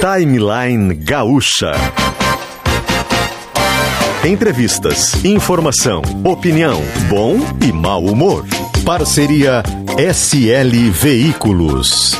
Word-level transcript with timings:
Timeline 0.00 0.94
Gaúcha. 0.94 1.72
Entrevistas, 4.24 5.22
informação, 5.22 6.00
opinião, 6.24 6.80
bom 7.10 7.36
e 7.62 7.70
mau 7.70 8.02
humor. 8.06 8.46
Parceria 8.82 9.62
SL 9.98 10.90
Veículos. 10.90 12.16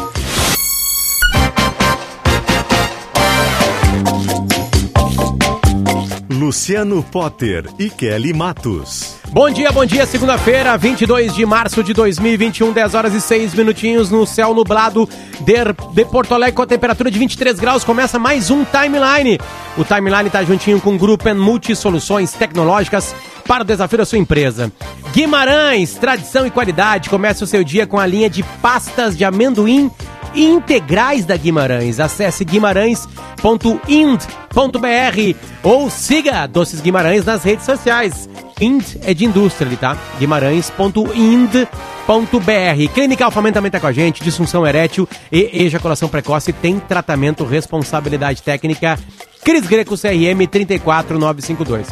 Luciano 6.29 7.03
Potter 7.03 7.65
e 7.79 7.89
Kelly 7.89 8.35
Matos. 8.35 9.20
Bom 9.33 9.49
dia, 9.49 9.71
bom 9.71 9.87
dia. 9.87 10.05
Segunda-feira, 10.07 10.77
22 10.77 11.33
de 11.33 11.47
março 11.47 11.85
de 11.85 11.95
2021, 11.95 12.73
10 12.73 12.95
horas 12.95 13.15
e 13.15 13.21
6 13.21 13.55
minutinhos 13.55 14.11
no 14.11 14.27
céu 14.27 14.53
nublado 14.53 15.09
de, 15.41 15.55
de 15.95 16.05
Porto 16.05 16.35
Alegre 16.35 16.57
com 16.57 16.63
a 16.63 16.67
temperatura 16.67 17.09
de 17.09 17.17
23 17.17 17.61
graus. 17.61 17.85
Começa 17.85 18.19
mais 18.19 18.51
um 18.51 18.65
Timeline. 18.65 19.39
O 19.79 19.85
Timeline 19.85 20.27
está 20.27 20.43
juntinho 20.43 20.81
com 20.81 20.97
o 20.97 20.99
Grupo 20.99 21.33
Multi 21.33 21.77
Soluções 21.77 22.33
Tecnológicas 22.33 23.15
para 23.47 23.63
o 23.63 23.67
desafio 23.67 23.99
da 23.99 24.05
sua 24.05 24.19
empresa. 24.19 24.73
Guimarães, 25.13 25.95
tradição 25.95 26.45
e 26.45 26.51
qualidade. 26.51 27.09
Comece 27.09 27.45
o 27.45 27.47
seu 27.47 27.63
dia 27.63 27.87
com 27.87 28.01
a 28.01 28.07
linha 28.07 28.29
de 28.29 28.43
pastas 28.61 29.17
de 29.17 29.25
amendoim 29.25 29.93
integrais 30.35 31.25
da 31.25 31.37
Guimarães. 31.37 32.01
Acesse 32.01 32.45
guimarães.ind.br 32.45 35.37
ou 35.63 35.91
siga 35.91 36.47
Doces 36.47 36.81
Guimarães 36.81 37.25
nas 37.25 37.43
redes 37.43 37.65
sociais. 37.65 38.29
Ind 38.61 38.85
é 39.03 39.15
de 39.15 39.25
indústria 39.25 39.75
tá? 39.77 39.97
Guimarães.ind.br. 40.19 42.95
Clínica 42.95 43.25
Alfamento 43.25 43.55
também 43.55 43.71
tá 43.71 43.81
com 43.81 43.87
a 43.87 43.93
gente, 43.93 44.23
disfunção 44.23 44.67
erétil 44.67 45.09
e 45.33 45.65
ejaculação 45.65 46.09
precoce 46.09 46.53
tem 46.53 46.79
tratamento, 46.79 47.45
responsabilidade 47.45 48.43
técnica. 48.43 48.99
Cris 49.43 49.67
Greco 49.67 49.97
CRM 49.97 50.47
34952. 50.51 51.89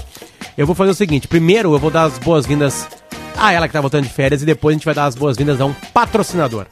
Eu 0.56 0.66
vou 0.66 0.74
fazer 0.74 0.90
o 0.90 0.94
seguinte, 0.94 1.26
primeiro 1.26 1.72
eu 1.72 1.78
vou 1.78 1.90
dar 1.90 2.04
as 2.04 2.18
boas-vindas 2.18 2.86
a 3.36 3.52
ela 3.52 3.68
que 3.68 3.72
tá 3.72 3.80
voltando 3.80 4.04
de 4.04 4.12
férias 4.12 4.42
e 4.42 4.46
depois 4.46 4.74
a 4.74 4.76
gente 4.76 4.84
vai 4.84 4.94
dar 4.94 5.04
as 5.04 5.14
boas-vindas 5.14 5.60
a 5.60 5.64
um 5.64 5.72
patrocinador. 5.94 6.66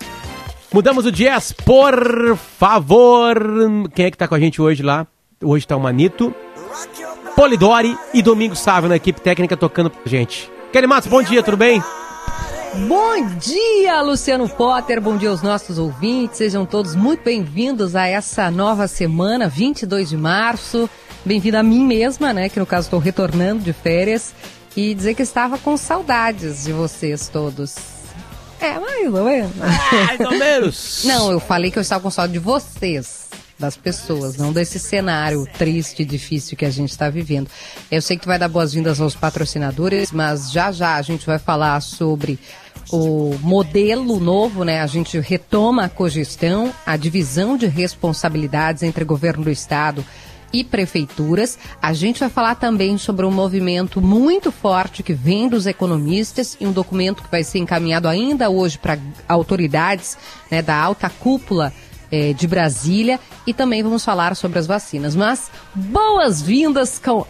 Mudamos 0.72 1.06
o 1.06 1.12
jazz, 1.12 1.52
por 1.52 2.36
favor. 2.58 3.36
Quem 3.94 4.06
é 4.06 4.10
que 4.10 4.18
tá 4.18 4.26
com 4.26 4.34
a 4.34 4.40
gente 4.40 4.60
hoje 4.60 4.82
lá? 4.82 5.06
Hoje 5.42 5.66
tá 5.66 5.76
o 5.76 5.80
Manito. 5.80 6.34
Polidori 7.34 7.96
e 8.12 8.22
Domingo 8.22 8.56
Sávio 8.56 8.88
na 8.88 8.96
equipe 8.96 9.20
técnica 9.20 9.56
tocando 9.56 9.90
pra 9.90 10.02
gente. 10.06 10.50
Kelly 10.72 10.86
Matos, 10.86 11.08
bom 11.08 11.22
dia, 11.22 11.42
tudo 11.42 11.56
bem? 11.56 11.82
Bom 12.88 13.26
dia, 13.38 14.02
Luciano 14.02 14.48
Potter. 14.48 15.00
Bom 15.00 15.16
dia 15.16 15.30
aos 15.30 15.40
nossos 15.40 15.78
ouvintes. 15.78 16.38
Sejam 16.38 16.66
todos 16.66 16.94
muito 16.94 17.22
bem-vindos 17.22 17.94
a 17.94 18.06
essa 18.06 18.50
nova 18.50 18.88
semana, 18.88 19.48
22 19.48 20.08
de 20.10 20.16
março. 20.16 20.90
Bem-vindo 21.24 21.56
a 21.56 21.62
mim 21.62 21.86
mesma, 21.86 22.32
né? 22.32 22.48
Que 22.48 22.58
no 22.58 22.66
caso 22.66 22.86
estou 22.86 22.98
retornando 22.98 23.62
de 23.62 23.72
férias. 23.72 24.34
E 24.76 24.94
dizer 24.94 25.14
que 25.14 25.22
estava 25.22 25.56
com 25.56 25.76
saudades 25.76 26.64
de 26.64 26.72
vocês 26.72 27.28
todos. 27.28 27.95
É, 28.60 28.78
mais 28.78 29.14
ou 29.14 29.24
menos. 29.24 29.56
Mais 29.56 30.20
ou 30.20 30.30
menos. 30.38 31.02
Não, 31.06 31.30
eu 31.30 31.40
falei 31.40 31.70
que 31.70 31.78
eu 31.78 31.82
estava 31.82 32.02
com 32.02 32.10
saudade 32.10 32.34
de 32.34 32.38
vocês 32.38 33.26
das 33.58 33.74
pessoas, 33.74 34.36
não 34.36 34.52
desse 34.52 34.78
cenário 34.78 35.46
triste 35.56 36.02
e 36.02 36.04
difícil 36.04 36.56
que 36.58 36.64
a 36.66 36.70
gente 36.70 36.90
está 36.90 37.08
vivendo. 37.08 37.48
Eu 37.90 38.02
sei 38.02 38.16
que 38.16 38.24
tu 38.24 38.26
vai 38.26 38.38
dar 38.38 38.48
boas-vindas 38.48 39.00
aos 39.00 39.14
patrocinadores, 39.14 40.12
mas 40.12 40.52
já 40.52 40.70
já 40.70 40.96
a 40.96 41.02
gente 41.02 41.24
vai 41.24 41.38
falar 41.38 41.80
sobre 41.80 42.38
o 42.90 43.34
modelo 43.40 44.20
novo, 44.20 44.62
né? 44.62 44.80
A 44.80 44.86
gente 44.86 45.18
retoma 45.18 45.84
a 45.84 45.88
cogestão, 45.88 46.72
a 46.84 46.96
divisão 46.96 47.56
de 47.56 47.66
responsabilidades 47.66 48.82
entre 48.82 49.04
governo 49.04 49.44
do 49.44 49.50
estado 49.50 50.04
e 50.04 50.04
prefeituras. 50.64 51.58
A 51.80 51.92
gente 51.92 52.20
vai 52.20 52.28
falar 52.28 52.54
também 52.54 52.96
sobre 52.98 53.26
um 53.26 53.30
movimento 53.30 54.00
muito 54.00 54.50
forte 54.50 55.02
que 55.02 55.12
vem 55.12 55.48
dos 55.48 55.66
economistas 55.66 56.56
e 56.60 56.66
um 56.66 56.72
documento 56.72 57.22
que 57.22 57.30
vai 57.30 57.42
ser 57.42 57.58
encaminhado 57.58 58.08
ainda 58.08 58.48
hoje 58.50 58.78
para 58.78 58.98
autoridades 59.28 60.16
né, 60.50 60.62
da 60.62 60.76
alta 60.76 61.10
cúpula 61.10 61.72
é, 62.10 62.32
de 62.32 62.46
Brasília 62.46 63.18
e 63.46 63.52
também 63.52 63.82
vamos 63.82 64.04
falar 64.04 64.34
sobre 64.36 64.58
as 64.58 64.66
vacinas. 64.66 65.14
Mas 65.16 65.50
boas-vindas 65.74 66.98
com 66.98 67.26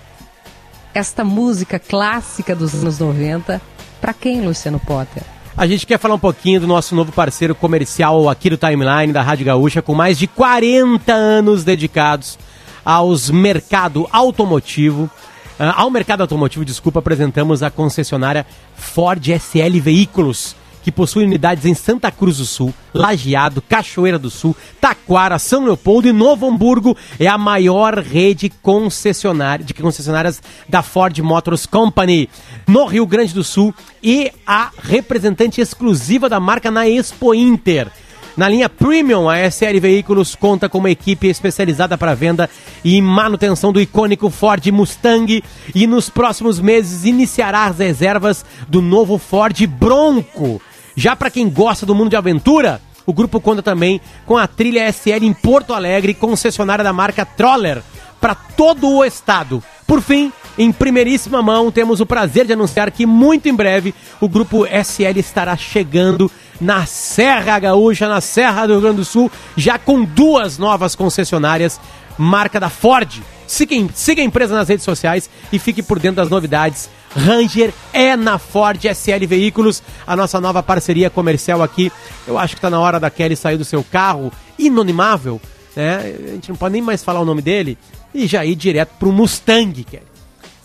esta 0.94 1.24
música 1.24 1.78
clássica 1.78 2.54
dos 2.54 2.74
anos 2.74 2.98
90. 2.98 3.60
Para 4.00 4.14
quem, 4.14 4.42
Luciano 4.42 4.80
Potter? 4.80 5.22
A 5.56 5.66
gente 5.66 5.86
quer 5.86 5.98
falar 5.98 6.14
um 6.14 6.18
pouquinho 6.18 6.60
do 6.60 6.66
nosso 6.66 6.94
novo 6.94 7.10
parceiro 7.12 7.54
comercial 7.54 8.28
aqui 8.28 8.50
do 8.50 8.58
Timeline 8.58 9.12
da 9.12 9.22
Rádio 9.22 9.46
Gaúcha, 9.46 9.80
com 9.80 9.94
mais 9.94 10.18
de 10.18 10.26
40 10.26 11.12
anos 11.12 11.64
dedicados 11.64 12.38
aos 12.86 13.28
mercado 13.28 14.08
automotivo. 14.12 15.10
Uh, 15.58 15.74
ao 15.74 15.90
mercado 15.90 16.20
automotivo, 16.20 16.64
desculpa, 16.64 17.00
apresentamos 17.00 17.64
a 17.64 17.70
concessionária 17.70 18.46
Ford 18.76 19.20
SL 19.26 19.80
Veículos 19.80 20.54
que 20.86 20.92
possui 20.92 21.24
unidades 21.24 21.64
em 21.64 21.74
Santa 21.74 22.12
Cruz 22.12 22.36
do 22.36 22.44
Sul, 22.44 22.72
Lajeado, 22.94 23.60
Cachoeira 23.60 24.20
do 24.20 24.30
Sul, 24.30 24.54
Taquara, 24.80 25.36
São 25.36 25.64
Leopoldo 25.64 26.06
e 26.06 26.12
Novo 26.12 26.46
Hamburgo. 26.46 26.96
É 27.18 27.26
a 27.26 27.36
maior 27.36 27.98
rede 27.98 28.48
concessionária, 28.62 29.64
de 29.64 29.74
concessionárias 29.74 30.40
da 30.68 30.84
Ford 30.84 31.18
Motors 31.18 31.66
Company 31.66 32.28
no 32.68 32.84
Rio 32.86 33.04
Grande 33.04 33.34
do 33.34 33.42
Sul 33.42 33.74
e 34.00 34.30
a 34.46 34.70
representante 34.80 35.60
exclusiva 35.60 36.28
da 36.28 36.38
marca 36.38 36.70
na 36.70 36.88
Expo 36.88 37.34
Inter. 37.34 37.90
Na 38.36 38.50
linha 38.50 38.68
Premium, 38.68 39.30
a 39.30 39.50
SL 39.50 39.80
Veículos 39.80 40.34
conta 40.34 40.68
com 40.68 40.76
uma 40.76 40.90
equipe 40.90 41.26
especializada 41.26 41.96
para 41.96 42.14
venda 42.14 42.50
e 42.84 43.00
manutenção 43.00 43.72
do 43.72 43.80
icônico 43.80 44.28
Ford 44.28 44.66
Mustang 44.66 45.42
e 45.74 45.86
nos 45.86 46.10
próximos 46.10 46.60
meses 46.60 47.06
iniciará 47.06 47.64
as 47.64 47.78
reservas 47.78 48.44
do 48.68 48.82
novo 48.82 49.16
Ford 49.16 49.58
Bronco. 49.66 50.60
Já 50.94 51.16
para 51.16 51.30
quem 51.30 51.48
gosta 51.48 51.86
do 51.86 51.94
mundo 51.94 52.10
de 52.10 52.16
aventura, 52.16 52.82
o 53.06 53.12
grupo 53.12 53.40
conta 53.40 53.62
também 53.62 54.02
com 54.26 54.36
a 54.36 54.46
trilha 54.46 54.86
SL 54.92 55.24
em 55.24 55.32
Porto 55.32 55.72
Alegre, 55.72 56.12
concessionária 56.12 56.84
da 56.84 56.92
marca 56.92 57.24
Troller, 57.24 57.82
para 58.20 58.34
todo 58.34 58.86
o 58.86 59.02
estado. 59.02 59.62
Por 59.86 60.02
fim, 60.02 60.30
em 60.58 60.72
primeiríssima 60.72 61.42
mão, 61.42 61.70
temos 61.70 62.00
o 62.00 62.06
prazer 62.06 62.46
de 62.46 62.52
anunciar 62.52 62.90
que 62.90 63.04
muito 63.04 63.48
em 63.48 63.54
breve 63.54 63.94
o 64.20 64.28
grupo 64.28 64.66
SL 64.66 65.18
estará 65.18 65.56
chegando 65.56 66.30
na 66.60 66.86
Serra 66.86 67.58
Gaúcha, 67.58 68.08
na 68.08 68.20
Serra 68.20 68.66
do 68.66 68.72
Rio 68.74 68.82
Grande 68.82 68.96
do 68.96 69.04
Sul, 69.04 69.30
já 69.56 69.78
com 69.78 70.02
duas 70.02 70.56
novas 70.56 70.94
concessionárias, 70.94 71.78
marca 72.16 72.58
da 72.58 72.70
Ford. 72.70 73.20
Siga, 73.46 73.74
siga 73.94 74.22
a 74.22 74.24
empresa 74.24 74.54
nas 74.54 74.68
redes 74.68 74.84
sociais 74.84 75.28
e 75.52 75.58
fique 75.58 75.82
por 75.82 75.98
dentro 75.98 76.16
das 76.16 76.30
novidades. 76.30 76.88
Ranger 77.14 77.72
é 77.92 78.16
na 78.16 78.38
Ford 78.38 78.82
SL 78.82 79.26
Veículos, 79.26 79.82
a 80.06 80.16
nossa 80.16 80.40
nova 80.40 80.62
parceria 80.62 81.10
comercial 81.10 81.62
aqui. 81.62 81.92
Eu 82.26 82.38
acho 82.38 82.54
que 82.54 82.58
está 82.58 82.70
na 82.70 82.80
hora 82.80 82.98
da 82.98 83.10
Kelly 83.10 83.36
sair 83.36 83.56
do 83.56 83.64
seu 83.64 83.84
carro 83.84 84.32
inonimável, 84.58 85.40
né? 85.74 86.14
A 86.28 86.32
gente 86.32 86.48
não 86.48 86.56
pode 86.56 86.72
nem 86.72 86.82
mais 86.82 87.04
falar 87.04 87.20
o 87.20 87.24
nome 87.24 87.42
dele 87.42 87.78
e 88.14 88.26
já 88.26 88.44
ir 88.44 88.54
direto 88.54 88.92
para 88.98 89.08
o 89.08 89.12
Mustang, 89.12 89.84
Kelly. 89.84 90.15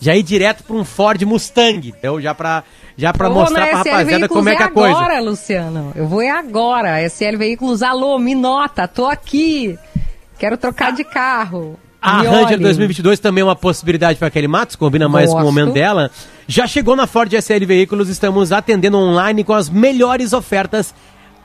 Já 0.01 0.16
ir 0.16 0.23
direto 0.23 0.63
para 0.63 0.75
um 0.75 0.84
Ford 0.84 1.22
Mustang, 1.22 1.88
então 1.88 2.19
já 2.19 2.34
para 2.34 2.63
já 2.97 3.13
para 3.13 3.29
mostrar 3.29 3.67
pra 3.67 3.78
rapaziada 3.78 4.28
como 4.28 4.50
é 4.50 4.56
que 4.56 4.63
é 4.63 4.66
a 4.66 4.69
coisa. 4.69 4.97
agora, 4.97 5.22
Luciano. 5.22 5.94
Eu 5.95 6.07
vou 6.07 6.23
é 6.23 6.31
agora. 6.31 7.07
SL 7.07 7.38
Veículos, 7.38 7.84
alô, 7.84 8.17
me 8.17 8.34
nota, 8.34 8.88
tô 8.88 9.06
aqui. 9.06 9.78
Quero 10.40 10.57
trocar 10.57 10.91
de 10.91 11.03
carro. 11.03 11.79
A 12.01 12.23
Ranger 12.23 12.59
2022 12.59 13.19
também 13.19 13.44
é 13.44 13.45
uma 13.45 13.56
possibilidade 13.56 14.17
para 14.17 14.31
Kelly 14.31 14.47
Matos, 14.47 14.75
combina 14.75 15.07
mais 15.07 15.28
Gosto. 15.28 15.38
com 15.38 15.44
o 15.44 15.45
momento 15.45 15.73
dela. 15.73 16.09
Já 16.47 16.66
chegou 16.66 16.95
na 16.95 17.06
Ford 17.06 17.31
SL 17.31 17.63
Veículos, 17.63 18.09
estamos 18.09 18.51
atendendo 18.51 18.97
online 18.97 19.44
com 19.44 19.53
as 19.53 19.69
melhores 19.69 20.34
ofertas. 20.34 20.95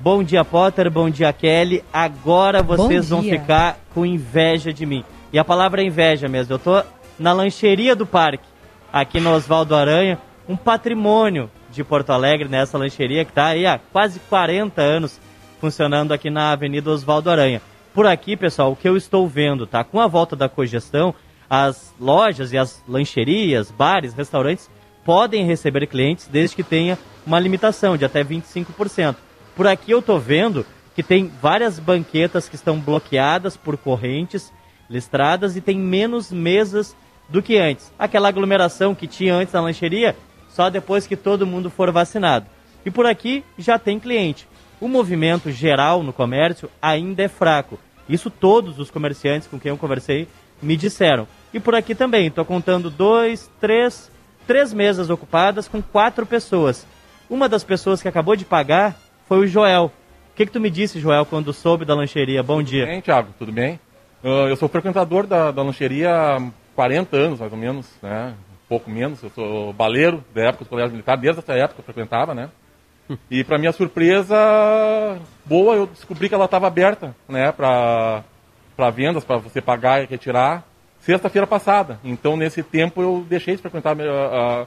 Bom 0.00 0.24
dia, 0.24 0.44
Potter. 0.44 0.90
Bom 0.90 1.08
dia, 1.08 1.32
Kelly. 1.32 1.84
Agora 1.92 2.64
vocês 2.64 3.10
vão 3.10 3.22
ficar 3.22 3.78
com 3.94 4.04
inveja 4.04 4.72
de 4.72 4.84
mim. 4.84 5.04
E 5.32 5.38
a 5.38 5.44
palavra 5.44 5.82
é 5.82 5.84
inveja 5.84 6.28
mesmo. 6.28 6.54
Eu 6.54 6.58
tô 6.58 6.82
na 7.18 7.32
lancheria 7.32 7.96
do 7.96 8.06
parque, 8.06 8.46
aqui 8.92 9.20
no 9.20 9.32
Oswaldo 9.32 9.74
Aranha, 9.74 10.18
um 10.48 10.56
patrimônio 10.56 11.50
de 11.70 11.82
Porto 11.82 12.10
Alegre, 12.10 12.48
nessa 12.48 12.78
lancheria 12.78 13.24
que 13.24 13.30
está 13.30 13.46
aí 13.46 13.66
há 13.66 13.78
quase 13.78 14.20
40 14.20 14.80
anos 14.80 15.20
funcionando 15.60 16.12
aqui 16.12 16.30
na 16.30 16.52
Avenida 16.52 16.90
Oswaldo 16.90 17.30
Aranha. 17.30 17.60
Por 17.94 18.06
aqui, 18.06 18.36
pessoal, 18.36 18.72
o 18.72 18.76
que 18.76 18.88
eu 18.88 18.96
estou 18.96 19.26
vendo, 19.26 19.66
tá? 19.66 19.82
Com 19.82 20.00
a 20.00 20.06
volta 20.06 20.36
da 20.36 20.48
cogestão, 20.48 21.14
as 21.48 21.94
lojas 21.98 22.52
e 22.52 22.58
as 22.58 22.82
lancherias, 22.86 23.70
bares, 23.70 24.12
restaurantes 24.14 24.70
podem 25.04 25.46
receber 25.46 25.86
clientes 25.86 26.28
desde 26.28 26.56
que 26.56 26.62
tenha 26.62 26.98
uma 27.26 27.38
limitação 27.38 27.96
de 27.96 28.04
até 28.04 28.22
25%. 28.24 29.16
Por 29.54 29.66
aqui 29.66 29.92
eu 29.92 30.00
estou 30.00 30.18
vendo 30.18 30.66
que 30.94 31.02
tem 31.02 31.30
várias 31.40 31.78
banquetas 31.78 32.48
que 32.48 32.56
estão 32.56 32.78
bloqueadas 32.78 33.56
por 33.56 33.76
correntes 33.76 34.52
listradas 34.88 35.56
e 35.56 35.60
tem 35.60 35.78
menos 35.78 36.32
mesas 36.32 36.96
do 37.28 37.42
que 37.42 37.58
antes. 37.58 37.92
Aquela 37.98 38.28
aglomeração 38.28 38.94
que 38.94 39.06
tinha 39.06 39.34
antes 39.34 39.52
na 39.52 39.60
lancheria, 39.60 40.16
só 40.48 40.70
depois 40.70 41.06
que 41.06 41.16
todo 41.16 41.46
mundo 41.46 41.70
for 41.70 41.90
vacinado. 41.90 42.46
E 42.84 42.90
por 42.90 43.06
aqui 43.06 43.44
já 43.58 43.78
tem 43.78 43.98
cliente. 43.98 44.46
O 44.80 44.88
movimento 44.88 45.50
geral 45.50 46.02
no 46.02 46.12
comércio 46.12 46.70
ainda 46.80 47.22
é 47.22 47.28
fraco. 47.28 47.78
Isso 48.08 48.30
todos 48.30 48.78
os 48.78 48.90
comerciantes 48.90 49.48
com 49.48 49.58
quem 49.58 49.70
eu 49.70 49.76
conversei 49.76 50.28
me 50.62 50.76
disseram. 50.76 51.26
E 51.52 51.58
por 51.58 51.74
aqui 51.74 51.94
também, 51.94 52.28
estou 52.28 52.44
contando 52.44 52.90
dois, 52.90 53.50
três, 53.60 54.10
três 54.46 54.72
mesas 54.72 55.10
ocupadas 55.10 55.66
com 55.66 55.82
quatro 55.82 56.24
pessoas. 56.24 56.86
Uma 57.28 57.48
das 57.48 57.64
pessoas 57.64 58.00
que 58.00 58.08
acabou 58.08 58.36
de 58.36 58.44
pagar 58.44 58.96
foi 59.26 59.38
o 59.38 59.46
Joel. 59.46 59.86
O 60.32 60.36
que, 60.36 60.46
que 60.46 60.52
tu 60.52 60.60
me 60.60 60.70
disse, 60.70 61.00
Joel, 61.00 61.26
quando 61.26 61.52
soube 61.52 61.84
da 61.84 61.94
lancheria? 61.94 62.42
Bom 62.42 62.62
dia. 62.62 62.82
Tudo 62.82 62.90
bem, 62.92 63.00
Thiago, 63.00 63.28
tudo 63.38 63.52
bem? 63.52 63.80
Uh, 64.22 64.48
eu 64.48 64.56
sou 64.56 64.68
frequentador 64.68 65.26
da, 65.26 65.50
da 65.50 65.62
lancheria 65.62 66.38
40 66.76 67.16
anos, 67.16 67.40
mais 67.40 67.50
ou 67.50 67.58
menos, 67.58 67.90
né? 68.02 68.34
Um 68.52 68.68
pouco 68.68 68.90
menos. 68.90 69.22
Eu 69.22 69.30
sou 69.30 69.72
baleiro 69.72 70.22
da 70.32 70.42
época 70.42 70.64
do 70.64 70.68
colégio 70.68 70.92
militar, 70.92 71.16
desde 71.16 71.40
essa 71.40 71.54
época 71.54 71.80
eu 71.80 71.84
frequentava, 71.84 72.34
né? 72.34 72.50
E 73.30 73.42
para 73.44 73.58
minha 73.58 73.72
surpresa 73.72 74.36
boa, 75.44 75.76
eu 75.76 75.86
descobri 75.86 76.28
que 76.28 76.34
ela 76.34 76.46
estava 76.46 76.66
aberta, 76.66 77.14
né, 77.28 77.52
para 77.52 78.24
para 78.76 78.90
vendas, 78.90 79.24
para 79.24 79.38
você 79.38 79.62
pagar 79.62 80.02
e 80.02 80.06
retirar, 80.06 80.62
sexta-feira 81.00 81.46
passada. 81.46 81.98
Então, 82.04 82.36
nesse 82.36 82.62
tempo, 82.62 83.00
eu 83.00 83.24
deixei 83.26 83.56
de 83.56 83.62
frequentar 83.62 83.96
a, 83.98 84.66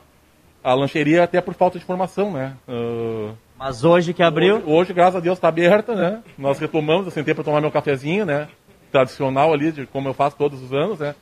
a, 0.63 0.71
a 0.71 0.73
lancheria 0.73 1.23
até 1.23 1.39
por 1.39 1.53
falta 1.53 1.77
de 1.77 1.83
informação, 1.83 2.31
né? 2.31 2.55
Uh, 2.67 3.35
Mas 3.55 3.83
hoje 3.83 4.11
que 4.11 4.23
abriu? 4.23 4.55
Hoje, 4.55 4.65
hoje 4.65 4.93
graças 4.93 5.17
a 5.17 5.19
Deus, 5.19 5.37
está 5.37 5.49
aberta, 5.49 5.93
né? 5.93 6.23
Nós 6.39 6.57
retomamos, 6.57 7.05
eu 7.05 7.11
sentei 7.11 7.35
para 7.35 7.43
tomar 7.43 7.61
meu 7.61 7.69
cafezinho, 7.69 8.25
né? 8.25 8.47
Tradicional 8.91 9.53
ali, 9.53 9.71
de 9.71 9.85
como 9.85 10.09
eu 10.09 10.13
faço 10.15 10.35
todos 10.35 10.59
os 10.59 10.73
anos, 10.73 10.97
né? 10.97 11.13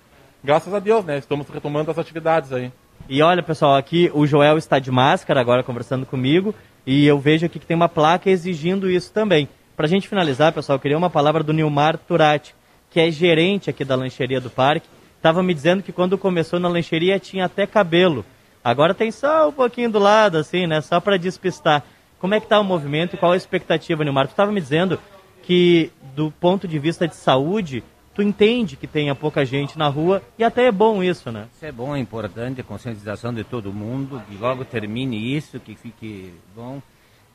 Graças 0.44 0.74
a 0.74 0.80
Deus, 0.80 1.04
né? 1.04 1.18
Estamos 1.18 1.48
retomando 1.50 1.92
as 1.92 1.98
atividades 1.98 2.54
aí. 2.54 2.72
E 3.10 3.22
olha, 3.22 3.42
pessoal, 3.42 3.76
aqui 3.76 4.12
o 4.14 4.26
Joel 4.28 4.58
está 4.58 4.80
de 4.80 4.92
máscara 4.92 5.40
agora 5.40 5.64
conversando 5.64 6.06
comigo 6.06 6.54
e 6.86 7.06
eu 7.06 7.20
vejo 7.20 7.46
aqui 7.46 7.60
que 7.60 7.66
tem 7.66 7.76
uma 7.76 7.90
placa 7.90 8.30
exigindo 8.30 8.90
isso 8.90 9.12
também. 9.12 9.48
Para 9.76 9.86
a 9.86 9.90
gente 9.90 10.08
finalizar, 10.08 10.52
pessoal, 10.54 10.78
eu 10.78 10.80
queria 10.82 10.98
uma 10.98 11.10
palavra 11.10 11.44
do 11.44 11.54
Nilmar 11.54 11.98
Turati, 11.98 12.56
que 12.90 13.00
é 13.00 13.12
gerente 13.12 13.70
aqui 13.70 13.86
da 13.86 13.96
lancheria 13.96 14.42
do 14.42 14.50
parque. 14.50 14.88
Estava 15.16 15.42
me 15.42 15.54
dizendo 15.54 15.84
que 15.84 15.92
quando 15.92 16.18
começou 16.18 16.60
na 16.60 16.68
lancheria 16.68 17.20
tinha 17.20 17.46
até 17.46 17.66
cabelo. 17.66 18.26
Agora 18.64 18.94
tem 18.94 19.12
só 19.12 19.50
um 19.50 19.52
pouquinho 19.52 19.90
do 19.90 20.00
lado, 20.00 20.38
assim, 20.38 20.68
né? 20.68 20.82
Só 20.82 21.00
para 21.00 21.18
despistar. 21.18 21.84
Como 22.20 22.34
é 22.34 22.40
que 22.40 22.46
está 22.46 22.60
o 22.60 22.64
movimento 22.64 23.16
e 23.16 23.18
qual 23.18 23.32
a 23.32 23.38
expectativa, 23.38 24.04
Nilmar? 24.04 24.28
Tu 24.28 24.32
estava 24.32 24.52
me 24.52 24.60
dizendo 24.60 25.00
que, 25.44 25.92
do 26.16 26.32
ponto 26.32 26.68
de 26.68 26.80
vista 26.80 27.08
de 27.08 27.16
saúde, 27.16 27.84
tu 28.18 28.24
entende 28.24 28.76
que 28.76 28.88
tenha 28.88 29.14
pouca 29.14 29.46
gente 29.46 29.78
na 29.78 29.88
rua 29.88 30.24
e 30.40 30.44
até 30.44 30.66
é 30.66 30.72
bom 30.72 31.04
isso, 31.04 31.32
né? 31.32 31.48
Isso 31.54 31.64
é 31.64 31.72
bom, 31.72 31.96
é 31.96 32.00
importante, 32.00 32.60
a 32.60 32.64
conscientização 32.64 33.32
de 33.32 33.44
todo 33.44 33.72
mundo, 33.72 34.20
que 34.28 34.36
logo 34.38 34.66
termine 34.66 35.36
isso, 35.38 35.60
que 35.60 35.76
fique 35.76 36.34
bom. 36.56 36.82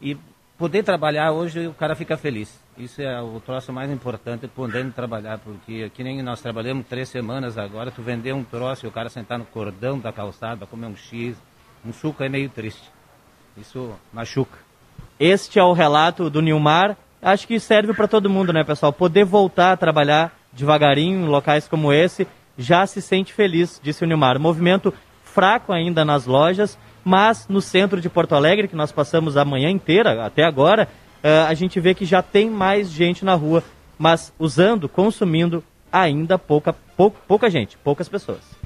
E 0.00 0.16
poder 0.58 0.82
trabalhar 0.82 1.30
hoje, 1.30 1.68
o 1.68 1.72
cara 1.72 1.94
fica 1.94 2.16
feliz. 2.16 2.60
Isso 2.76 3.00
é 3.00 3.22
o 3.22 3.38
troço 3.38 3.72
mais 3.72 3.92
importante, 3.92 4.48
podendo 4.48 4.92
trabalhar, 4.92 5.38
porque 5.38 5.88
que 5.90 6.02
nem 6.02 6.20
nós 6.20 6.42
trabalhamos 6.42 6.84
três 6.88 7.08
semanas 7.08 7.56
agora, 7.56 7.92
tu 7.92 8.02
vender 8.02 8.32
um 8.32 8.42
troço 8.42 8.84
e 8.84 8.88
o 8.88 8.92
cara 8.92 9.08
sentar 9.08 9.38
no 9.38 9.44
cordão 9.44 10.00
da 10.00 10.12
calçada, 10.12 10.66
comer 10.66 10.86
um 10.86 10.96
X, 10.96 11.36
um 11.86 11.92
suco 11.92 12.24
é 12.24 12.28
meio 12.28 12.48
triste. 12.48 12.90
Isso 13.56 13.94
machuca. 14.12 14.58
Este 15.20 15.60
é 15.60 15.62
o 15.62 15.72
relato 15.72 16.28
do 16.28 16.42
Nilmar. 16.42 16.96
Acho 17.22 17.46
que 17.46 17.60
serve 17.60 17.94
para 17.94 18.08
todo 18.08 18.28
mundo, 18.28 18.52
né, 18.52 18.64
pessoal? 18.64 18.92
Poder 18.92 19.24
voltar 19.24 19.70
a 19.70 19.76
trabalhar 19.76 20.41
devagarinho 20.52 21.24
em 21.24 21.28
locais 21.28 21.66
como 21.66 21.92
esse, 21.92 22.26
já 22.56 22.86
se 22.86 23.00
sente 23.00 23.32
feliz, 23.32 23.80
disse 23.82 24.04
o 24.04 24.06
Nilmar. 24.06 24.38
Movimento 24.38 24.92
fraco 25.24 25.72
ainda 25.72 26.04
nas 26.04 26.26
lojas, 26.26 26.78
mas 27.04 27.46
no 27.48 27.60
centro 27.60 28.00
de 28.00 28.08
Porto 28.08 28.34
Alegre, 28.34 28.68
que 28.68 28.76
nós 28.76 28.92
passamos 28.92 29.36
a 29.36 29.44
manhã 29.44 29.70
inteira, 29.70 30.24
até 30.24 30.44
agora, 30.44 30.88
uh, 31.24 31.48
a 31.48 31.54
gente 31.54 31.80
vê 31.80 31.94
que 31.94 32.04
já 32.04 32.22
tem 32.22 32.50
mais 32.50 32.90
gente 32.90 33.24
na 33.24 33.34
rua, 33.34 33.64
mas 33.98 34.32
usando, 34.38 34.88
consumindo 34.88 35.64
ainda 35.90 36.38
pouca, 36.38 36.74
pouca, 36.96 37.18
pouca 37.26 37.50
gente, 37.50 37.76
poucas 37.78 38.08
pessoas. 38.08 38.62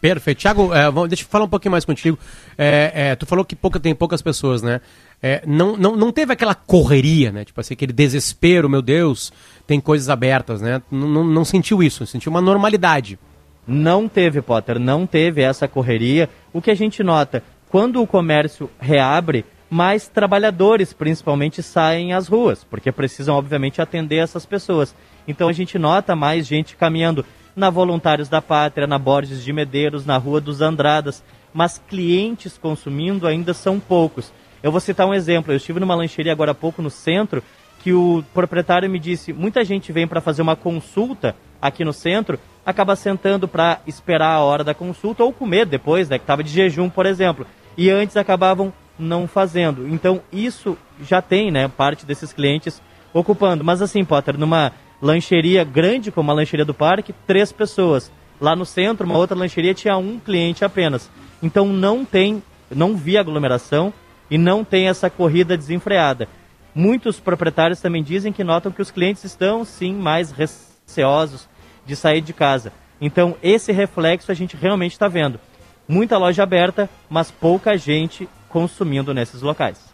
Perfeito. 0.00 0.38
Tiago, 0.38 0.72
é, 0.72 0.90
deixa 1.08 1.24
eu 1.24 1.28
falar 1.28 1.44
um 1.44 1.48
pouquinho 1.48 1.72
mais 1.72 1.84
contigo. 1.84 2.18
É, 2.56 2.92
é, 2.94 3.16
tu 3.16 3.26
falou 3.26 3.44
que 3.44 3.54
pouca, 3.54 3.78
tem 3.78 3.94
poucas 3.94 4.22
pessoas, 4.22 4.62
né? 4.62 4.80
É, 5.22 5.42
não, 5.46 5.76
não, 5.76 5.96
não 5.96 6.10
teve 6.10 6.32
aquela 6.32 6.54
correria, 6.54 7.30
né? 7.30 7.44
Tipo 7.44 7.60
assim, 7.60 7.74
aquele 7.74 7.92
desespero, 7.92 8.70
meu 8.70 8.80
Deus, 8.80 9.32
tem 9.66 9.78
coisas 9.78 10.08
abertas, 10.08 10.62
né? 10.62 10.80
Não, 10.90 11.08
não, 11.08 11.24
não 11.24 11.44
sentiu 11.44 11.82
isso, 11.82 12.06
sentiu 12.06 12.30
uma 12.30 12.40
normalidade. 12.40 13.18
Não 13.66 14.08
teve, 14.08 14.40
Potter, 14.40 14.78
não 14.78 15.06
teve 15.06 15.42
essa 15.42 15.68
correria. 15.68 16.28
O 16.52 16.62
que 16.62 16.70
a 16.70 16.74
gente 16.74 17.02
nota, 17.02 17.42
quando 17.68 18.02
o 18.02 18.06
comércio 18.06 18.70
reabre, 18.80 19.44
mais 19.70 20.08
trabalhadores, 20.08 20.92
principalmente, 20.92 21.62
saem 21.62 22.12
às 22.12 22.26
ruas, 22.26 22.64
porque 22.64 22.90
precisam, 22.90 23.36
obviamente, 23.36 23.80
atender 23.80 24.16
essas 24.16 24.44
pessoas. 24.44 24.94
Então 25.28 25.48
a 25.48 25.52
gente 25.52 25.78
nota 25.78 26.16
mais 26.16 26.46
gente 26.46 26.74
caminhando 26.76 27.24
na 27.54 27.70
Voluntários 27.70 28.28
da 28.28 28.42
Pátria, 28.42 28.86
na 28.86 28.98
Borges 28.98 29.44
de 29.44 29.52
Medeiros, 29.52 30.04
na 30.04 30.16
Rua 30.16 30.40
dos 30.40 30.60
Andradas, 30.60 31.22
mas 31.52 31.80
clientes 31.88 32.58
consumindo 32.58 33.26
ainda 33.26 33.54
são 33.54 33.78
poucos. 33.78 34.32
Eu 34.62 34.70
vou 34.70 34.80
citar 34.80 35.06
um 35.06 35.14
exemplo. 35.14 35.52
Eu 35.52 35.56
estive 35.56 35.80
numa 35.80 35.94
lancheria 35.94 36.32
agora 36.32 36.52
há 36.52 36.54
pouco 36.54 36.82
no 36.82 36.90
centro 36.90 37.42
que 37.82 37.92
o 37.92 38.22
proprietário 38.32 38.88
me 38.88 38.98
disse: 38.98 39.32
muita 39.32 39.64
gente 39.64 39.92
vem 39.92 40.06
para 40.06 40.20
fazer 40.20 40.42
uma 40.42 40.56
consulta 40.56 41.34
aqui 41.60 41.84
no 41.84 41.92
centro, 41.92 42.38
acaba 42.64 42.96
sentando 42.96 43.48
para 43.48 43.80
esperar 43.86 44.34
a 44.34 44.40
hora 44.40 44.64
da 44.64 44.74
consulta 44.74 45.24
ou 45.24 45.32
comer 45.32 45.66
depois, 45.66 46.08
né, 46.08 46.18
que 46.18 46.24
estava 46.24 46.42
de 46.42 46.50
jejum, 46.50 46.88
por 46.88 47.06
exemplo. 47.06 47.46
E 47.76 47.90
antes 47.90 48.16
acabavam 48.16 48.72
não 48.98 49.26
fazendo. 49.26 49.88
Então 49.88 50.20
isso 50.32 50.76
já 51.02 51.22
tem, 51.22 51.50
né, 51.50 51.68
parte 51.68 52.04
desses 52.04 52.32
clientes 52.32 52.80
ocupando. 53.12 53.64
Mas 53.64 53.82
assim, 53.82 54.04
Potter, 54.04 54.38
numa 54.38 54.72
lancheria 55.00 55.64
grande 55.64 56.10
como 56.10 56.30
a 56.30 56.34
lancheria 56.34 56.64
do 56.64 56.74
parque, 56.74 57.14
três 57.26 57.50
pessoas. 57.50 58.10
Lá 58.40 58.56
no 58.56 58.64
centro, 58.64 59.06
uma 59.06 59.18
outra 59.18 59.36
lancheria 59.36 59.74
tinha 59.74 59.96
um 59.96 60.18
cliente 60.18 60.64
apenas. 60.64 61.10
Então 61.42 61.66
não 61.66 62.04
tem, 62.04 62.42
não 62.70 62.96
vi 62.96 63.16
aglomeração 63.18 63.92
e 64.30 64.38
não 64.38 64.64
tem 64.64 64.88
essa 64.88 65.10
corrida 65.10 65.56
desenfreada. 65.56 66.28
Muitos 66.74 67.18
proprietários 67.18 67.80
também 67.80 68.02
dizem 68.02 68.32
que 68.32 68.44
notam 68.44 68.70
que 68.70 68.80
os 68.80 68.90
clientes 68.90 69.24
estão 69.24 69.64
sim 69.64 69.92
mais 69.92 70.30
receosos 70.30 71.48
de 71.84 71.96
sair 71.96 72.20
de 72.20 72.32
casa. 72.32 72.72
Então 73.00 73.36
esse 73.42 73.72
reflexo 73.72 74.30
a 74.30 74.34
gente 74.34 74.56
realmente 74.56 74.92
está 74.92 75.08
vendo. 75.08 75.40
Muita 75.88 76.16
loja 76.16 76.44
aberta, 76.44 76.88
mas 77.08 77.30
pouca 77.30 77.76
gente 77.76 78.28
consumindo 78.48 79.12
nesses 79.12 79.42
locais. 79.42 79.90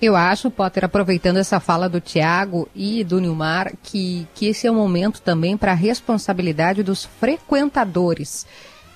Eu 0.00 0.16
acho, 0.16 0.50
Potter, 0.50 0.86
aproveitando 0.86 1.36
essa 1.36 1.60
fala 1.60 1.86
do 1.86 2.00
Tiago 2.00 2.66
e 2.74 3.04
do 3.04 3.20
Nilmar, 3.20 3.74
que, 3.82 4.26
que 4.34 4.46
esse 4.46 4.66
é 4.66 4.70
o 4.70 4.74
momento 4.74 5.20
também 5.20 5.58
para 5.58 5.72
a 5.72 5.74
responsabilidade 5.74 6.82
dos 6.82 7.04
frequentadores. 7.04 8.46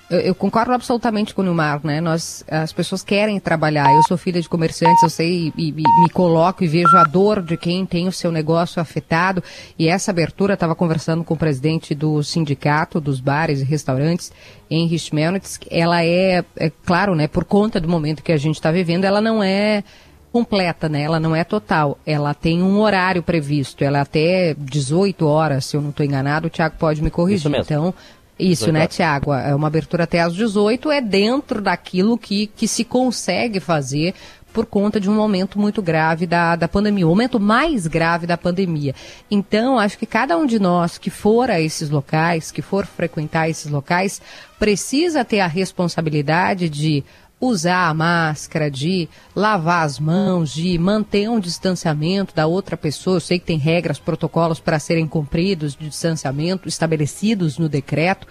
Eu, 0.09 0.19
eu, 0.19 0.35
concordo 0.35 0.71
absolutamente 0.71 1.33
com 1.33 1.41
o 1.41 1.43
Nilmar, 1.43 1.81
né? 1.83 1.99
Nós, 1.99 2.45
as 2.47 2.71
pessoas 2.71 3.01
querem 3.01 3.39
trabalhar. 3.39 3.91
Eu 3.91 4.03
sou 4.03 4.17
filha 4.17 4.39
de 4.39 4.47
comerciantes, 4.47 5.01
eu 5.01 5.09
sei 5.09 5.51
e, 5.57 5.69
e, 5.69 5.71
me 5.71 6.09
coloco 6.13 6.63
e 6.63 6.67
vejo 6.67 6.95
a 6.95 7.03
dor 7.03 7.41
de 7.41 7.57
quem 7.57 7.85
tem 7.85 8.07
o 8.07 8.11
seu 8.11 8.31
negócio 8.31 8.79
afetado. 8.79 9.43
E 9.79 9.87
essa 9.87 10.11
abertura, 10.11 10.53
estava 10.53 10.75
conversando 10.75 11.23
com 11.23 11.33
o 11.33 11.37
presidente 11.37 11.95
do 11.95 12.21
sindicato 12.21 13.01
dos 13.01 13.19
bares 13.19 13.61
e 13.61 13.63
restaurantes, 13.63 14.31
Henrich 14.69 15.13
Melnitz, 15.13 15.59
ela 15.69 16.03
é, 16.03 16.43
é 16.55 16.71
claro, 16.85 17.15
né? 17.15 17.27
Por 17.27 17.43
conta 17.43 17.79
do 17.79 17.89
momento 17.89 18.21
que 18.21 18.31
a 18.31 18.37
gente 18.37 18.55
está 18.55 18.71
vivendo, 18.71 19.05
ela 19.05 19.21
não 19.21 19.43
é 19.43 19.83
completa, 20.31 20.89
né? 20.89 21.01
Ela 21.01 21.19
não 21.19 21.35
é 21.35 21.43
total. 21.43 21.97
Ela 22.05 22.33
tem 22.33 22.61
um 22.61 22.79
horário 22.79 23.23
previsto. 23.23 23.83
Ela 23.83 23.99
é 23.99 24.01
até 24.01 24.55
18 24.57 25.25
horas, 25.25 25.65
se 25.65 25.77
eu 25.77 25.81
não 25.81 25.91
estou 25.91 26.05
enganado. 26.05 26.47
O 26.47 26.49
Tiago 26.49 26.75
pode 26.77 27.01
me 27.01 27.09
corrigir. 27.09 27.49
Então, 27.55 27.93
isso, 28.37 28.71
né, 28.71 28.85
Tiago? 28.87 29.33
É 29.33 29.55
uma 29.55 29.67
abertura 29.67 30.03
até 30.03 30.19
às 30.19 30.33
18 30.33 30.91
é 30.91 31.01
dentro 31.01 31.61
daquilo 31.61 32.17
que, 32.17 32.47
que 32.47 32.67
se 32.67 32.83
consegue 32.83 33.59
fazer 33.59 34.13
por 34.55 34.65
conta 34.65 35.01
de 35.01 35.09
um 35.09 35.13
momento 35.13 35.59
muito 35.59 35.81
grave 35.81 36.25
da, 36.25 36.55
da 36.55 36.65
pandemia, 36.65 37.05
o 37.05 37.09
momento 37.09 37.41
mais 37.41 37.87
grave 37.87 38.25
da 38.25 38.37
pandemia. 38.37 38.95
Então, 39.29 39.77
acho 39.77 39.97
que 39.97 40.05
cada 40.05 40.37
um 40.37 40.45
de 40.45 40.59
nós 40.59 40.97
que 40.97 41.09
for 41.09 41.51
a 41.51 41.59
esses 41.59 41.89
locais, 41.89 42.51
que 42.51 42.61
for 42.61 42.85
frequentar 42.85 43.49
esses 43.49 43.69
locais, 43.69 44.21
precisa 44.57 45.25
ter 45.25 45.41
a 45.41 45.47
responsabilidade 45.47 46.69
de 46.69 47.03
usar 47.47 47.89
a 47.89 47.93
máscara, 47.93 48.69
de 48.69 49.07
lavar 49.35 49.85
as 49.85 49.99
mãos, 49.99 50.51
de 50.51 50.77
manter 50.77 51.29
um 51.29 51.39
distanciamento 51.39 52.35
da 52.35 52.47
outra 52.47 52.75
pessoa. 52.75 53.17
Eu 53.17 53.21
sei 53.21 53.39
que 53.39 53.45
tem 53.45 53.57
regras, 53.57 53.99
protocolos 53.99 54.59
para 54.59 54.79
serem 54.79 55.07
cumpridos 55.07 55.75
de 55.75 55.89
distanciamento 55.89 56.67
estabelecidos 56.67 57.57
no 57.57 57.69
decreto, 57.69 58.27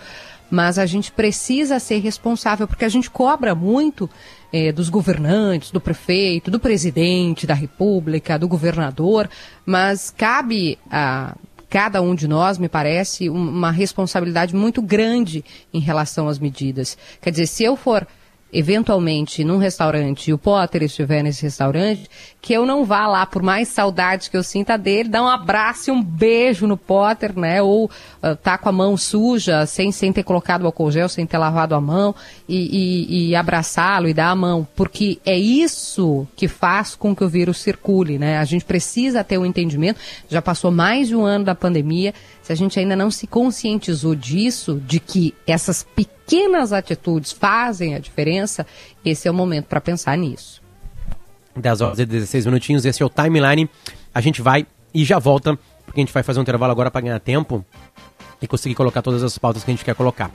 mas 0.50 0.78
a 0.78 0.86
gente 0.86 1.10
precisa 1.10 1.78
ser 1.78 1.98
responsável 1.98 2.68
porque 2.68 2.84
a 2.84 2.88
gente 2.88 3.10
cobra 3.10 3.54
muito 3.54 4.08
é, 4.52 4.70
dos 4.70 4.88
governantes, 4.88 5.70
do 5.70 5.80
prefeito, 5.80 6.50
do 6.50 6.60
presidente 6.60 7.46
da 7.46 7.54
República, 7.54 8.38
do 8.38 8.46
governador, 8.46 9.28
mas 9.66 10.10
cabe 10.16 10.78
a 10.90 11.34
cada 11.74 12.00
um 12.00 12.14
de 12.14 12.28
nós, 12.28 12.56
me 12.56 12.68
parece, 12.68 13.28
uma 13.28 13.72
responsabilidade 13.72 14.54
muito 14.54 14.80
grande 14.80 15.44
em 15.72 15.80
relação 15.80 16.28
às 16.28 16.38
medidas. 16.38 16.96
Quer 17.20 17.30
dizer, 17.30 17.48
se 17.48 17.64
eu 17.64 17.74
for 17.74 18.06
eventualmente 18.54 19.42
num 19.44 19.58
restaurante 19.58 20.28
e 20.28 20.32
o 20.32 20.38
Potter 20.38 20.84
estiver 20.84 21.22
nesse 21.22 21.42
restaurante, 21.42 22.08
que 22.40 22.52
eu 22.52 22.64
não 22.64 22.84
vá 22.84 23.06
lá, 23.06 23.26
por 23.26 23.42
mais 23.42 23.68
saudade 23.68 24.30
que 24.30 24.36
eu 24.36 24.42
sinta 24.42 24.78
dele, 24.78 25.08
dar 25.08 25.22
um 25.22 25.28
abraço 25.28 25.90
e 25.90 25.92
um 25.92 26.02
beijo 26.02 26.66
no 26.66 26.76
Potter, 26.76 27.36
né? 27.38 27.60
Ou 27.60 27.86
uh, 27.86 28.36
tá 28.42 28.56
com 28.56 28.68
a 28.68 28.72
mão 28.72 28.96
suja, 28.96 29.66
sem, 29.66 29.90
sem 29.90 30.12
ter 30.12 30.22
colocado 30.22 30.62
o 30.62 30.66
álcool 30.66 30.90
gel, 30.90 31.08
sem 31.08 31.26
ter 31.26 31.38
lavado 31.38 31.74
a 31.74 31.80
mão, 31.80 32.14
e, 32.48 33.26
e, 33.26 33.28
e 33.28 33.34
abraçá-lo 33.34 34.08
e 34.08 34.14
dar 34.14 34.30
a 34.30 34.36
mão. 34.36 34.66
Porque 34.76 35.18
é 35.26 35.36
isso 35.36 36.26
que 36.36 36.46
faz 36.46 36.94
com 36.94 37.14
que 37.14 37.24
o 37.24 37.28
vírus 37.28 37.58
circule, 37.58 38.18
né? 38.18 38.38
A 38.38 38.44
gente 38.44 38.64
precisa 38.64 39.24
ter 39.24 39.36
um 39.38 39.46
entendimento. 39.46 39.98
Já 40.28 40.40
passou 40.40 40.70
mais 40.70 41.08
de 41.08 41.16
um 41.16 41.24
ano 41.24 41.44
da 41.44 41.54
pandemia. 41.54 42.14
Se 42.42 42.52
a 42.52 42.56
gente 42.56 42.78
ainda 42.78 42.94
não 42.94 43.10
se 43.10 43.26
conscientizou 43.26 44.14
disso, 44.14 44.80
de 44.86 45.00
que 45.00 45.34
essas 45.46 45.82
pequenas 45.82 46.13
pequenas 46.24 46.72
atitudes 46.72 47.32
fazem 47.32 47.94
a 47.94 47.98
diferença, 47.98 48.66
esse 49.04 49.28
é 49.28 49.30
o 49.30 49.34
momento 49.34 49.66
para 49.66 49.80
pensar 49.80 50.16
nisso. 50.16 50.62
10 51.56 51.80
horas 51.80 51.98
e 51.98 52.06
16 52.06 52.46
minutinhos, 52.46 52.84
esse 52.84 53.02
é 53.02 53.06
o 53.06 53.10
timeline. 53.10 53.68
A 54.12 54.20
gente 54.20 54.42
vai 54.42 54.66
e 54.92 55.04
já 55.04 55.18
volta, 55.18 55.58
porque 55.84 56.00
a 56.00 56.02
gente 56.02 56.12
vai 56.12 56.22
fazer 56.22 56.40
um 56.40 56.42
intervalo 56.42 56.72
agora 56.72 56.90
para 56.90 57.00
ganhar 57.00 57.20
tempo 57.20 57.64
e 58.42 58.46
conseguir 58.46 58.74
colocar 58.74 59.02
todas 59.02 59.22
as 59.22 59.38
pautas 59.38 59.62
que 59.62 59.70
a 59.70 59.74
gente 59.74 59.84
quer 59.84 59.94
colocar. 59.94 60.30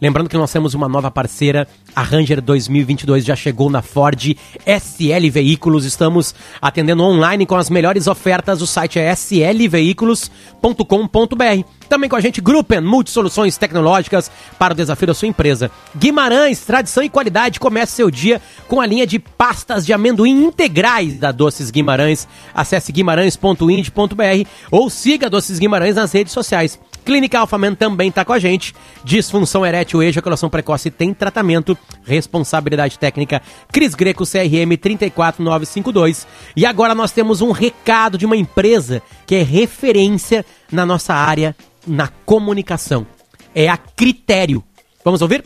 Lembrando 0.00 0.28
que 0.28 0.36
nós 0.36 0.50
temos 0.50 0.74
uma 0.74 0.88
nova 0.88 1.12
parceira, 1.12 1.68
a 1.94 2.02
Ranger 2.02 2.42
2022 2.42 3.24
já 3.24 3.36
chegou 3.36 3.70
na 3.70 3.82
Ford 3.82 4.36
SL 4.66 5.30
Veículos. 5.30 5.84
Estamos 5.84 6.34
atendendo 6.60 7.04
online 7.04 7.46
com 7.46 7.54
as 7.54 7.70
melhores 7.70 8.08
ofertas. 8.08 8.60
O 8.60 8.66
site 8.66 8.98
é 8.98 9.12
slveículos.com.br. 9.12 11.64
Também 11.92 12.08
com 12.08 12.16
a 12.16 12.20
gente, 12.22 12.40
Gruppen, 12.40 12.80
multisoluções 12.80 13.58
tecnológicas 13.58 14.30
para 14.58 14.72
o 14.72 14.76
desafio 14.76 15.08
da 15.08 15.12
sua 15.12 15.28
empresa. 15.28 15.70
Guimarães, 15.94 16.60
tradição 16.60 17.04
e 17.04 17.10
qualidade. 17.10 17.60
Comece 17.60 17.92
seu 17.92 18.10
dia 18.10 18.40
com 18.66 18.80
a 18.80 18.86
linha 18.86 19.06
de 19.06 19.18
pastas 19.18 19.84
de 19.84 19.92
amendoim 19.92 20.30
integrais 20.30 21.18
da 21.18 21.30
Doces 21.30 21.70
Guimarães. 21.70 22.26
Acesse 22.54 22.90
guimarães.ind.br 22.92 24.48
ou 24.70 24.88
siga 24.88 25.28
Doces 25.28 25.58
Guimarães 25.58 25.96
nas 25.96 26.12
redes 26.12 26.32
sociais. 26.32 26.80
Clínica 27.04 27.38
Alfaman 27.38 27.74
também 27.74 28.08
está 28.08 28.24
com 28.24 28.32
a 28.32 28.38
gente. 28.38 28.74
Disfunção 29.04 29.66
erétil 29.66 30.02
ejaculação 30.02 30.48
precoce 30.48 30.90
tem 30.90 31.12
tratamento. 31.12 31.76
Responsabilidade 32.04 32.98
técnica 32.98 33.42
Cris 33.70 33.94
Greco 33.94 34.24
CRM 34.24 34.78
34952. 34.80 36.26
E 36.56 36.64
agora 36.64 36.94
nós 36.94 37.12
temos 37.12 37.42
um 37.42 37.50
recado 37.50 38.16
de 38.16 38.24
uma 38.24 38.36
empresa 38.36 39.02
que 39.26 39.34
é 39.34 39.42
referência 39.42 40.42
na 40.72 40.84
nossa 40.86 41.14
área 41.14 41.54
na 41.86 42.08
comunicação. 42.26 43.06
É 43.54 43.68
a 43.68 43.76
Critério. 43.76 44.64
Vamos 45.04 45.22
ouvir? 45.22 45.44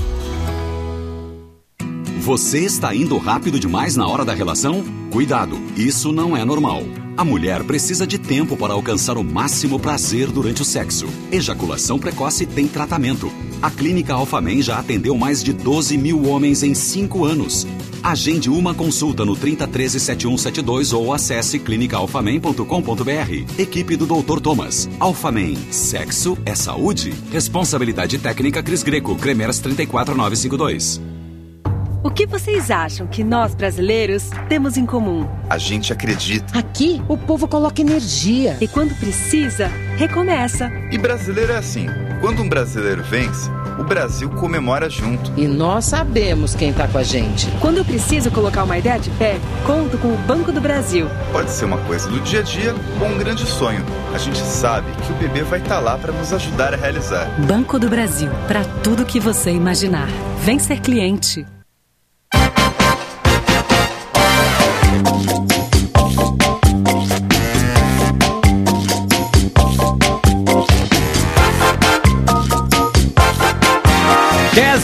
Você 2.26 2.62
está 2.62 2.96
indo 2.96 3.16
rápido 3.20 3.60
demais 3.60 3.96
na 3.96 4.08
hora 4.08 4.26
da 4.26 4.34
relação? 4.34 4.84
Cuidado, 5.12 5.60
isso 5.78 6.12
não 6.12 6.36
é 6.36 6.44
normal. 6.44 6.82
A 7.16 7.24
mulher 7.24 7.64
precisa 7.64 8.08
de 8.08 8.18
tempo 8.18 8.58
para 8.58 8.74
alcançar 8.74 9.16
o 9.16 9.24
máximo 9.24 9.80
prazer 9.80 10.32
durante 10.32 10.60
o 10.60 10.66
sexo. 10.66 11.06
Ejaculação 11.32 12.00
precoce 12.00 12.48
tem 12.48 12.68
tratamento. 12.68 13.32
A 13.62 13.70
Clínica 13.70 14.16
Alfamen 14.16 14.60
já 14.64 14.80
atendeu 14.80 15.16
mais 15.16 15.44
de 15.44 15.54
12 15.54 16.00
mil 16.00 16.28
homens 16.28 16.64
em 16.64 16.74
5 16.74 17.24
anos. 17.24 17.68
Agende 18.02 18.50
uma 18.50 18.74
consulta 18.74 19.24
no 19.24 19.36
3013 19.36 20.00
7172 20.00 20.94
ou 20.94 21.14
acesse 21.14 21.60
clinicaalfamen.com.br. 21.60 23.62
Equipe 23.62 23.96
do 23.96 24.08
Dr. 24.08 24.40
Thomas. 24.40 24.90
Alfamen. 25.00 25.56
Sexo 25.70 26.36
é 26.44 26.56
saúde. 26.56 27.14
Responsabilidade 27.32 28.18
técnica 28.18 28.64
Cris 28.64 28.82
Greco. 28.82 29.16
Cremers 29.16 29.60
34952. 29.60 31.15
O 32.06 32.12
que 32.12 32.28
vocês 32.28 32.70
acham 32.70 33.08
que 33.08 33.24
nós 33.24 33.56
brasileiros 33.56 34.30
temos 34.48 34.78
em 34.78 34.86
comum? 34.86 35.28
A 35.50 35.58
gente 35.58 35.92
acredita. 35.92 36.56
Aqui, 36.56 37.02
o 37.08 37.18
povo 37.18 37.48
coloca 37.48 37.82
energia. 37.82 38.60
E 38.62 38.68
quando 38.68 38.94
precisa, 39.00 39.70
recomeça. 39.98 40.72
E 40.92 41.00
brasileiro 41.00 41.54
é 41.54 41.58
assim: 41.58 41.88
quando 42.22 42.44
um 42.44 42.48
brasileiro 42.48 43.02
vence, 43.02 43.50
o 43.80 43.84
Brasil 43.84 44.30
comemora 44.30 44.88
junto. 44.88 45.34
E 45.36 45.48
nós 45.48 45.86
sabemos 45.86 46.54
quem 46.54 46.70
está 46.70 46.88
com 46.88 47.00
a 47.00 47.04
gente. 47.04 47.50
Quando 47.60 47.80
eu 47.80 47.86
preciso 47.86 48.30
colocar 48.30 48.66
uma 48.66 48.78
ideia 48.78 49.00
de 49.00 49.10
pé, 49.10 49.40
conto 49.66 49.98
com 49.98 50.10
o 50.10 50.18
Banco 50.28 50.52
do 50.52 50.62
Brasil. 50.62 51.08
Pode 51.32 51.50
ser 51.50 51.66
uma 51.66 51.80
coisa 51.86 52.08
do 52.08 52.20
dia 52.20 52.42
a 52.42 52.44
dia 52.44 52.76
ou 53.02 53.08
um 53.08 53.18
grande 53.18 53.48
sonho. 53.48 53.84
A 54.14 54.20
gente 54.20 54.38
sabe 54.38 54.92
que 55.02 55.12
o 55.12 55.16
bebê 55.16 55.42
vai 55.42 55.58
estar 55.58 55.78
tá 55.78 55.82
lá 55.82 55.98
para 55.98 56.14
nos 56.14 56.32
ajudar 56.32 56.72
a 56.72 56.78
realizar. 56.78 57.26
Banco 57.48 57.80
do 57.80 57.90
Brasil 57.90 58.30
para 58.48 58.64
tudo 58.84 59.08
que 59.08 59.20
você 59.20 59.50
imaginar. 59.50 60.08
Vem 60.44 60.60
ser 60.60 60.80
cliente. 60.82 61.44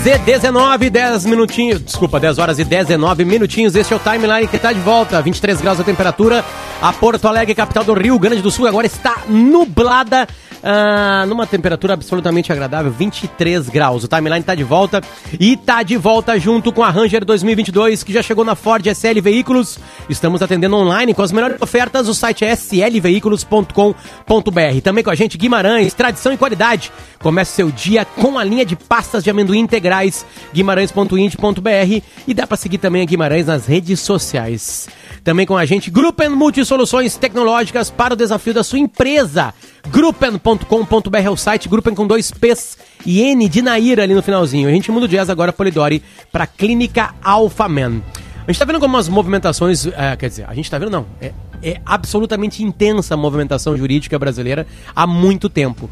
10 0.03 0.15
e 0.15 0.17
19, 0.25 0.89
10 0.89 1.25
minutinhos. 1.25 1.79
Desculpa, 1.79 2.19
10 2.19 2.39
horas 2.39 2.57
e 2.57 2.63
19 2.63 3.23
minutinhos. 3.23 3.75
Este 3.75 3.93
é 3.93 3.95
o 3.95 3.99
timeline 3.99 4.47
que 4.47 4.55
está 4.55 4.73
de 4.73 4.79
volta. 4.79 5.21
23 5.21 5.61
graus 5.61 5.79
a 5.79 5.83
temperatura. 5.83 6.43
A 6.81 6.91
Porto 6.91 7.27
Alegre, 7.27 7.53
capital 7.53 7.83
do 7.83 7.93
Rio 7.93 8.17
Grande 8.17 8.41
do 8.41 8.49
Sul, 8.49 8.65
agora 8.65 8.87
está 8.87 9.17
nublada 9.29 10.27
ah, 10.63 11.25
numa 11.27 11.47
temperatura 11.47 11.93
absolutamente 11.93 12.51
agradável, 12.51 12.91
23 12.91 13.69
graus. 13.69 14.03
O 14.03 14.07
timeline 14.07 14.41
está 14.41 14.53
de 14.53 14.63
volta 14.63 15.01
e 15.39 15.53
está 15.53 15.83
de 15.83 15.97
volta 15.97 16.39
junto 16.39 16.71
com 16.71 16.83
a 16.83 16.89
Ranger 16.89 17.25
2022 17.25 18.03
que 18.03 18.13
já 18.13 18.21
chegou 18.21 18.45
na 18.45 18.55
Ford 18.55 18.85
SL 18.85 19.19
Veículos. 19.21 19.79
Estamos 20.09 20.41
atendendo 20.41 20.75
online 20.75 21.13
com 21.13 21.21
as 21.21 21.31
melhores 21.31 21.61
ofertas. 21.61 22.07
O 22.07 22.13
site 22.13 22.45
é 22.45 22.53
slveículos.com.br. 22.53 24.81
Também 24.83 25.03
com 25.03 25.09
a 25.09 25.15
gente 25.15 25.37
Guimarães, 25.37 25.93
tradição 25.93 26.33
e 26.33 26.37
qualidade. 26.37 26.91
Comece 27.19 27.51
seu 27.51 27.71
dia 27.71 28.05
com 28.05 28.37
a 28.37 28.43
linha 28.43 28.65
de 28.65 28.75
pastas 28.75 29.23
de 29.23 29.29
amendoim 29.29 29.59
integrais 29.59 30.25
guimarães.int.br 30.53 32.03
e 32.27 32.33
dá 32.33 32.47
para 32.47 32.57
seguir 32.57 32.77
também 32.77 33.01
a 33.01 33.05
Guimarães 33.05 33.47
nas 33.47 33.65
redes 33.65 33.99
sociais. 33.99 34.87
Também 35.23 35.45
com 35.45 35.57
a 35.57 35.65
gente 35.65 35.91
Gruppen 35.91 36.29
Multisoluções 36.29 37.15
Tecnológicas 37.15 37.89
para 37.89 38.13
o 38.13 38.17
desafio 38.17 38.53
da 38.53 38.63
sua 38.63 38.79
empresa. 38.79 39.53
Gruppen.com.br 39.89 41.17
é 41.17 41.29
o 41.29 41.35
site, 41.35 41.67
Gruppen 41.67 41.95
com 41.95 42.05
dois 42.05 42.31
P's 42.31 42.77
e 43.05 43.21
N 43.21 43.49
de 43.49 43.61
Naira 43.61 44.03
ali 44.03 44.13
no 44.13 44.21
finalzinho. 44.21 44.69
A 44.69 44.71
gente 44.71 44.91
muda 44.91 45.05
o 45.05 45.09
jazz 45.09 45.29
agora, 45.29 45.51
Polidori, 45.51 46.03
para 46.31 46.45
Clínica 46.45 47.13
Alpha 47.21 47.67
Man. 47.67 48.01
A 48.47 48.51
gente 48.51 48.59
tá 48.59 48.65
vendo 48.65 48.75
algumas 48.75 49.07
movimentações, 49.07 49.85
é, 49.87 50.15
quer 50.15 50.29
dizer, 50.29 50.45
a 50.47 50.53
gente 50.53 50.69
tá 50.69 50.77
vendo 50.77 50.91
não, 50.91 51.05
é, 51.19 51.31
é 51.61 51.81
absolutamente 51.85 52.63
intensa 52.63 53.13
a 53.13 53.17
movimentação 53.17 53.77
jurídica 53.77 54.17
brasileira 54.17 54.65
há 54.95 55.05
muito 55.05 55.49
tempo. 55.49 55.89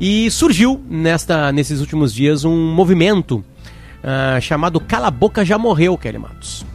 E 0.00 0.30
surgiu 0.30 0.80
nesta, 0.88 1.50
nesses 1.52 1.80
últimos 1.80 2.12
dias 2.12 2.44
um 2.44 2.74
movimento 2.74 3.42
uh, 4.02 4.40
chamado 4.40 4.78
Cala 4.78 5.10
Boca 5.10 5.44
Já 5.44 5.56
Morreu, 5.56 5.96
Kelly 5.96 6.18
Matos. 6.18 6.66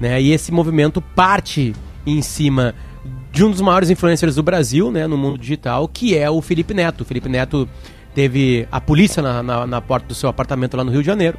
Né? 0.00 0.20
E 0.20 0.32
esse 0.32 0.50
movimento 0.50 1.00
parte 1.00 1.74
em 2.04 2.20
cima 2.22 2.74
de 3.36 3.44
um 3.44 3.50
dos 3.50 3.60
maiores 3.60 3.90
influencers 3.90 4.34
do 4.36 4.42
Brasil, 4.42 4.90
né, 4.90 5.06
no 5.06 5.18
mundo 5.18 5.36
digital, 5.36 5.86
que 5.86 6.16
é 6.16 6.30
o 6.30 6.40
Felipe 6.40 6.72
Neto. 6.72 7.02
O 7.02 7.04
Felipe 7.04 7.28
Neto 7.28 7.68
teve 8.14 8.66
a 8.72 8.80
polícia 8.80 9.22
na, 9.22 9.42
na, 9.42 9.66
na 9.66 9.78
porta 9.78 10.06
do 10.08 10.14
seu 10.14 10.30
apartamento 10.30 10.74
lá 10.74 10.82
no 10.82 10.90
Rio 10.90 11.02
de 11.02 11.06
Janeiro, 11.06 11.38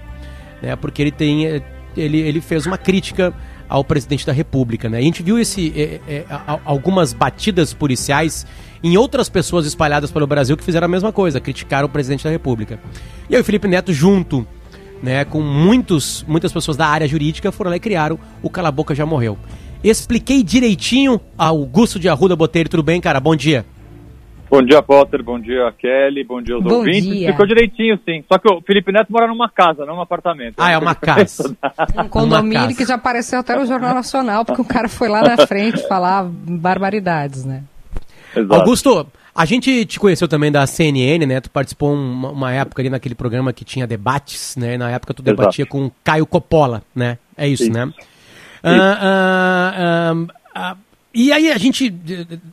né, 0.61 0.75
porque 0.75 1.01
ele 1.01 1.09
tem 1.09 1.63
ele, 1.95 2.19
ele 2.19 2.39
fez 2.39 2.67
uma 2.67 2.77
crítica 2.77 3.33
ao 3.67 3.83
presidente 3.83 4.27
da 4.27 4.31
República, 4.31 4.87
né? 4.87 4.99
a 4.99 5.01
gente 5.01 5.23
viu 5.23 5.39
esse, 5.39 5.73
é, 5.75 5.99
é, 6.07 6.25
algumas 6.63 7.13
batidas 7.13 7.73
policiais 7.73 8.45
em 8.83 8.95
outras 8.95 9.27
pessoas 9.27 9.65
espalhadas 9.65 10.11
pelo 10.11 10.27
Brasil 10.27 10.55
que 10.55 10.63
fizeram 10.63 10.85
a 10.85 10.87
mesma 10.87 11.11
coisa, 11.11 11.39
criticaram 11.39 11.87
o 11.87 11.89
presidente 11.89 12.23
da 12.23 12.29
República. 12.29 12.79
E 13.27 13.35
aí 13.35 13.41
o 13.41 13.43
Felipe 13.43 13.67
Neto, 13.67 13.91
junto 13.91 14.47
né, 15.01 15.25
com 15.25 15.41
muitos, 15.41 16.23
muitas 16.27 16.53
pessoas 16.53 16.77
da 16.77 16.85
área 16.85 17.07
jurídica, 17.07 17.51
foram 17.51 17.71
lá 17.71 17.77
e 17.77 17.79
criaram 17.79 18.19
o 18.43 18.51
Cala 18.51 18.71
Boca 18.71 18.93
Já 18.93 19.03
Morreu. 19.03 19.35
Expliquei 19.83 20.43
direitinho, 20.43 21.19
Augusto 21.37 21.99
de 21.99 22.09
Arruda 22.09 22.35
Botelho, 22.35 22.69
tudo 22.69 22.83
bem, 22.83 22.99
cara? 22.99 23.19
Bom 23.19 23.35
dia. 23.35 23.65
Bom 24.49 24.61
dia, 24.61 24.81
Potter. 24.81 25.21
Bom 25.21 25.39
dia, 25.39 25.73
Kelly. 25.77 26.23
Bom 26.23 26.41
dia 26.41 26.55
aos 26.55 26.63
Bom 26.63 26.75
ouvintes. 26.75 27.03
Dia. 27.03 27.31
Ficou 27.31 27.45
direitinho, 27.45 27.99
sim. 28.05 28.23
Só 28.31 28.37
que 28.37 28.51
o 28.51 28.61
Felipe 28.61 28.91
Neto 28.93 29.11
mora 29.11 29.27
numa 29.27 29.49
casa, 29.49 29.85
não 29.85 29.95
num 29.95 30.01
apartamento. 30.01 30.55
Ah, 30.57 30.71
é 30.71 30.77
uma 30.77 30.95
casa. 30.95 31.55
um 31.99 32.07
condomínio 32.07 32.75
que 32.75 32.85
já 32.85 32.95
apareceu 32.95 33.39
até 33.39 33.55
no 33.57 33.65
Jornal 33.65 33.93
Nacional, 33.93 34.45
porque 34.45 34.61
o 34.61 34.65
cara 34.65 34.87
foi 34.87 35.09
lá 35.09 35.21
na 35.21 35.45
frente 35.45 35.85
falar 35.87 36.23
barbaridades, 36.23 37.43
né? 37.43 37.63
Exato. 38.33 38.53
Augusto, 38.53 39.07
a 39.35 39.45
gente 39.45 39.85
te 39.85 39.99
conheceu 39.99 40.27
também 40.29 40.51
da 40.51 40.65
CNN, 40.65 41.25
né? 41.25 41.41
Tu 41.41 41.49
participou 41.49 41.93
uma, 41.93 42.31
uma 42.31 42.53
época 42.53 42.81
ali 42.81 42.89
naquele 42.89 43.15
programa 43.15 43.51
que 43.51 43.65
tinha 43.65 43.85
debates, 43.85 44.55
né? 44.55 44.77
Na 44.77 44.89
época 44.91 45.13
tu 45.13 45.21
debatia 45.21 45.63
Exato. 45.63 45.77
com 45.77 45.91
Caio 46.03 46.25
Coppola, 46.25 46.83
né? 46.95 47.17
É 47.35 47.47
isso, 47.47 47.63
isso. 47.63 47.73
né? 47.73 47.91
Uh, 48.67 50.15
uh, 50.15 50.73
uh, 50.73 50.77
e 51.13 51.31
aí 51.31 51.51
a 51.51 51.57
gente, 51.57 51.93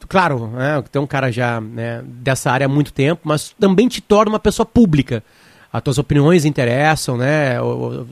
claro, 0.09 0.47
né, 0.49 0.83
tem 0.91 1.01
um 1.01 1.07
cara 1.07 1.31
já 1.31 1.61
né, 1.61 2.03
dessa 2.05 2.51
área 2.51 2.65
há 2.65 2.69
muito 2.69 2.93
tempo, 2.93 3.21
mas 3.25 3.55
também 3.59 3.89
te 3.89 4.01
torna 4.01 4.33
uma 4.33 4.39
pessoa 4.39 4.65
pública. 4.65 5.23
As 5.75 5.83
tuas 5.83 5.99
opiniões 5.99 6.45
interessam, 6.45 7.17
né? 7.17 7.57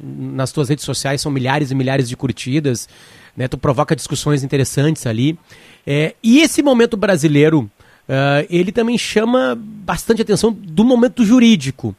Nas 0.03 0.51
tuas 0.51 0.69
redes 0.69 0.85
sociais 0.85 1.21
são 1.21 1.31
milhares 1.31 1.71
e 1.71 1.75
milhares 1.77 2.09
de 2.09 2.17
curtidas, 2.17 2.89
né? 3.37 3.47
Tu 3.47 3.57
provoca 3.57 3.95
discussões 3.95 4.43
interessantes 4.43 5.07
ali. 5.07 5.39
É, 5.87 6.15
e 6.23 6.41
esse 6.41 6.61
momento 6.61 6.97
brasileiro, 6.97 7.71
uh, 8.09 8.47
ele 8.51 8.73
também 8.73 8.99
chama 8.99 9.57
bastante 9.57 10.21
atenção 10.21 10.53
do 10.53 10.85
momento 10.85 11.25
jurídico. 11.25 11.95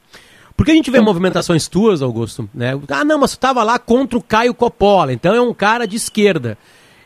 Porque 0.55 0.71
a 0.71 0.75
gente 0.75 0.91
vê 0.91 1.01
movimentações 1.01 1.67
tuas, 1.67 2.01
Augusto, 2.01 2.49
né? 2.53 2.79
Ah, 2.89 3.03
não, 3.03 3.19
mas 3.19 3.31
tu 3.31 3.35
estava 3.35 3.63
lá 3.63 3.79
contra 3.79 4.17
o 4.17 4.21
Caio 4.21 4.53
Coppola, 4.53 5.11
então 5.11 5.33
é 5.33 5.41
um 5.41 5.53
cara 5.53 5.87
de 5.87 5.95
esquerda. 5.95 6.57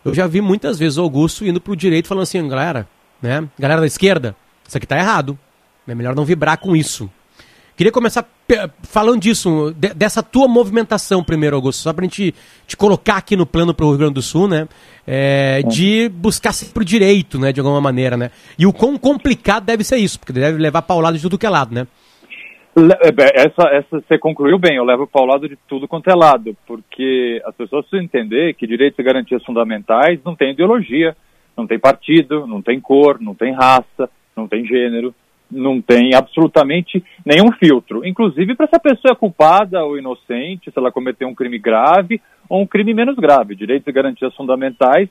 Eu 0.04 0.14
já 0.14 0.28
vi 0.28 0.42
muitas 0.42 0.78
vezes 0.78 0.98
o 0.98 1.02
Augusto 1.02 1.46
indo 1.46 1.60
pro 1.60 1.76
direito 1.76 2.08
falando 2.08 2.24
assim, 2.24 2.46
galera, 2.48 2.88
né? 3.22 3.48
Galera 3.58 3.82
da 3.82 3.88
esquerda, 3.88 4.36
isso 4.68 4.78
aqui 4.78 4.86
tá 4.86 4.98
errado. 4.98 5.38
É 5.88 5.96
melhor 5.96 6.16
não 6.16 6.26
vibrar 6.26 6.58
com 6.58 6.76
isso. 6.76 7.10
Queria 7.78 7.92
começar 7.92 8.28
falando 8.82 9.22
disso, 9.22 9.74
de, 9.78 9.94
dessa 9.94 10.24
tua 10.24 10.48
movimentação 10.48 11.24
primeiro, 11.24 11.56
Augusto, 11.56 11.82
só 11.82 11.94
pra 11.94 12.04
gente 12.04 12.34
te 12.66 12.76
colocar 12.76 13.18
aqui 13.18 13.36
no 13.36 13.46
plano 13.46 13.74
pro 13.74 13.90
Rio 13.90 14.00
Grande 14.00 14.16
do 14.16 14.22
Sul, 14.22 14.48
né? 14.48 14.68
É, 15.06 15.62
de 15.62 16.10
buscar 16.10 16.54
sempre 16.54 16.82
o 16.82 16.86
direito, 16.86 17.38
né? 17.38 17.54
De 17.54 17.60
alguma 17.60 17.80
maneira, 17.80 18.18
né? 18.18 18.32
E 18.58 18.66
o 18.66 18.74
quão 18.74 18.98
complicado 18.98 19.64
deve 19.64 19.84
ser 19.84 19.98
isso, 19.98 20.20
porque 20.20 20.34
deve 20.34 20.58
levar 20.58 20.82
paulado 20.82 21.18
de 21.18 21.22
tudo 21.22 21.38
que 21.38 21.46
é 21.46 21.50
lado, 21.50 21.74
né? 21.74 21.86
É, 22.78 23.42
essa, 23.42 23.70
essa 23.70 24.00
você 24.00 24.20
concluiu 24.20 24.60
bem, 24.60 24.76
eu 24.76 24.84
levo 24.84 25.08
para 25.08 25.24
o 25.24 25.26
lado 25.26 25.50
de 25.50 25.58
tudo 25.68 25.88
quanto 25.88 26.12
é 26.12 26.14
lado, 26.14 26.56
porque 26.68 27.42
as 27.44 27.56
pessoas 27.56 27.88
precisam 27.88 28.06
entender 28.06 28.54
que 28.54 28.68
direitos 28.68 29.00
e 29.00 29.04
garantias 29.04 29.44
fundamentais 29.44 30.20
não 30.24 30.36
tem 30.36 30.52
ideologia, 30.52 31.18
não 31.58 31.66
tem 31.66 31.80
partido, 31.80 32.46
não 32.46 32.62
tem 32.62 32.80
cor, 32.80 33.20
não 33.20 33.34
tem 33.34 33.52
raça, 33.52 34.08
não 34.36 34.48
tem 34.48 34.64
gênero, 34.64 35.14
não 35.50 35.82
tem 35.82 36.14
absolutamente 36.14 37.04
nenhum 37.26 37.52
filtro, 37.54 38.06
inclusive 38.06 38.54
para 38.54 38.68
se 38.68 38.76
a 38.76 38.80
pessoa 38.80 39.14
é 39.14 39.16
culpada 39.16 39.84
ou 39.84 39.98
inocente, 39.98 40.70
se 40.70 40.78
ela 40.78 40.92
cometeu 40.92 41.28
um 41.28 41.34
crime 41.34 41.58
grave 41.58 42.22
ou 42.48 42.62
um 42.62 42.68
crime 42.68 42.94
menos 42.94 43.16
grave. 43.16 43.56
Direitos 43.56 43.88
e 43.88 43.92
garantias 43.92 44.36
fundamentais 44.36 45.10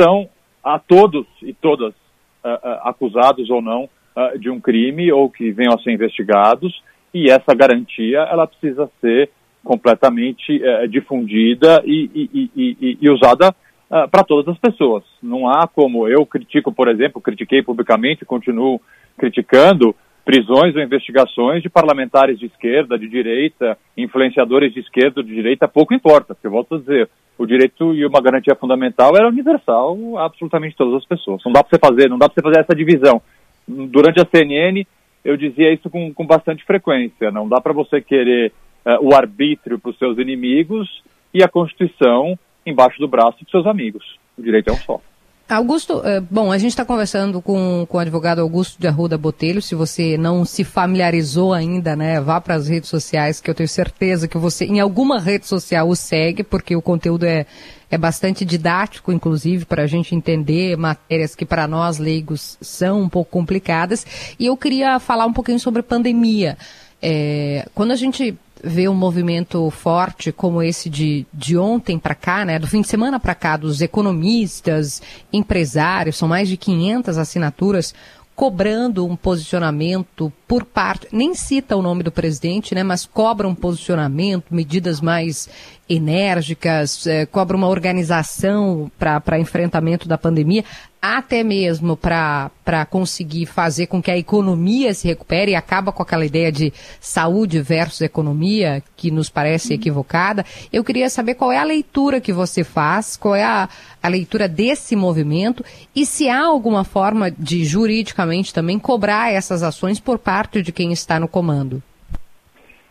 são 0.00 0.26
a 0.62 0.78
todos 0.78 1.26
e 1.42 1.52
todas 1.52 1.92
uh, 1.92 2.48
uh, 2.48 2.88
acusados 2.88 3.50
ou 3.50 3.60
não 3.60 3.90
uh, 4.16 4.38
de 4.38 4.48
um 4.48 4.58
crime 4.58 5.12
ou 5.12 5.28
que 5.28 5.52
venham 5.52 5.74
a 5.74 5.78
ser 5.82 5.92
investigados 5.92 6.82
e 7.14 7.30
essa 7.30 7.54
garantia 7.54 8.18
ela 8.18 8.46
precisa 8.46 8.90
ser 9.00 9.30
completamente 9.62 10.62
é, 10.62 10.86
difundida 10.88 11.80
e, 11.86 12.10
e, 12.14 12.50
e, 12.54 12.98
e 13.00 13.08
usada 13.08 13.48
uh, 13.48 14.08
para 14.10 14.24
todas 14.24 14.48
as 14.48 14.58
pessoas. 14.58 15.04
Não 15.22 15.48
há 15.48 15.66
como 15.66 16.06
eu 16.06 16.26
critico, 16.26 16.70
por 16.72 16.88
exemplo, 16.88 17.22
critiquei 17.22 17.62
publicamente, 17.62 18.26
continuo 18.26 18.80
criticando 19.16 19.94
prisões 20.24 20.74
ou 20.74 20.82
investigações 20.82 21.62
de 21.62 21.68
parlamentares 21.68 22.38
de 22.38 22.46
esquerda, 22.46 22.98
de 22.98 23.08
direita, 23.08 23.78
influenciadores 23.96 24.72
de 24.72 24.80
esquerda, 24.80 25.22
de 25.22 25.34
direita, 25.34 25.68
pouco 25.68 25.94
importa, 25.94 26.34
porque 26.34 26.48
volto 26.48 26.74
a 26.74 26.78
dizer, 26.78 27.08
o 27.38 27.46
direito 27.46 27.94
e 27.94 28.06
uma 28.06 28.22
garantia 28.22 28.54
fundamental 28.54 29.16
era 29.16 29.28
universal 29.28 29.96
a 30.16 30.24
absolutamente 30.24 30.76
todas 30.76 30.94
as 30.94 31.06
pessoas. 31.06 31.42
Não 31.44 31.52
dá 31.52 31.62
para 31.62 31.70
você 31.70 31.78
fazer, 31.78 32.08
não 32.08 32.18
dá 32.18 32.28
para 32.28 32.34
você 32.34 32.42
fazer 32.42 32.60
essa 32.60 32.74
divisão. 32.74 33.20
Durante 33.66 34.20
a 34.20 34.26
CNN, 34.26 34.86
eu 35.24 35.36
dizia 35.36 35.72
isso 35.72 35.88
com, 35.88 36.12
com 36.12 36.26
bastante 36.26 36.64
frequência. 36.64 37.30
Não 37.30 37.48
dá 37.48 37.60
para 37.60 37.72
você 37.72 38.00
querer 38.00 38.52
uh, 38.84 38.98
o 39.00 39.14
arbítrio 39.14 39.78
para 39.78 39.90
os 39.90 39.98
seus 39.98 40.18
inimigos 40.18 41.02
e 41.32 41.42
a 41.42 41.48
Constituição 41.48 42.38
embaixo 42.66 42.98
do 42.98 43.08
braço 43.08 43.42
dos 43.42 43.50
seus 43.50 43.66
amigos. 43.66 44.18
O 44.36 44.42
direito 44.42 44.68
é 44.68 44.72
um 44.72 44.76
só. 44.76 45.00
Augusto, 45.46 46.00
eh, 46.02 46.20
bom, 46.20 46.50
a 46.50 46.56
gente 46.56 46.70
está 46.70 46.86
conversando 46.86 47.42
com, 47.42 47.86
com 47.86 47.98
o 47.98 48.00
advogado 48.00 48.40
Augusto 48.40 48.80
de 48.80 48.88
Arruda 48.88 49.18
Botelho. 49.18 49.60
Se 49.60 49.74
você 49.74 50.16
não 50.16 50.42
se 50.42 50.64
familiarizou 50.64 51.52
ainda, 51.52 51.94
né, 51.94 52.18
vá 52.18 52.40
para 52.40 52.54
as 52.54 52.66
redes 52.66 52.88
sociais, 52.88 53.42
que 53.42 53.50
eu 53.50 53.54
tenho 53.54 53.68
certeza 53.68 54.26
que 54.26 54.38
você, 54.38 54.64
em 54.64 54.80
alguma 54.80 55.20
rede 55.20 55.46
social, 55.46 55.90
o 55.90 55.94
segue, 55.94 56.42
porque 56.42 56.74
o 56.74 56.80
conteúdo 56.80 57.24
é, 57.24 57.44
é 57.90 57.98
bastante 57.98 58.42
didático, 58.42 59.12
inclusive, 59.12 59.66
para 59.66 59.82
a 59.82 59.86
gente 59.86 60.14
entender 60.14 60.78
matérias 60.78 61.34
que 61.34 61.44
para 61.44 61.68
nós 61.68 61.98
leigos 61.98 62.56
são 62.62 63.02
um 63.02 63.08
pouco 63.08 63.30
complicadas. 63.30 64.06
E 64.40 64.46
eu 64.46 64.56
queria 64.56 64.98
falar 64.98 65.26
um 65.26 65.32
pouquinho 65.32 65.60
sobre 65.60 65.82
pandemia. 65.82 66.56
É, 67.02 67.68
quando 67.74 67.90
a 67.90 67.96
gente 67.96 68.34
vê 68.64 68.88
um 68.88 68.94
movimento 68.94 69.70
forte 69.70 70.32
como 70.32 70.62
esse 70.62 70.88
de, 70.88 71.26
de 71.32 71.56
ontem 71.56 71.98
para 71.98 72.14
cá, 72.14 72.44
né, 72.44 72.58
do 72.58 72.66
fim 72.66 72.80
de 72.80 72.88
semana 72.88 73.20
para 73.20 73.34
cá, 73.34 73.56
dos 73.56 73.80
economistas, 73.80 75.02
empresários, 75.32 76.16
são 76.16 76.26
mais 76.26 76.48
de 76.48 76.56
500 76.56 77.18
assinaturas 77.18 77.94
cobrando 78.34 79.06
um 79.06 79.14
posicionamento 79.14 80.32
por 80.48 80.64
parte, 80.64 81.06
nem 81.12 81.34
cita 81.34 81.76
o 81.76 81.82
nome 81.82 82.02
do 82.02 82.10
presidente, 82.10 82.74
né, 82.74 82.82
mas 82.82 83.06
cobra 83.06 83.46
um 83.46 83.54
posicionamento, 83.54 84.52
medidas 84.52 85.00
mais 85.00 85.48
enérgicas, 85.88 87.06
é, 87.06 87.26
cobra 87.26 87.56
uma 87.56 87.68
organização 87.68 88.90
para 88.98 89.38
enfrentamento 89.38 90.08
da 90.08 90.16
pandemia, 90.16 90.64
até 91.00 91.44
mesmo 91.44 91.98
para 91.98 92.50
conseguir 92.88 93.44
fazer 93.44 93.88
com 93.88 94.02
que 94.02 94.10
a 94.10 94.16
economia 94.16 94.94
se 94.94 95.06
recupere 95.06 95.52
e 95.52 95.54
acaba 95.54 95.92
com 95.92 96.02
aquela 96.02 96.24
ideia 96.24 96.50
de 96.50 96.72
saúde 96.98 97.60
versus 97.60 98.00
economia, 98.00 98.82
que 98.96 99.10
nos 99.10 99.28
parece 99.28 99.74
equivocada. 99.74 100.46
Eu 100.72 100.82
queria 100.82 101.10
saber 101.10 101.34
qual 101.34 101.52
é 101.52 101.58
a 101.58 101.64
leitura 101.64 102.22
que 102.22 102.32
você 102.32 102.64
faz, 102.64 103.18
qual 103.18 103.34
é 103.34 103.44
a, 103.44 103.68
a 104.02 104.08
leitura 104.08 104.48
desse 104.48 104.96
movimento 104.96 105.62
e 105.94 106.06
se 106.06 106.30
há 106.30 106.42
alguma 106.42 106.84
forma 106.84 107.30
de 107.30 107.66
juridicamente 107.66 108.54
também 108.54 108.78
cobrar 108.78 109.30
essas 109.30 109.62
ações 109.62 110.00
por 110.00 110.18
parte 110.18 110.62
de 110.62 110.72
quem 110.72 110.90
está 110.90 111.20
no 111.20 111.28
comando. 111.28 111.82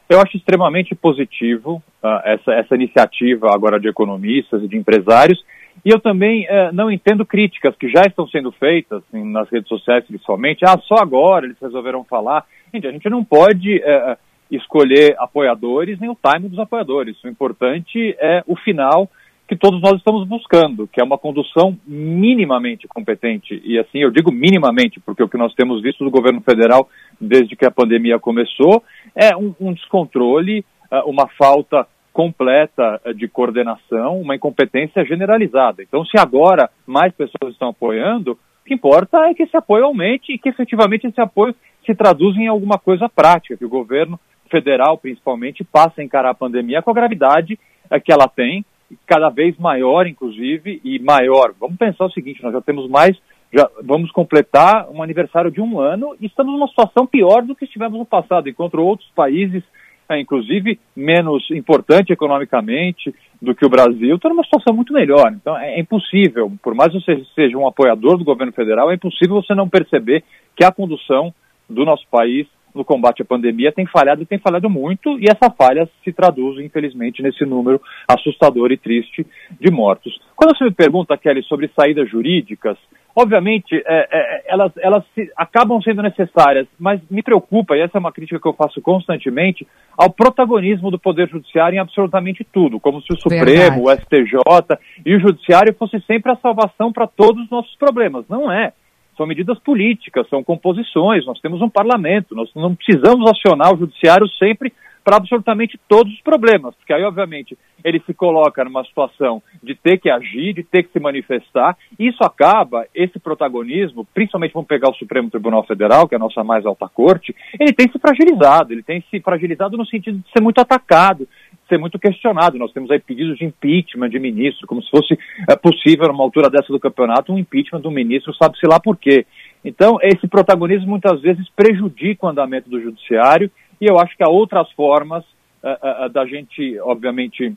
Eu 0.09 0.19
acho 0.19 0.37
extremamente 0.37 0.93
positivo 0.93 1.81
uh, 2.03 2.07
essa, 2.25 2.53
essa 2.53 2.75
iniciativa 2.75 3.47
agora 3.53 3.79
de 3.79 3.87
economistas 3.87 4.61
e 4.63 4.67
de 4.67 4.77
empresários, 4.77 5.43
e 5.83 5.89
eu 5.89 5.99
também 5.99 6.45
uh, 6.45 6.73
não 6.73 6.91
entendo 6.91 7.25
críticas 7.25 7.75
que 7.75 7.89
já 7.89 8.01
estão 8.01 8.27
sendo 8.27 8.51
feitas 8.51 9.01
assim, 9.07 9.23
nas 9.23 9.49
redes 9.49 9.67
sociais 9.67 10.05
principalmente, 10.05 10.63
ah, 10.65 10.77
só 10.83 10.95
agora 10.95 11.45
eles 11.45 11.57
resolveram 11.61 12.03
falar. 12.03 12.45
Gente, 12.73 12.87
a 12.87 12.91
gente 12.91 13.09
não 13.09 13.23
pode 13.23 13.77
uh, 13.77 14.17
escolher 14.51 15.15
apoiadores 15.17 15.99
nem 15.99 16.09
o 16.09 16.17
time 16.17 16.49
dos 16.49 16.59
apoiadores. 16.59 17.21
O 17.23 17.27
importante 17.27 18.15
é 18.19 18.43
o 18.47 18.55
final 18.55 19.09
que 19.47 19.57
todos 19.57 19.81
nós 19.81 19.95
estamos 19.95 20.27
buscando, 20.27 20.87
que 20.87 21.01
é 21.01 21.03
uma 21.03 21.17
condução 21.17 21.77
minimamente 21.85 22.87
competente. 22.87 23.61
E 23.65 23.77
assim, 23.77 23.99
eu 23.99 24.09
digo 24.09 24.31
minimamente, 24.31 24.99
porque 24.99 25.21
o 25.21 25.27
que 25.27 25.37
nós 25.37 25.53
temos 25.53 25.81
visto 25.81 26.03
do 26.03 26.09
governo 26.09 26.41
federal 26.41 26.87
desde 27.27 27.55
que 27.55 27.65
a 27.65 27.71
pandemia 27.71 28.19
começou 28.19 28.83
é 29.15 29.35
um, 29.35 29.53
um 29.59 29.73
descontrole, 29.73 30.65
uh, 30.91 31.09
uma 31.09 31.27
falta 31.37 31.87
completa 32.13 33.01
eh, 33.03 33.13
de 33.13 33.27
coordenação, 33.27 34.21
uma 34.21 34.35
incompetência 34.35 35.03
generalizada. 35.03 35.81
Então, 35.81 36.05
se 36.05 36.17
agora 36.19 36.69
mais 36.85 37.11
pessoas 37.11 37.53
estão 37.53 37.69
apoiando, 37.69 38.33
o 38.33 38.65
que 38.65 38.75
importa 38.75 39.17
é 39.27 39.33
que 39.33 39.43
esse 39.43 39.57
apoio 39.57 39.85
aumente 39.85 40.31
e 40.31 40.37
que 40.37 40.47
efetivamente 40.47 41.07
esse 41.07 41.19
apoio 41.19 41.55
se 41.83 41.95
traduza 41.95 42.39
em 42.39 42.47
alguma 42.47 42.77
coisa 42.77 43.09
prática, 43.09 43.57
que 43.57 43.65
o 43.65 43.69
governo 43.69 44.19
federal, 44.49 44.97
principalmente, 44.97 45.63
passe 45.63 45.99
a 45.99 46.03
encarar 46.03 46.29
a 46.29 46.35
pandemia 46.35 46.83
com 46.83 46.91
a 46.91 46.93
gravidade 46.93 47.59
eh, 47.89 47.99
que 47.99 48.13
ela 48.13 48.27
tem, 48.27 48.63
cada 49.07 49.29
vez 49.29 49.57
maior, 49.57 50.05
inclusive, 50.05 50.79
e 50.83 50.99
maior. 50.99 51.53
Vamos 51.59 51.77
pensar 51.77 52.05
o 52.05 52.11
seguinte: 52.11 52.43
nós 52.43 52.53
já 52.53 52.61
temos 52.61 52.87
mais, 52.87 53.17
já 53.53 53.69
vamos 53.83 54.11
completar 54.11 54.89
um 54.89 55.03
aniversário 55.03 55.51
de 55.51 55.61
um 55.61 55.79
ano 55.79 56.15
e 56.19 56.25
estamos 56.25 56.53
numa 56.53 56.67
situação 56.67 57.05
pior 57.05 57.43
do 57.43 57.55
que 57.55 57.65
estivemos 57.65 57.99
no 57.99 58.05
passado, 58.05 58.49
enquanto 58.49 58.75
outros 58.79 59.09
países 59.15 59.63
é, 60.09 60.19
inclusive 60.19 60.79
menos 60.95 61.49
importante 61.51 62.11
economicamente 62.11 63.13
do 63.41 63.55
que 63.55 63.65
o 63.65 63.69
Brasil, 63.69 64.15
está 64.15 64.27
numa 64.27 64.43
situação 64.43 64.75
muito 64.75 64.91
melhor. 64.91 65.31
Então 65.33 65.57
é, 65.57 65.75
é 65.75 65.79
impossível, 65.79 66.51
por 66.61 66.73
mais 66.73 66.91
que 66.91 66.99
você 66.99 67.23
seja 67.35 67.57
um 67.57 67.67
apoiador 67.67 68.17
do 68.17 68.25
governo 68.25 68.51
federal, 68.51 68.91
é 68.91 68.95
impossível 68.95 69.41
você 69.41 69.53
não 69.53 69.69
perceber 69.69 70.23
que 70.55 70.63
a 70.63 70.71
condução 70.71 71.33
do 71.69 71.85
nosso 71.85 72.05
país 72.09 72.47
no 72.73 72.83
combate 72.83 73.21
à 73.21 73.25
pandemia 73.25 73.71
tem 73.71 73.85
falhado 73.85 74.23
e 74.23 74.25
tem 74.25 74.39
falhado 74.39 74.67
muito, 74.67 75.19
e 75.19 75.25
essa 75.25 75.51
falha 75.51 75.87
se 76.03 76.11
traduz, 76.11 76.57
infelizmente, 76.59 77.21
nesse 77.21 77.45
número 77.45 77.79
assustador 78.07 78.71
e 78.71 78.77
triste 78.77 79.25
de 79.59 79.71
mortos. 79.71 80.19
Quando 80.35 80.57
você 80.57 80.65
me 80.65 80.71
pergunta, 80.71 81.15
Kelly, 81.15 81.43
sobre 81.43 81.69
saídas 81.75 82.09
jurídicas, 82.09 82.77
Obviamente, 83.15 83.75
é, 83.75 84.07
é, 84.11 84.43
elas, 84.47 84.71
elas 84.77 85.03
se, 85.13 85.31
acabam 85.37 85.79
sendo 85.81 86.01
necessárias, 86.01 86.67
mas 86.79 86.99
me 87.11 87.21
preocupa, 87.21 87.75
e 87.75 87.81
essa 87.81 87.97
é 87.97 87.99
uma 87.99 88.11
crítica 88.11 88.39
que 88.39 88.47
eu 88.47 88.53
faço 88.53 88.81
constantemente, 88.81 89.67
ao 89.95 90.09
protagonismo 90.09 90.89
do 90.89 90.97
Poder 90.97 91.29
Judiciário 91.29 91.75
em 91.75 91.79
absolutamente 91.79 92.43
tudo, 92.43 92.79
como 92.79 93.01
se 93.03 93.13
o 93.13 93.19
Supremo, 93.19 93.45
Verdade. 93.45 93.79
o 93.79 93.91
STJ 93.91 94.79
e 95.05 95.15
o 95.15 95.19
Judiciário 95.19 95.75
fosse 95.75 95.99
sempre 96.07 96.31
a 96.31 96.37
salvação 96.37 96.91
para 96.91 97.05
todos 97.05 97.43
os 97.43 97.49
nossos 97.51 97.75
problemas. 97.75 98.25
Não 98.27 98.51
é. 98.51 98.73
São 99.15 99.27
medidas 99.27 99.59
políticas, 99.59 100.27
são 100.27 100.43
composições, 100.43 101.23
nós 101.27 101.39
temos 101.39 101.61
um 101.61 101.69
parlamento, 101.69 102.33
nós 102.33 102.49
não 102.55 102.73
precisamos 102.73 103.29
acionar 103.29 103.75
o 103.75 103.77
Judiciário 103.77 104.27
sempre 104.39 104.73
para 105.03 105.17
absolutamente 105.17 105.79
todos 105.87 106.13
os 106.13 106.21
problemas, 106.21 106.73
porque 106.75 106.93
aí, 106.93 107.03
obviamente, 107.03 107.57
ele 107.83 108.01
se 108.05 108.13
coloca 108.13 108.63
numa 108.63 108.83
situação 108.85 109.43
de 109.61 109.75
ter 109.75 109.97
que 109.97 110.09
agir, 110.09 110.53
de 110.53 110.63
ter 110.63 110.83
que 110.83 110.91
se 110.91 110.99
manifestar, 110.99 111.77
e 111.99 112.07
isso 112.07 112.23
acaba, 112.23 112.85
esse 112.95 113.19
protagonismo, 113.19 114.07
principalmente 114.13 114.53
vamos 114.53 114.67
pegar 114.67 114.89
o 114.89 114.95
Supremo 114.95 115.29
Tribunal 115.29 115.63
Federal, 115.65 116.07
que 116.07 116.15
é 116.15 116.17
a 116.17 116.19
nossa 116.19 116.43
mais 116.43 116.65
alta 116.65 116.87
corte, 116.87 117.35
ele 117.59 117.73
tem 117.73 117.91
se 117.91 117.99
fragilizado, 117.99 118.71
ele 118.71 118.83
tem 118.83 119.03
se 119.11 119.19
fragilizado 119.19 119.77
no 119.77 119.85
sentido 119.85 120.19
de 120.19 120.31
ser 120.31 120.41
muito 120.41 120.59
atacado, 120.59 121.27
ser 121.67 121.77
muito 121.77 121.99
questionado. 121.99 122.57
Nós 122.57 122.71
temos 122.71 122.89
aí 122.91 122.99
pedidos 122.99 123.37
de 123.37 123.45
impeachment 123.45 124.09
de 124.09 124.19
ministro, 124.19 124.67
como 124.67 124.81
se 124.81 124.89
fosse 124.89 125.17
é, 125.49 125.55
possível, 125.55 126.07
numa 126.07 126.23
altura 126.23 126.49
dessa 126.49 126.71
do 126.71 126.79
campeonato, 126.79 127.33
um 127.33 127.37
impeachment 127.37 127.81
do 127.81 127.91
ministro, 127.91 128.33
sabe-se 128.35 128.65
lá 128.67 128.79
por 128.79 128.97
quê. 128.97 129.25
Então, 129.65 129.97
esse 130.01 130.27
protagonismo 130.27 130.87
muitas 130.87 131.21
vezes 131.21 131.49
prejudica 131.55 132.25
o 132.25 132.29
andamento 132.29 132.69
do 132.69 132.81
judiciário 132.81 133.49
e 133.79 133.85
eu 133.85 133.99
acho 133.99 134.15
que 134.15 134.23
há 134.23 134.29
outras 134.29 134.69
formas 134.71 135.23
uh, 135.63 136.05
uh, 136.05 136.09
da 136.09 136.25
gente, 136.25 136.79
obviamente, 136.81 137.53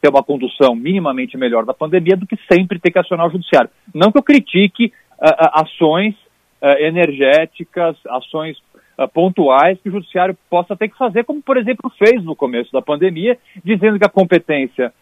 ter 0.00 0.08
uma 0.08 0.22
condução 0.22 0.74
minimamente 0.74 1.36
melhor 1.36 1.64
da 1.64 1.74
pandemia 1.74 2.16
do 2.16 2.26
que 2.26 2.36
sempre 2.50 2.78
ter 2.78 2.90
que 2.90 2.98
acionar 2.98 3.26
o 3.26 3.30
judiciário. 3.30 3.70
Não 3.94 4.10
que 4.10 4.18
eu 4.18 4.22
critique 4.22 4.92
uh, 5.18 5.60
ações 5.60 6.14
energéticas, 6.78 7.96
ações 8.06 8.58
pontuais 9.14 9.80
que 9.80 9.88
o 9.88 9.92
judiciário 9.92 10.36
possa 10.50 10.76
ter 10.76 10.88
que 10.88 10.98
fazer, 10.98 11.24
como 11.24 11.40
por 11.40 11.56
exemplo 11.56 11.90
fez 11.98 12.22
no 12.22 12.36
começo 12.36 12.70
da 12.70 12.82
pandemia, 12.82 13.38
dizendo 13.64 13.98
que 13.98 14.04
a 14.04 14.10
competência 14.10 14.92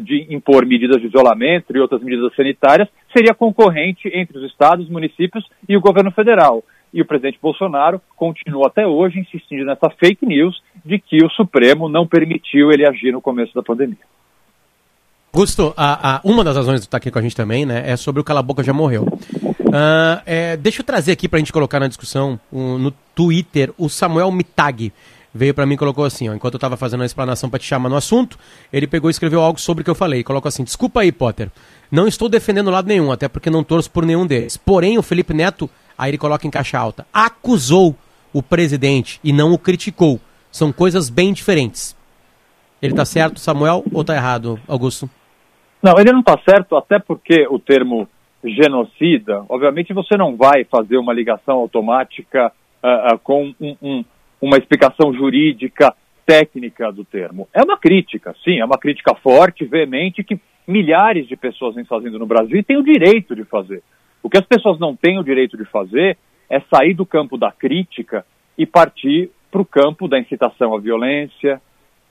de 0.00 0.26
impor 0.34 0.64
medidas 0.64 0.98
de 1.02 1.08
isolamento 1.08 1.76
e 1.76 1.78
outras 1.78 2.02
medidas 2.02 2.34
sanitárias 2.34 2.88
seria 3.14 3.34
concorrente 3.34 4.10
entre 4.14 4.38
os 4.38 4.44
estados, 4.44 4.88
municípios 4.88 5.44
e 5.68 5.76
o 5.76 5.80
governo 5.82 6.10
federal. 6.10 6.64
E 6.94 7.02
o 7.02 7.04
presidente 7.04 7.40
Bolsonaro 7.42 8.00
continua 8.14 8.68
até 8.68 8.86
hoje 8.86 9.18
insistindo 9.18 9.64
nessa 9.64 9.90
fake 9.90 10.24
news 10.24 10.62
de 10.84 11.00
que 11.00 11.24
o 11.24 11.30
Supremo 11.30 11.88
não 11.88 12.06
permitiu 12.06 12.70
ele 12.70 12.86
agir 12.86 13.10
no 13.10 13.20
começo 13.20 13.52
da 13.52 13.64
pandemia. 13.64 13.98
Augusto, 15.32 15.74
a, 15.76 16.18
a, 16.18 16.20
uma 16.22 16.44
das 16.44 16.56
razões 16.56 16.80
de 16.80 16.86
estar 16.86 16.98
aqui 16.98 17.10
com 17.10 17.18
a 17.18 17.22
gente 17.22 17.34
também, 17.34 17.66
né, 17.66 17.82
é 17.84 17.96
sobre 17.96 18.20
o 18.20 18.24
Cala 18.24 18.40
Boca 18.40 18.62
já 18.62 18.72
morreu. 18.72 19.02
Uh, 19.02 20.22
é, 20.24 20.56
deixa 20.56 20.82
eu 20.82 20.86
trazer 20.86 21.10
aqui 21.10 21.28
para 21.28 21.38
a 21.38 21.40
gente 21.40 21.52
colocar 21.52 21.80
na 21.80 21.88
discussão 21.88 22.38
um, 22.52 22.78
no 22.78 22.92
Twitter 23.12 23.72
o 23.76 23.88
Samuel 23.88 24.30
Mitag 24.30 24.92
veio 25.34 25.52
para 25.52 25.66
mim 25.66 25.74
e 25.74 25.76
colocou 25.76 26.04
assim, 26.04 26.28
ó, 26.28 26.34
enquanto 26.34 26.54
eu 26.54 26.58
estava 26.58 26.76
fazendo 26.76 27.02
a 27.02 27.06
explanação 27.06 27.50
para 27.50 27.58
te 27.58 27.66
chamar 27.66 27.88
no 27.88 27.96
assunto, 27.96 28.38
ele 28.72 28.86
pegou 28.86 29.10
e 29.10 29.12
escreveu 29.12 29.40
algo 29.40 29.60
sobre 29.60 29.82
o 29.82 29.84
que 29.84 29.90
eu 29.90 29.96
falei. 29.96 30.22
Colocou 30.22 30.48
assim: 30.48 30.62
"Desculpa 30.62 31.00
aí, 31.00 31.10
Potter. 31.10 31.50
Não 31.90 32.06
estou 32.06 32.28
defendendo 32.28 32.70
lado 32.70 32.86
nenhum, 32.86 33.10
até 33.10 33.26
porque 33.26 33.50
não 33.50 33.64
torço 33.64 33.90
por 33.90 34.06
nenhum 34.06 34.24
deles. 34.24 34.56
Porém, 34.56 34.96
o 34.96 35.02
Felipe 35.02 35.34
Neto 35.34 35.68
Aí 35.96 36.10
ele 36.10 36.18
coloca 36.18 36.46
em 36.46 36.50
caixa 36.50 36.78
alta. 36.78 37.06
Acusou 37.12 37.94
o 38.32 38.42
presidente 38.42 39.20
e 39.22 39.32
não 39.32 39.52
o 39.52 39.58
criticou. 39.58 40.20
São 40.50 40.72
coisas 40.72 41.08
bem 41.08 41.32
diferentes. 41.32 41.96
Ele 42.82 42.92
está 42.92 43.04
certo, 43.04 43.40
Samuel, 43.40 43.84
ou 43.92 44.02
está 44.02 44.14
errado, 44.14 44.60
Augusto? 44.68 45.08
Não, 45.82 45.98
ele 45.98 46.12
não 46.12 46.20
está 46.20 46.38
certo, 46.48 46.76
até 46.76 46.98
porque 46.98 47.46
o 47.48 47.58
termo 47.58 48.08
genocida, 48.44 49.44
obviamente 49.48 49.94
você 49.94 50.16
não 50.16 50.36
vai 50.36 50.64
fazer 50.64 50.98
uma 50.98 51.12
ligação 51.12 51.56
automática 51.56 52.52
uh, 52.82 53.14
uh, 53.14 53.18
com 53.18 53.54
um, 53.60 53.76
um, 53.80 54.04
uma 54.40 54.58
explicação 54.58 55.12
jurídica 55.14 55.94
técnica 56.26 56.92
do 56.92 57.04
termo. 57.04 57.48
É 57.52 57.62
uma 57.62 57.78
crítica, 57.78 58.34
sim, 58.44 58.58
é 58.58 58.64
uma 58.64 58.78
crítica 58.78 59.14
forte, 59.14 59.64
veemente, 59.64 60.22
que 60.22 60.38
milhares 60.66 61.26
de 61.26 61.36
pessoas 61.36 61.74
vêm 61.74 61.84
fazendo 61.84 62.18
no 62.18 62.26
Brasil 62.26 62.58
e 62.58 62.62
têm 62.62 62.76
o 62.76 62.84
direito 62.84 63.34
de 63.34 63.44
fazer. 63.44 63.82
O 64.24 64.30
que 64.30 64.38
as 64.38 64.46
pessoas 64.46 64.80
não 64.80 64.96
têm 64.96 65.18
o 65.18 65.22
direito 65.22 65.54
de 65.54 65.66
fazer 65.66 66.16
é 66.48 66.58
sair 66.74 66.94
do 66.94 67.04
campo 67.04 67.36
da 67.36 67.52
crítica 67.52 68.24
e 68.56 68.64
partir 68.64 69.30
para 69.52 69.60
o 69.60 69.66
campo 69.66 70.08
da 70.08 70.18
incitação 70.18 70.74
à 70.74 70.80
violência, 70.80 71.60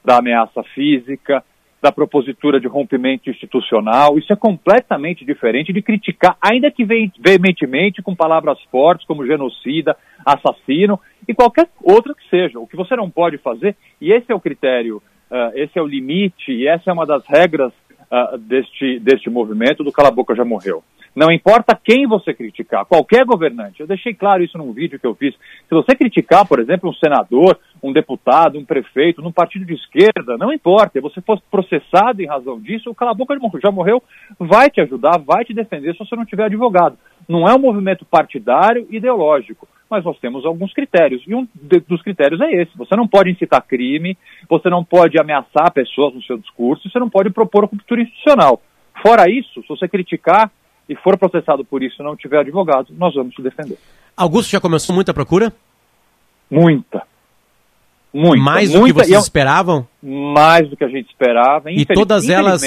da 0.05 0.19
ameaça 0.19 0.61
física, 0.75 1.43
da 1.81 1.91
propositura 1.91 2.59
de 2.59 2.67
rompimento 2.67 3.31
institucional. 3.31 4.19
Isso 4.19 4.31
é 4.31 4.35
completamente 4.35 5.25
diferente 5.25 5.73
de 5.73 5.81
criticar, 5.81 6.37
ainda 6.39 6.69
que 6.69 6.85
veementemente, 6.85 8.03
com 8.03 8.15
palavras 8.15 8.61
fortes 8.69 9.07
como 9.07 9.25
genocida, 9.25 9.97
assassino 10.23 10.99
e 11.27 11.33
qualquer 11.33 11.67
outra 11.81 12.13
que 12.13 12.29
seja. 12.29 12.59
O 12.59 12.67
que 12.67 12.77
você 12.77 12.95
não 12.95 13.09
pode 13.09 13.39
fazer, 13.39 13.75
e 13.99 14.13
esse 14.13 14.31
é 14.31 14.35
o 14.35 14.39
critério, 14.39 15.01
uh, 15.31 15.51
esse 15.55 15.79
é 15.79 15.81
o 15.81 15.87
limite, 15.87 16.51
e 16.51 16.67
essa 16.67 16.91
é 16.91 16.93
uma 16.93 17.07
das 17.07 17.25
regras 17.25 17.73
uh, 18.03 18.37
deste, 18.37 18.99
deste 18.99 19.31
movimento 19.31 19.83
do 19.83 19.91
Cala 19.91 20.11
Boca 20.11 20.35
Já 20.35 20.45
Morreu. 20.45 20.83
Não 21.15 21.31
importa 21.31 21.79
quem 21.81 22.07
você 22.07 22.33
criticar, 22.33 22.85
qualquer 22.85 23.23
governante. 23.23 23.79
Eu 23.79 23.87
deixei 23.87 24.13
claro 24.15 24.43
isso 24.43 24.57
num 24.57 24.73
vídeo 24.73 24.99
que 24.99 25.05
eu 25.05 25.13
fiz. 25.13 25.35
Se 25.35 25.69
você 25.69 25.95
criticar, 25.95 26.47
por 26.47 26.59
exemplo, 26.59 26.89
um 26.89 26.93
senador, 26.93 27.59
um 27.83 27.93
deputado, 27.93 28.57
um 28.57 28.65
prefeito, 28.65 29.21
num 29.21 29.31
partido 29.31 29.63
de 29.63 29.75
esquerda, 29.75 30.37
não 30.37 30.51
importa. 30.51 30.93
Se 30.93 31.01
você 31.01 31.21
fosse 31.21 31.43
processado 31.51 32.21
em 32.21 32.27
razão 32.27 32.59
disso, 32.59 32.89
o 32.89 32.95
cala 32.95 33.13
boca 33.13 33.37
já 33.61 33.71
morreu, 33.71 34.01
vai 34.39 34.71
te 34.71 34.81
ajudar, 34.81 35.19
vai 35.19 35.45
te 35.45 35.53
defender 35.53 35.93
se 35.93 35.99
você 35.99 36.15
não 36.15 36.25
tiver 36.25 36.45
advogado. 36.45 36.97
Não 37.29 37.47
é 37.47 37.53
um 37.53 37.59
movimento 37.59 38.03
partidário 38.05 38.87
ideológico, 38.89 39.67
mas 39.89 40.03
nós 40.03 40.17
temos 40.19 40.45
alguns 40.45 40.73
critérios. 40.73 41.21
E 41.27 41.35
um 41.35 41.47
dos 41.87 42.01
critérios 42.01 42.41
é 42.41 42.51
esse. 42.61 42.75
Você 42.75 42.95
não 42.95 43.07
pode 43.07 43.29
incitar 43.29 43.61
crime, 43.61 44.17
você 44.49 44.67
não 44.67 44.83
pode 44.83 45.19
ameaçar 45.21 45.71
pessoas 45.71 46.15
no 46.15 46.23
seu 46.23 46.39
discurso, 46.39 46.89
você 46.89 46.97
não 46.97 47.09
pode 47.09 47.29
propor 47.29 47.65
ruptura 47.65 48.01
institucional. 48.01 48.59
Fora 49.01 49.29
isso, 49.29 49.61
se 49.61 49.67
você 49.67 49.87
criticar 49.87 50.51
e 50.87 50.95
for 50.95 51.17
processado 51.17 51.63
por 51.63 51.81
isso 51.81 52.01
e 52.01 52.05
não 52.05 52.15
tiver 52.15 52.39
advogado, 52.39 52.87
nós 52.97 53.13
vamos 53.13 53.33
te 53.33 53.41
defender. 53.41 53.77
Augusto, 54.15 54.51
já 54.51 54.59
começou 54.59 54.93
muita 54.93 55.13
procura? 55.13 55.51
Muita. 56.49 57.03
Muita. 58.13 58.43
Mais 58.43 58.71
do 58.71 58.79
muita, 58.79 58.99
que 58.99 59.07
vocês 59.07 59.23
esperavam? 59.23 59.87
Mais 60.03 60.69
do 60.69 60.77
que 60.77 60.83
a 60.83 60.87
gente 60.87 61.09
esperava. 61.09 61.71
E 61.71 61.83
todas 61.83 62.29
elas 62.29 62.61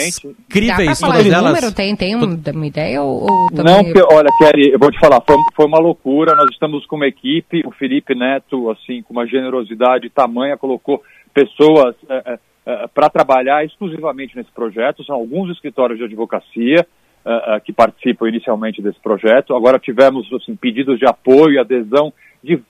críveis, 0.48 0.98
todas 0.98 1.24
elas... 1.24 1.54
número? 1.54 1.72
Tem, 1.72 1.94
tem 1.94 2.16
uma 2.16 2.66
ideia? 2.66 3.00
Ou, 3.00 3.22
ou 3.22 3.48
Não, 3.52 3.84
porque, 3.84 4.02
olha, 4.12 4.28
Kelly, 4.38 4.72
eu 4.72 4.78
vou 4.78 4.90
te 4.90 4.98
falar, 4.98 5.22
foi, 5.24 5.36
foi 5.54 5.66
uma 5.66 5.78
loucura, 5.78 6.34
nós 6.34 6.48
estamos 6.50 6.84
com 6.86 6.96
uma 6.96 7.06
equipe, 7.06 7.62
o 7.64 7.70
Felipe 7.70 8.12
Neto, 8.12 8.70
assim, 8.70 9.02
com 9.02 9.12
uma 9.12 9.24
generosidade 9.24 10.10
tamanha, 10.10 10.56
colocou 10.56 11.00
pessoas 11.32 11.94
é, 12.08 12.32
é, 12.32 12.38
é, 12.66 12.86
para 12.88 13.08
trabalhar 13.08 13.64
exclusivamente 13.64 14.36
nesse 14.36 14.50
projeto, 14.50 15.04
são 15.04 15.14
alguns 15.14 15.52
escritórios 15.52 15.96
de 15.96 16.04
advocacia, 16.06 16.84
uh, 17.26 17.60
que 17.60 17.72
participam 17.72 18.28
inicialmente 18.28 18.80
desse 18.80 19.00
projeto. 19.00 19.54
Agora 19.54 19.78
tivemos 19.78 20.32
assim, 20.32 20.54
pedidos 20.54 20.98
de 20.98 21.06
apoio 21.06 21.54
e 21.54 21.58
adesão 21.58 22.12
de 22.42 22.62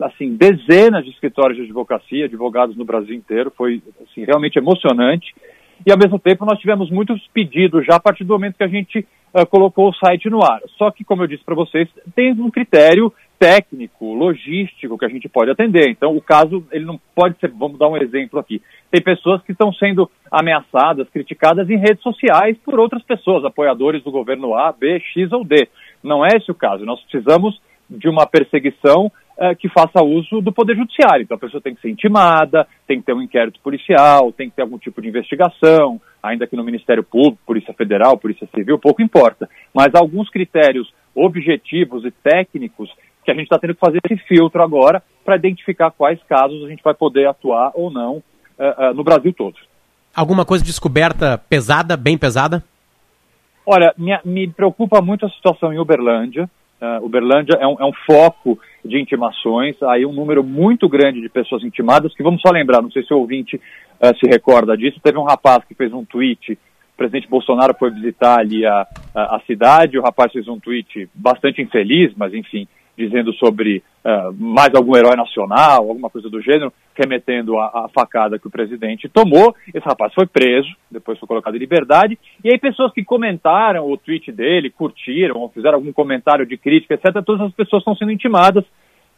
assim, 0.00 0.36
dezenas 0.36 1.04
de 1.04 1.10
escritórios 1.10 1.56
de 1.56 1.64
advocacia, 1.64 2.26
advogados 2.26 2.76
no 2.76 2.84
Brasil 2.84 3.14
inteiro. 3.14 3.52
Foi 3.56 3.82
assim, 4.02 4.24
realmente 4.24 4.58
emocionante. 4.58 5.34
E, 5.84 5.90
ao 5.90 5.98
mesmo 5.98 6.18
tempo, 6.18 6.44
nós 6.44 6.60
tivemos 6.60 6.90
muitos 6.90 7.26
pedidos 7.34 7.84
já 7.84 7.96
a 7.96 8.00
partir 8.00 8.22
do 8.22 8.32
momento 8.32 8.56
que 8.56 8.62
a 8.62 8.68
gente 8.68 9.00
uh, 9.34 9.46
colocou 9.46 9.88
o 9.88 9.94
site 9.94 10.30
no 10.30 10.44
ar. 10.44 10.60
Só 10.78 10.90
que, 10.90 11.02
como 11.02 11.22
eu 11.22 11.26
disse 11.26 11.42
para 11.42 11.56
vocês, 11.56 11.88
tem 12.14 12.32
um 12.32 12.50
critério 12.50 13.12
técnico, 13.38 14.14
logístico 14.14 14.96
que 14.96 15.04
a 15.04 15.08
gente 15.08 15.28
pode 15.28 15.50
atender. 15.50 15.88
Então, 15.88 16.16
o 16.16 16.20
caso, 16.20 16.64
ele 16.70 16.84
não 16.84 17.00
pode 17.14 17.36
ser, 17.40 17.50
vamos 17.50 17.78
dar 17.78 17.88
um 17.88 17.96
exemplo 17.96 18.38
aqui. 18.38 18.62
Tem 18.92 19.00
pessoas 19.00 19.40
que 19.42 19.52
estão 19.52 19.72
sendo 19.72 20.10
ameaçadas, 20.30 21.08
criticadas 21.08 21.70
em 21.70 21.78
redes 21.78 22.02
sociais 22.02 22.58
por 22.62 22.78
outras 22.78 23.02
pessoas, 23.02 23.42
apoiadores 23.42 24.04
do 24.04 24.10
governo 24.10 24.54
A, 24.54 24.70
B, 24.70 25.00
X 25.00 25.32
ou 25.32 25.42
D. 25.42 25.66
Não 26.04 26.22
é 26.22 26.28
esse 26.36 26.50
o 26.50 26.54
caso. 26.54 26.84
Nós 26.84 27.00
precisamos 27.00 27.58
de 27.88 28.06
uma 28.06 28.26
perseguição 28.26 29.06
uh, 29.06 29.56
que 29.58 29.70
faça 29.70 30.04
uso 30.04 30.42
do 30.42 30.52
Poder 30.52 30.76
Judiciário. 30.76 31.22
Então 31.22 31.38
a 31.38 31.40
pessoa 31.40 31.62
tem 31.62 31.74
que 31.74 31.80
ser 31.80 31.88
intimada, 31.88 32.68
tem 32.86 33.00
que 33.00 33.06
ter 33.06 33.14
um 33.14 33.22
inquérito 33.22 33.60
policial, 33.60 34.30
tem 34.30 34.50
que 34.50 34.56
ter 34.56 34.62
algum 34.62 34.76
tipo 34.76 35.00
de 35.00 35.08
investigação, 35.08 35.98
ainda 36.22 36.46
que 36.46 36.54
no 36.54 36.62
Ministério 36.62 37.02
Público, 37.02 37.38
Polícia 37.46 37.72
Federal, 37.72 38.18
Polícia 38.18 38.46
Civil, 38.54 38.78
pouco 38.78 39.00
importa. 39.00 39.48
Mas 39.74 39.94
alguns 39.94 40.28
critérios 40.28 40.92
objetivos 41.14 42.04
e 42.04 42.10
técnicos 42.10 42.90
que 43.24 43.30
a 43.30 43.34
gente 43.34 43.44
está 43.44 43.58
tendo 43.58 43.74
que 43.74 43.80
fazer 43.80 44.00
esse 44.04 44.22
filtro 44.24 44.62
agora 44.62 45.02
para 45.24 45.36
identificar 45.36 45.90
quais 45.90 46.22
casos 46.24 46.62
a 46.62 46.68
gente 46.68 46.82
vai 46.82 46.92
poder 46.92 47.26
atuar 47.26 47.70
ou 47.74 47.90
não 47.90 48.22
uh, 48.58 48.90
uh, 48.90 48.94
no 48.94 49.04
Brasil 49.04 49.32
todo. 49.32 49.56
Alguma 50.14 50.44
coisa 50.44 50.64
descoberta 50.64 51.38
pesada, 51.48 51.96
bem 51.96 52.18
pesada? 52.18 52.62
Olha, 53.64 53.94
me, 53.96 54.18
me 54.24 54.48
preocupa 54.48 55.00
muito 55.00 55.24
a 55.24 55.30
situação 55.30 55.72
em 55.72 55.78
Uberlândia. 55.78 56.48
Uh, 56.80 57.04
Uberlândia 57.04 57.54
é 57.60 57.66
um, 57.66 57.76
é 57.80 57.84
um, 57.84 57.92
foco 58.04 58.58
de 58.84 59.00
intimações, 59.00 59.80
aí 59.84 60.04
um 60.04 60.12
número 60.12 60.42
muito 60.42 60.88
grande 60.88 61.20
de 61.20 61.28
pessoas 61.28 61.62
intimadas, 61.62 62.14
que 62.14 62.22
vamos 62.22 62.42
só 62.42 62.50
lembrar, 62.50 62.82
não 62.82 62.90
sei 62.90 63.04
se 63.04 63.14
o 63.14 63.18
ouvinte 63.18 63.60
se 64.18 64.28
recorda 64.28 64.76
disso, 64.76 64.98
teve 65.00 65.16
um 65.16 65.22
rapaz 65.22 65.64
que 65.64 65.76
fez 65.76 65.92
um 65.92 66.04
tweet 66.04 66.58
o 66.92 66.96
presidente 66.96 67.28
Bolsonaro 67.28 67.74
foi 67.78 67.90
visitar 67.90 68.38
ali 68.38 68.66
a, 68.66 68.86
a, 69.14 69.36
a, 69.36 69.40
cidade, 69.46 69.98
o 69.98 70.02
rapaz 70.02 70.30
fez 70.30 70.46
um 70.46 70.60
tweet 70.60 71.08
bastante 71.14 71.62
infeliz, 71.62 72.12
mas 72.16 72.34
enfim, 72.34 72.68
dizendo 72.96 73.32
sobre 73.34 73.82
uh, 74.04 74.32
mais 74.38 74.74
algum 74.74 74.96
herói 74.96 75.16
nacional, 75.16 75.88
alguma 75.88 76.10
coisa 76.10 76.28
do 76.28 76.40
gênero, 76.40 76.72
remetendo 76.94 77.58
à 77.58 77.88
facada 77.94 78.38
que 78.38 78.46
o 78.46 78.50
presidente 78.50 79.08
tomou. 79.08 79.54
Esse 79.72 79.86
rapaz 79.86 80.12
foi 80.14 80.26
preso, 80.26 80.68
depois 80.90 81.18
foi 81.18 81.26
colocado 81.26 81.56
em 81.56 81.60
liberdade. 81.60 82.18
E 82.44 82.50
aí 82.50 82.58
pessoas 82.58 82.92
que 82.92 83.04
comentaram 83.04 83.90
o 83.90 83.96
tweet 83.96 84.30
dele, 84.30 84.70
curtiram, 84.70 85.40
ou 85.40 85.48
fizeram 85.48 85.76
algum 85.76 85.92
comentário 85.92 86.46
de 86.46 86.56
crítica, 86.56 86.94
etc., 86.94 87.24
todas 87.24 87.46
as 87.46 87.52
pessoas 87.54 87.80
estão 87.80 87.96
sendo 87.96 88.12
intimadas 88.12 88.64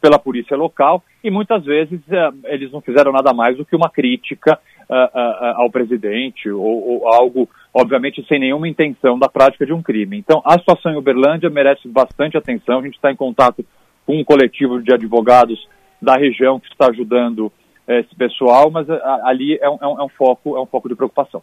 pela 0.01 0.19
polícia 0.19 0.55
local 0.55 1.03
e 1.23 1.31
muitas 1.31 1.65
vezes 1.65 1.99
uh, 2.09 2.37
eles 2.45 2.71
não 2.71 2.79
fizeram 2.79 3.11
nada 3.11 3.33
mais 3.33 3.57
do 3.57 3.65
que 3.65 3.75
uma 3.75 3.89
crítica 3.89 4.59
ao 4.89 5.69
presidente 5.69 6.49
ou, 6.49 7.03
ou 7.03 7.07
algo, 7.07 7.49
obviamente, 7.73 8.25
sem 8.27 8.39
nenhuma 8.39 8.67
intenção 8.67 9.17
da 9.17 9.27
prática 9.27 9.65
de 9.65 9.73
um 9.73 9.81
crime. 9.81 10.17
Então, 10.17 10.41
a 10.45 10.57
situação 10.59 10.91
em 10.91 10.97
Uberlândia 10.97 11.49
merece 11.49 11.87
bastante 11.87 12.37
atenção. 12.37 12.79
A 12.79 12.83
gente 12.83 12.95
está 12.95 13.11
em 13.11 13.15
contato 13.15 13.65
com 14.05 14.19
um 14.19 14.23
coletivo 14.23 14.81
de 14.81 14.93
advogados 14.93 15.67
da 16.01 16.15
região 16.15 16.59
que 16.59 16.67
está 16.67 16.89
ajudando 16.89 17.51
eh, 17.87 18.01
esse 18.01 18.15
pessoal, 18.15 18.69
mas 18.69 18.87
ali 19.23 19.57
é 19.59 19.69
um, 19.69 19.77
é 19.81 19.87
um, 19.87 20.01
é 20.01 20.03
um, 20.03 20.09
foco, 20.09 20.55
é 20.55 20.61
um 20.61 20.65
foco 20.65 20.87
de 20.87 20.95
preocupação. 20.95 21.41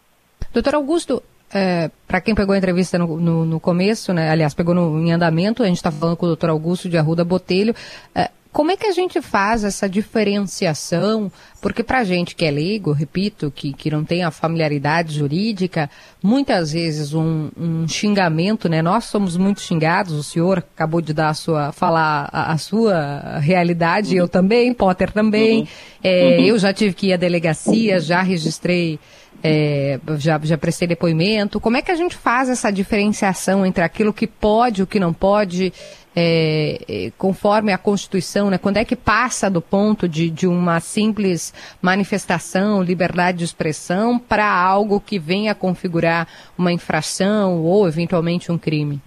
Doutor 0.53 0.75
Augusto, 0.75 1.21
é, 1.53 1.91
para 2.07 2.21
quem 2.21 2.33
pegou 2.33 2.53
a 2.53 2.57
entrevista 2.57 2.97
no, 2.97 3.17
no, 3.19 3.45
no, 3.45 3.59
começo, 3.59 4.13
né, 4.13 4.29
aliás, 4.29 4.53
pegou 4.53 4.73
no, 4.73 4.99
em 4.99 5.11
andamento, 5.11 5.63
a 5.63 5.67
gente 5.67 5.77
está 5.77 5.91
falando 5.91 6.17
com 6.17 6.25
o 6.25 6.29
doutor 6.29 6.49
Augusto 6.49 6.89
de 6.89 6.97
Arruda 6.97 7.23
Botelho. 7.23 7.73
É, 8.15 8.29
como 8.53 8.69
é 8.69 8.77
que 8.77 8.85
a 8.85 8.91
gente 8.91 9.19
faz 9.19 9.63
essa 9.63 9.89
diferenciação? 9.89 11.31
Porque 11.59 11.81
para 11.81 11.99
a 11.99 12.03
gente 12.03 12.35
que 12.35 12.45
é 12.45 12.51
leigo, 12.51 12.91
repito, 12.91 13.51
que, 13.53 13.73
que 13.73 13.89
não 13.89 14.05
tem 14.05 14.23
a 14.23 14.29
familiaridade 14.29 15.17
jurídica, 15.17 15.89
muitas 16.21 16.71
vezes 16.71 17.15
um, 17.15 17.49
um, 17.57 17.87
xingamento, 17.87 18.69
né? 18.69 18.79
Nós 18.83 19.05
somos 19.05 19.35
muito 19.35 19.59
xingados, 19.59 20.13
o 20.13 20.23
senhor 20.23 20.59
acabou 20.59 21.01
de 21.01 21.13
dar 21.13 21.29
a 21.29 21.33
sua, 21.33 21.71
falar 21.71 22.29
a, 22.31 22.53
a 22.53 22.57
sua 22.59 23.39
realidade, 23.39 24.13
uhum. 24.13 24.21
eu 24.21 24.27
também, 24.27 24.71
Potter 24.71 25.11
também. 25.11 25.61
Uhum. 25.61 25.67
É, 26.03 26.37
uhum. 26.37 26.45
Eu 26.45 26.59
já 26.59 26.71
tive 26.71 26.93
que 26.93 27.07
ir 27.07 27.13
à 27.13 27.17
delegacia, 27.17 27.99
já 27.99 28.21
registrei 28.21 28.99
é, 29.43 29.99
já, 30.17 30.39
já 30.41 30.57
prestei 30.57 30.87
depoimento. 30.87 31.59
Como 31.59 31.77
é 31.77 31.81
que 31.81 31.91
a 31.91 31.95
gente 31.95 32.15
faz 32.15 32.49
essa 32.49 32.71
diferenciação 32.71 33.65
entre 33.65 33.83
aquilo 33.83 34.13
que 34.13 34.25
pode 34.25 34.81
e 34.81 34.83
o 34.83 34.87
que 34.87 34.99
não 34.99 35.13
pode? 35.13 35.73
é, 36.15 36.77
é, 36.87 37.11
conforme 37.17 37.71
a 37.71 37.77
Constituição, 37.77 38.49
né, 38.49 38.57
quando 38.57 38.77
é 38.77 38.85
que 38.85 38.95
passa 38.95 39.49
do 39.49 39.61
ponto 39.61 40.07
de, 40.07 40.29
de 40.29 40.47
uma 40.47 40.79
simples 40.79 41.53
manifestação, 41.81 42.83
liberdade 42.83 43.39
de 43.39 43.43
expressão, 43.45 44.19
para 44.19 44.45
algo 44.45 44.99
que 44.99 45.17
venha 45.17 45.51
a 45.51 45.55
configurar 45.55 46.27
uma 46.57 46.71
infração 46.71 47.63
ou 47.63 47.87
eventualmente 47.87 48.51
um 48.51 48.57
crime? 48.57 48.99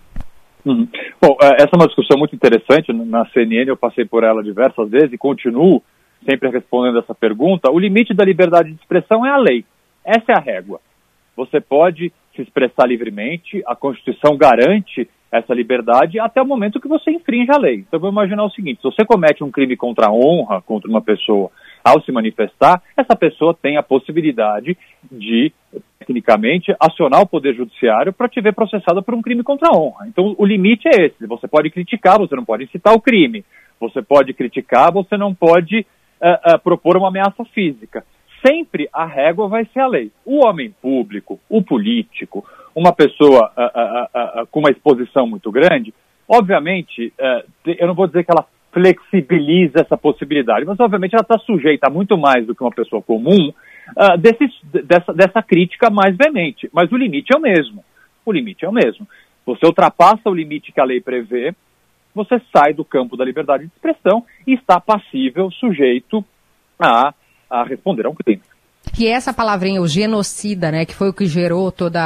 Uhum. 0.64 0.88
Bom, 1.22 1.36
é, 1.42 1.62
essa 1.62 1.70
é 1.72 1.76
uma 1.76 1.86
discussão 1.86 2.18
muito 2.18 2.34
interessante. 2.34 2.92
Na 2.92 3.24
CNN 3.26 3.68
eu 3.68 3.76
passei 3.76 4.04
por 4.04 4.24
ela 4.24 4.42
diversas 4.42 4.90
vezes 4.90 5.12
e 5.12 5.18
continuo 5.18 5.82
sempre 6.28 6.50
respondendo 6.50 6.98
essa 6.98 7.14
pergunta. 7.14 7.70
O 7.70 7.78
limite 7.78 8.12
da 8.12 8.24
liberdade 8.24 8.72
de 8.72 8.80
expressão 8.80 9.24
é 9.24 9.30
a 9.30 9.36
lei. 9.36 9.64
Essa 10.06 10.32
é 10.32 10.36
a 10.36 10.40
régua. 10.40 10.80
Você 11.36 11.60
pode 11.60 12.12
se 12.36 12.42
expressar 12.42 12.86
livremente, 12.86 13.60
a 13.66 13.74
Constituição 13.74 14.36
garante 14.36 15.08
essa 15.32 15.52
liberdade 15.52 16.20
até 16.20 16.40
o 16.40 16.46
momento 16.46 16.80
que 16.80 16.86
você 16.86 17.10
infringe 17.10 17.50
a 17.50 17.58
lei. 17.58 17.84
Então, 17.86 17.98
vou 17.98 18.10
imaginar 18.10 18.44
o 18.44 18.50
seguinte: 18.50 18.80
se 18.80 18.84
você 18.84 19.04
comete 19.04 19.42
um 19.42 19.50
crime 19.50 19.76
contra 19.76 20.06
a 20.06 20.12
honra, 20.12 20.62
contra 20.62 20.88
uma 20.88 21.02
pessoa, 21.02 21.50
ao 21.82 22.00
se 22.02 22.12
manifestar, 22.12 22.80
essa 22.96 23.16
pessoa 23.16 23.52
tem 23.52 23.76
a 23.76 23.82
possibilidade 23.82 24.78
de, 25.10 25.52
tecnicamente, 25.98 26.74
acionar 26.78 27.22
o 27.22 27.26
Poder 27.26 27.54
Judiciário 27.54 28.12
para 28.12 28.28
te 28.28 28.40
ver 28.40 28.54
processada 28.54 29.02
por 29.02 29.14
um 29.14 29.22
crime 29.22 29.42
contra 29.42 29.68
a 29.68 29.76
honra. 29.76 30.06
Então, 30.06 30.36
o 30.38 30.46
limite 30.46 30.88
é 30.88 31.06
esse: 31.06 31.26
você 31.26 31.48
pode 31.48 31.68
criticar, 31.70 32.18
você 32.18 32.36
não 32.36 32.44
pode 32.44 32.64
incitar 32.64 32.94
o 32.94 33.00
crime. 33.00 33.44
Você 33.80 34.00
pode 34.00 34.32
criticar, 34.32 34.92
você 34.92 35.16
não 35.18 35.34
pode 35.34 35.80
uh, 35.80 36.54
uh, 36.54 36.58
propor 36.60 36.96
uma 36.96 37.08
ameaça 37.08 37.44
física 37.46 38.04
sempre 38.46 38.88
a 38.92 39.04
régua 39.04 39.48
vai 39.48 39.64
ser 39.72 39.80
a 39.80 39.86
lei. 39.86 40.10
O 40.24 40.46
homem 40.46 40.74
público, 40.82 41.40
o 41.48 41.62
político, 41.62 42.44
uma 42.74 42.92
pessoa 42.92 43.50
uh, 43.56 44.40
uh, 44.40 44.42
uh, 44.42 44.46
com 44.48 44.60
uma 44.60 44.70
exposição 44.70 45.26
muito 45.26 45.50
grande, 45.50 45.94
obviamente, 46.28 47.12
eh, 47.18 47.44
eu 47.78 47.86
não 47.86 47.94
vou 47.94 48.06
dizer 48.06 48.24
que 48.24 48.30
ela 48.30 48.44
flexibiliza 48.72 49.80
essa 49.80 49.96
possibilidade, 49.96 50.66
mas 50.66 50.78
obviamente 50.78 51.14
ela 51.14 51.22
está 51.22 51.38
sujeita 51.38 51.88
muito 51.88 52.18
mais 52.18 52.46
do 52.46 52.54
que 52.54 52.62
uma 52.62 52.74
pessoa 52.74 53.00
comum 53.00 53.52
ah, 53.96 54.16
desse, 54.16 54.50
dessa, 54.84 55.14
dessa 55.14 55.42
crítica 55.42 55.88
mais 55.88 56.14
veemente. 56.16 56.68
Mas 56.72 56.92
o 56.92 56.96
limite 56.96 57.32
é 57.34 57.38
o 57.38 57.40
mesmo. 57.40 57.82
O 58.24 58.32
limite 58.32 58.66
é 58.66 58.68
o 58.68 58.72
mesmo. 58.72 59.08
Você 59.46 59.64
ultrapassa 59.64 60.28
o 60.28 60.34
limite 60.34 60.72
que 60.72 60.80
a 60.80 60.84
lei 60.84 61.00
prevê, 61.00 61.54
você 62.14 62.38
sai 62.54 62.74
do 62.74 62.84
campo 62.84 63.16
da 63.16 63.24
liberdade 63.24 63.64
de 63.64 63.72
expressão 63.72 64.24
e 64.46 64.52
está 64.52 64.78
passível, 64.78 65.50
sujeito 65.52 66.22
a 66.78 67.14
a 67.48 67.64
responder 67.64 68.06
a 68.06 68.10
um 68.10 68.14
crime. 68.14 68.42
É 68.98 69.08
essa 69.08 69.32
palavrinha, 69.32 69.82
o 69.82 69.88
genocida, 69.88 70.70
né, 70.70 70.84
que 70.84 70.94
foi 70.94 71.10
o 71.10 71.12
que 71.12 71.26
gerou 71.26 71.70
todo 71.70 71.96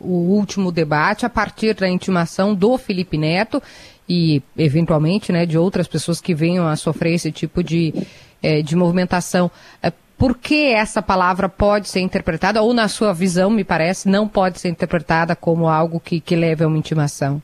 o 0.00 0.34
último 0.34 0.72
debate 0.72 1.24
a 1.24 1.30
partir 1.30 1.74
da 1.74 1.88
intimação 1.88 2.54
do 2.54 2.76
Felipe 2.76 3.16
Neto 3.16 3.62
e, 4.08 4.42
eventualmente, 4.56 5.30
né, 5.30 5.46
de 5.46 5.56
outras 5.56 5.86
pessoas 5.86 6.20
que 6.20 6.34
venham 6.34 6.66
a 6.66 6.74
sofrer 6.74 7.14
esse 7.14 7.30
tipo 7.30 7.62
de, 7.62 7.94
é, 8.42 8.62
de 8.62 8.74
movimentação. 8.74 9.50
É, 9.82 9.92
por 10.16 10.36
que 10.36 10.72
essa 10.72 11.00
palavra 11.00 11.48
pode 11.48 11.88
ser 11.88 12.00
interpretada, 12.00 12.60
ou 12.60 12.74
na 12.74 12.88
sua 12.88 13.12
visão, 13.12 13.50
me 13.50 13.62
parece, 13.62 14.08
não 14.08 14.26
pode 14.26 14.58
ser 14.58 14.68
interpretada 14.68 15.36
como 15.36 15.68
algo 15.68 16.00
que, 16.00 16.18
que 16.18 16.34
leve 16.34 16.64
a 16.64 16.66
uma 16.66 16.78
intimação? 16.78 17.40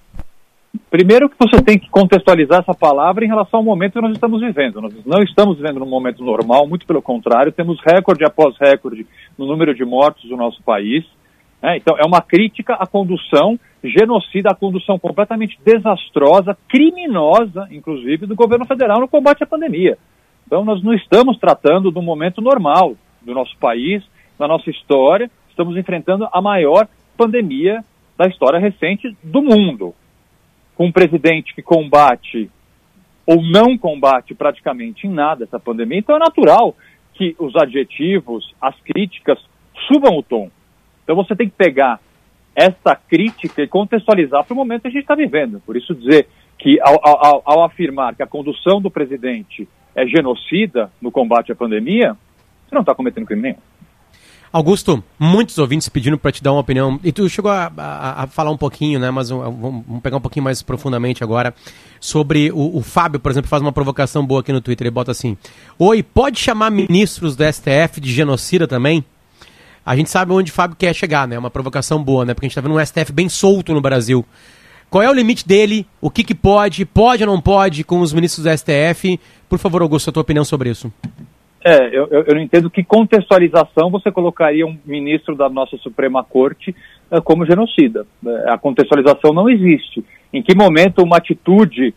Primeiro 0.90 1.28
que 1.28 1.37
você 1.38 1.62
tem 1.62 1.78
que 1.78 1.88
contextualizar 1.88 2.60
essa 2.60 2.74
palavra 2.74 3.24
em 3.24 3.28
relação 3.28 3.60
ao 3.60 3.64
momento 3.64 3.92
que 3.92 4.00
nós 4.00 4.12
estamos 4.12 4.40
vivendo. 4.40 4.80
Nós 4.80 4.92
não 5.06 5.22
estamos 5.22 5.56
vivendo 5.56 5.78
num 5.78 5.88
momento 5.88 6.22
normal, 6.24 6.66
muito 6.66 6.84
pelo 6.84 7.00
contrário, 7.00 7.52
temos 7.52 7.78
recorde 7.80 8.24
após 8.24 8.56
recorde 8.58 9.06
no 9.38 9.46
número 9.46 9.72
de 9.72 9.84
mortos 9.84 10.28
do 10.28 10.37
nosso 10.37 10.60
país. 10.62 11.04
Né? 11.62 11.76
Então, 11.76 11.96
é 11.96 12.04
uma 12.04 12.20
crítica 12.20 12.74
à 12.74 12.87
condução 12.87 13.58
genocida, 13.84 14.50
à 14.50 14.54
condução 14.54 14.98
completamente 14.98 15.56
desastrosa, 15.64 16.56
criminosa, 16.68 17.68
inclusive, 17.70 18.26
do 18.26 18.34
governo 18.34 18.66
federal 18.66 19.00
no 19.00 19.08
combate 19.08 19.44
à 19.44 19.46
pandemia. 19.46 19.96
Então, 20.44 20.64
nós 20.64 20.82
não 20.82 20.92
estamos 20.92 21.38
tratando 21.38 21.90
do 21.92 22.02
momento 22.02 22.40
normal 22.40 22.96
do 23.22 23.32
nosso 23.32 23.56
país, 23.58 24.02
da 24.37 24.48
nossa 24.48 24.68
história, 24.70 25.30
estamos 25.48 25.76
enfrentando 25.76 26.28
a 26.32 26.42
maior 26.42 26.88
pandemia 27.16 27.80
da 28.18 28.26
história 28.26 28.58
recente 28.58 29.16
do 29.22 29.40
mundo 29.40 29.94
com 30.76 30.87
um 30.87 30.92
presidente 30.92 31.54
que 31.54 31.62
combate 31.62 32.50
ou 33.26 33.42
não 33.42 33.78
combate 33.78 34.34
praticamente 34.34 35.06
em 35.06 35.10
nada 35.10 35.44
essa 35.44 35.58
pandemia, 35.58 35.98
então 35.98 36.16
é 36.16 36.18
natural 36.18 36.76
que 37.14 37.34
os 37.38 37.54
adjetivos, 37.56 38.54
as 38.60 38.78
críticas 38.80 39.38
subam 39.88 40.18
o 40.18 40.22
tom. 40.22 40.50
Então 41.02 41.16
você 41.16 41.34
tem 41.34 41.48
que 41.48 41.56
pegar 41.56 42.00
essa 42.54 42.94
crítica 42.94 43.62
e 43.62 43.68
contextualizar 43.68 44.44
para 44.44 44.54
o 44.54 44.56
momento 44.56 44.82
que 44.82 44.88
a 44.88 44.90
gente 44.90 45.02
está 45.02 45.14
vivendo. 45.14 45.60
Por 45.64 45.76
isso 45.76 45.94
dizer 45.94 46.28
que 46.58 46.78
ao, 46.80 46.98
ao, 47.02 47.42
ao, 47.44 47.64
afirmar 47.64 48.14
que 48.14 48.22
a 48.22 48.26
condução 48.26 48.80
do 48.80 48.90
presidente 48.90 49.68
é 49.94 50.06
genocida 50.06 50.90
no 51.00 51.10
combate 51.10 51.52
à 51.52 51.56
pandemia, 51.56 52.16
você 52.66 52.74
não 52.74 52.80
está 52.80 52.94
cometendo 52.94 53.26
crime 53.26 53.42
nenhum. 53.42 53.58
Augusto, 54.55 55.03
muitos 55.19 55.59
ouvintes 55.59 55.88
pedindo 55.88 56.17
para 56.17 56.31
te 56.31 56.40
dar 56.40 56.53
uma 56.53 56.61
opinião, 56.61 57.01
e 57.03 57.11
tu 57.11 57.29
chegou 57.29 57.51
a, 57.51 57.73
a, 57.77 58.23
a 58.23 58.27
falar 58.29 58.53
um 58.53 58.57
pouquinho, 58.57 59.01
né, 59.01 59.11
mas 59.11 59.31
vamos, 59.31 59.85
pegar 60.01 60.17
um 60.17 60.21
pouquinho 60.21 60.45
mais 60.45 60.62
profundamente 60.62 61.25
agora, 61.25 61.53
sobre 61.99 62.53
o, 62.53 62.79
o, 62.79 62.81
Fábio, 62.81 63.19
por 63.19 63.33
exemplo, 63.33 63.49
faz 63.49 63.61
uma 63.61 63.73
provocação 63.73 64.25
boa 64.25 64.43
aqui 64.43 64.53
no 64.53 64.61
Twitter, 64.61 64.87
ele 64.87 64.95
bota 64.95 65.11
assim, 65.11 65.37
Oi, 65.77 66.05
pode 66.05 66.38
chamar 66.38 66.71
ministros 66.71 67.35
do 67.35 67.43
STF 67.43 68.01
de 68.01 68.12
genocida 68.12 68.69
também? 68.69 69.05
A 69.85 69.97
gente 69.97 70.09
sabe 70.09 70.31
onde 70.31 70.53
o 70.53 70.55
Fábio 70.55 70.77
quer 70.77 70.95
chegar, 70.95 71.27
né, 71.27 71.37
uma 71.37 71.51
provocação 71.51 72.01
boa, 72.01 72.25
né, 72.25 72.33
porque 72.33 72.47
a 72.47 72.49
gente 72.49 72.55
tá 72.55 72.61
vendo 72.61 72.77
um 72.77 72.87
STF 72.87 73.12
bem 73.12 73.29
solto 73.29 73.75
no 73.75 73.81
Brasil. 73.81 74.25
Qual 74.88 75.03
é 75.03 75.11
o 75.11 75.12
limite 75.12 75.45
dele? 75.45 75.85
O 76.01 76.09
que, 76.09 76.23
que 76.23 76.33
pode? 76.33 76.85
Pode 76.85 77.25
ou 77.25 77.29
não 77.29 77.40
pode 77.40 77.83
com 77.83 77.99
os 77.99 78.12
ministros 78.12 78.45
do 78.45 78.57
STF? 78.57 79.19
Por 79.49 79.59
favor, 79.59 79.83
Augusto, 79.83 80.11
a 80.11 80.12
tua 80.12 80.21
opinião 80.21 80.45
sobre 80.45 80.71
isso. 80.71 80.93
É, 81.66 81.87
eu, 81.96 82.07
eu 82.11 82.35
não 82.35 82.42
entendo 82.42 82.68
que 82.68 82.85
contextualização 82.85 83.90
você 83.90 84.12
colocaria 84.12 84.66
um 84.66 84.77
ministro 84.85 85.35
da 85.35 85.48
nossa 85.48 85.79
Suprema 85.79 86.22
Corte 86.22 86.77
uh, 87.11 87.22
como 87.22 87.46
genocida. 87.46 88.07
Uh, 88.22 88.50
a 88.50 88.59
contextualização 88.59 89.33
não 89.33 89.48
existe. 89.48 90.05
Em 90.31 90.42
que 90.42 90.55
momento 90.55 91.03
uma 91.03 91.16
atitude 91.16 91.94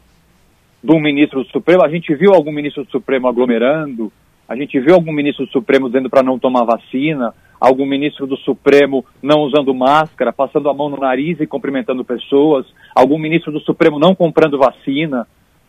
de 0.82 0.92
um 0.96 1.02
ministro 1.02 1.44
do 1.44 1.50
Supremo, 1.50 1.84
a 1.84 1.90
gente 1.90 2.16
viu 2.16 2.34
algum 2.34 2.54
ministro 2.54 2.86
do 2.86 2.92
Supremo 2.92 3.28
aglomerando, 3.28 4.10
a 4.48 4.56
gente 4.56 4.80
viu 4.80 4.94
algum 4.94 5.12
ministro 5.12 5.46
do 5.46 5.52
Supremo 5.52 5.88
dizendo 5.88 6.10
para 6.10 6.24
não 6.24 6.40
tomar 6.40 6.64
vacina, 6.64 7.34
algum 7.60 7.86
ministro 7.86 8.26
do 8.26 8.38
Supremo 8.38 9.04
não 9.22 9.42
usando 9.42 9.76
máscara, 9.76 10.32
passando 10.32 10.70
a 10.70 10.74
mão 10.74 10.88
no 10.88 10.98
nariz 10.98 11.42
e 11.42 11.48
cumprimentando 11.48 12.06
pessoas, 12.06 12.66
algum 12.96 13.20
ministro 13.20 13.52
do 13.52 13.60
Supremo 13.60 14.00
não 14.00 14.16
comprando 14.16 14.58
vacina 14.58 15.28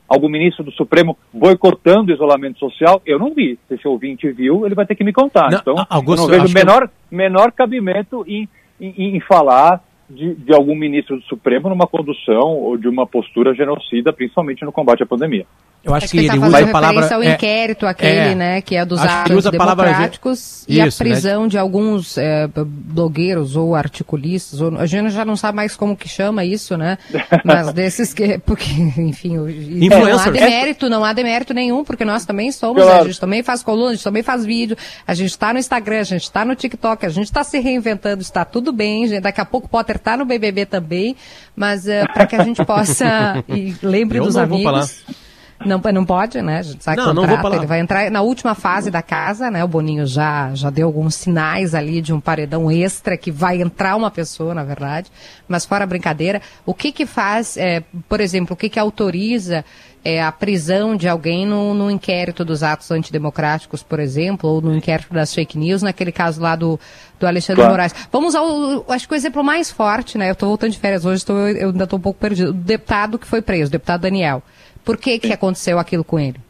algum 0.09 0.29
ministro 0.29 0.65
do 0.65 0.73
Supremo 0.73 1.17
boicotando 1.33 2.11
o 2.11 2.15
isolamento 2.15 2.59
social, 2.59 3.03
eu 3.05 3.19
não 3.19 3.35
vi. 3.35 3.59
Se 3.69 3.75
esse 3.75 3.87
ouvinte 3.87 4.31
viu, 4.33 4.65
ele 4.65 4.75
vai 4.75 4.87
ter 4.87 4.95
que 4.95 5.05
me 5.05 5.13
contar. 5.13 5.51
Não, 5.51 5.59
então, 5.59 5.87
Augusto, 5.89 6.33
eu 6.33 6.39
não 6.39 6.43
vejo 6.43 6.55
menor, 6.55 6.89
que... 6.89 7.15
menor 7.15 7.53
cabimento 7.53 8.25
em, 8.27 8.49
em, 8.81 9.17
em 9.17 9.21
falar 9.21 9.83
de, 10.09 10.35
de, 10.35 10.55
algum 10.55 10.75
ministro 10.75 11.17
do 11.17 11.23
Supremo 11.25 11.69
numa 11.69 11.87
condução 11.87 12.57
ou 12.57 12.77
de 12.77 12.89
uma 12.89 13.07
postura 13.07 13.55
genocida, 13.55 14.13
principalmente 14.13 14.65
no 14.65 14.73
combate 14.73 15.03
à 15.03 15.07
pandemia. 15.07 15.47
Eu 15.85 15.95
acho, 15.95 16.07
acho 16.07 16.13
que, 16.13 16.19
que, 16.19 16.27
ele 16.27 16.41
tá 16.41 16.47
usa 16.47 16.65
a 16.65 16.69
palavra 16.69 17.15
ao 17.15 17.23
é, 17.23 17.35
inquérito 17.35 17.87
aquele, 17.87 18.33
é, 18.33 18.35
né, 18.35 18.61
que 18.61 18.75
é 18.75 18.85
dos 18.85 19.01
atos 19.01 19.45
democráticos 19.45 20.65
e 20.67 20.81
isso, 20.81 21.03
a 21.03 21.05
né? 21.05 21.13
prisão 21.13 21.43
né? 21.45 21.49
de 21.51 21.59
alguns 21.59 22.19
é, 22.19 22.49
blogueiros 22.57 23.55
ou 23.55 23.77
articulistas, 23.77 24.61
ou, 24.61 24.77
a 24.77 24.87
gente 24.87 25.11
já 25.11 25.25
não 25.25 25.37
sabe 25.37 25.57
mais 25.57 25.77
como 25.77 25.97
que 25.97 26.09
chama 26.09 26.45
isso, 26.45 26.77
né? 26.77 26.99
Mas 27.45 27.73
desses 27.73 28.13
que, 28.13 28.39
porque, 28.39 28.65
enfim, 28.99 29.37
não 29.37 30.19
há 30.19 30.31
demérito, 30.31 30.91
não 30.91 31.05
há 31.05 31.13
demérito 31.13 31.55
nenhum, 31.55 31.85
porque 31.85 32.05
nós 32.05 32.25
também 32.25 32.51
somos, 32.51 32.83
claro. 32.83 33.03
a 33.03 33.07
gente 33.07 33.21
também 33.21 33.43
faz 33.43 33.63
coluna, 33.63 33.91
a 33.91 33.95
gente 33.95 34.05
também 34.05 34.23
faz 34.23 34.45
vídeo, 34.45 34.77
a 35.07 35.15
gente 35.15 35.31
está 35.31 35.53
no 35.53 35.61
Instagram, 35.61 36.01
a 36.01 36.05
gente 36.05 36.25
está 36.25 36.45
no 36.45 36.57
TikTok, 36.57 37.07
a 37.07 37.09
gente 37.09 37.27
está 37.27 37.45
se 37.45 37.59
reinventando, 37.61 38.21
está 38.21 38.45
tudo 38.45 38.73
bem, 38.73 39.07
gente, 39.07 39.21
daqui 39.21 39.41
a 39.41 39.45
pouco 39.45 39.69
Potter 39.69 39.98
está 39.99 40.17
no 40.17 40.25
BBB 40.25 40.67
também, 40.67 41.15
mas 41.55 41.85
uh, 41.85 42.11
para 42.13 42.27
que 42.27 42.35
a 42.35 42.43
gente 42.43 42.65
possa 42.65 43.45
e 43.49 43.75
lembre 43.83 44.19
Eu 44.19 44.25
dos 44.25 44.37
amigos. 44.37 45.05
Não, 45.65 45.81
não 45.93 46.05
pode, 46.05 46.41
né? 46.41 46.59
A 46.59 46.63
gente 46.63 46.85
sabe 46.85 46.99
não, 46.99 47.15
contrata, 47.15 47.49
não 47.49 47.57
ele 47.57 47.67
vai 47.67 47.81
entrar 47.81 48.11
na 48.11 48.23
última 48.23 48.55
fase 48.55 48.91
da 48.91 49.03
casa, 49.03 49.51
né? 49.51 49.65
O 49.65 49.69
Boninho 49.69 50.07
já, 50.07 50.55
já 50.55 50.71
deu 50.71 50.87
alguns 50.87 51.17
sinais 51.17 51.75
ali 51.75 52.01
de 52.01 52.13
um 52.13 52.21
paredão 52.21 52.71
extra 52.71 53.17
que 53.17 53.33
vai 53.33 53.61
entrar 53.61 53.97
uma 53.97 54.11
pessoa, 54.11 54.55
na 54.55 54.63
verdade. 54.63 55.11
Mas 55.49 55.65
fora 55.65 55.83
a 55.83 55.87
brincadeira, 55.87 56.41
o 56.65 56.73
que 56.73 56.93
que 56.93 57.05
faz, 57.05 57.57
é, 57.57 57.83
por 58.09 58.21
exemplo, 58.21 58.55
o 58.55 58.57
que 58.57 58.69
que 58.69 58.79
autoriza 58.79 59.65
é, 60.09 60.23
a 60.23 60.33
prisão 60.33 60.97
de 60.97 61.07
alguém 61.07 61.45
no, 61.45 61.75
no 61.75 61.91
inquérito 61.91 62.43
dos 62.43 62.63
atos 62.63 62.91
antidemocráticos, 62.91 63.83
por 63.83 64.01
exemplo, 64.01 64.49
ou 64.49 64.63
no 64.63 64.75
inquérito 64.75 65.13
das 65.13 65.35
fake 65.35 65.59
news, 65.59 65.83
naquele 65.83 66.11
caso 66.11 66.41
lá 66.41 66.57
do, 66.57 66.81
do 67.21 67.27
Alexandre 67.27 67.61
claro. 67.61 67.73
Moraes. 67.73 68.09
Vamos 68.11 68.35
ao, 68.35 68.91
acho 68.91 69.07
que 69.07 69.13
o 69.13 69.17
exemplo 69.17 69.45
mais 69.45 69.71
forte, 69.71 70.17
né? 70.17 70.31
Eu 70.31 70.33
estou 70.33 70.49
voltando 70.49 70.71
de 70.71 70.79
férias 70.79 71.05
hoje, 71.05 71.27
tô, 71.27 71.37
eu 71.37 71.69
ainda 71.69 71.85
estou 71.85 71.99
um 71.99 72.03
pouco 72.03 72.19
perdido. 72.19 72.51
O 72.51 72.55
deputado 72.55 73.19
que 73.19 73.27
foi 73.27 73.43
preso, 73.43 73.69
o 73.69 73.73
deputado 73.73 74.01
Daniel. 74.01 74.43
Por 74.83 74.97
que, 74.97 75.19
que 75.19 75.31
aconteceu 75.31 75.79
aquilo 75.79 76.03
com 76.03 76.19
ele? 76.19 76.41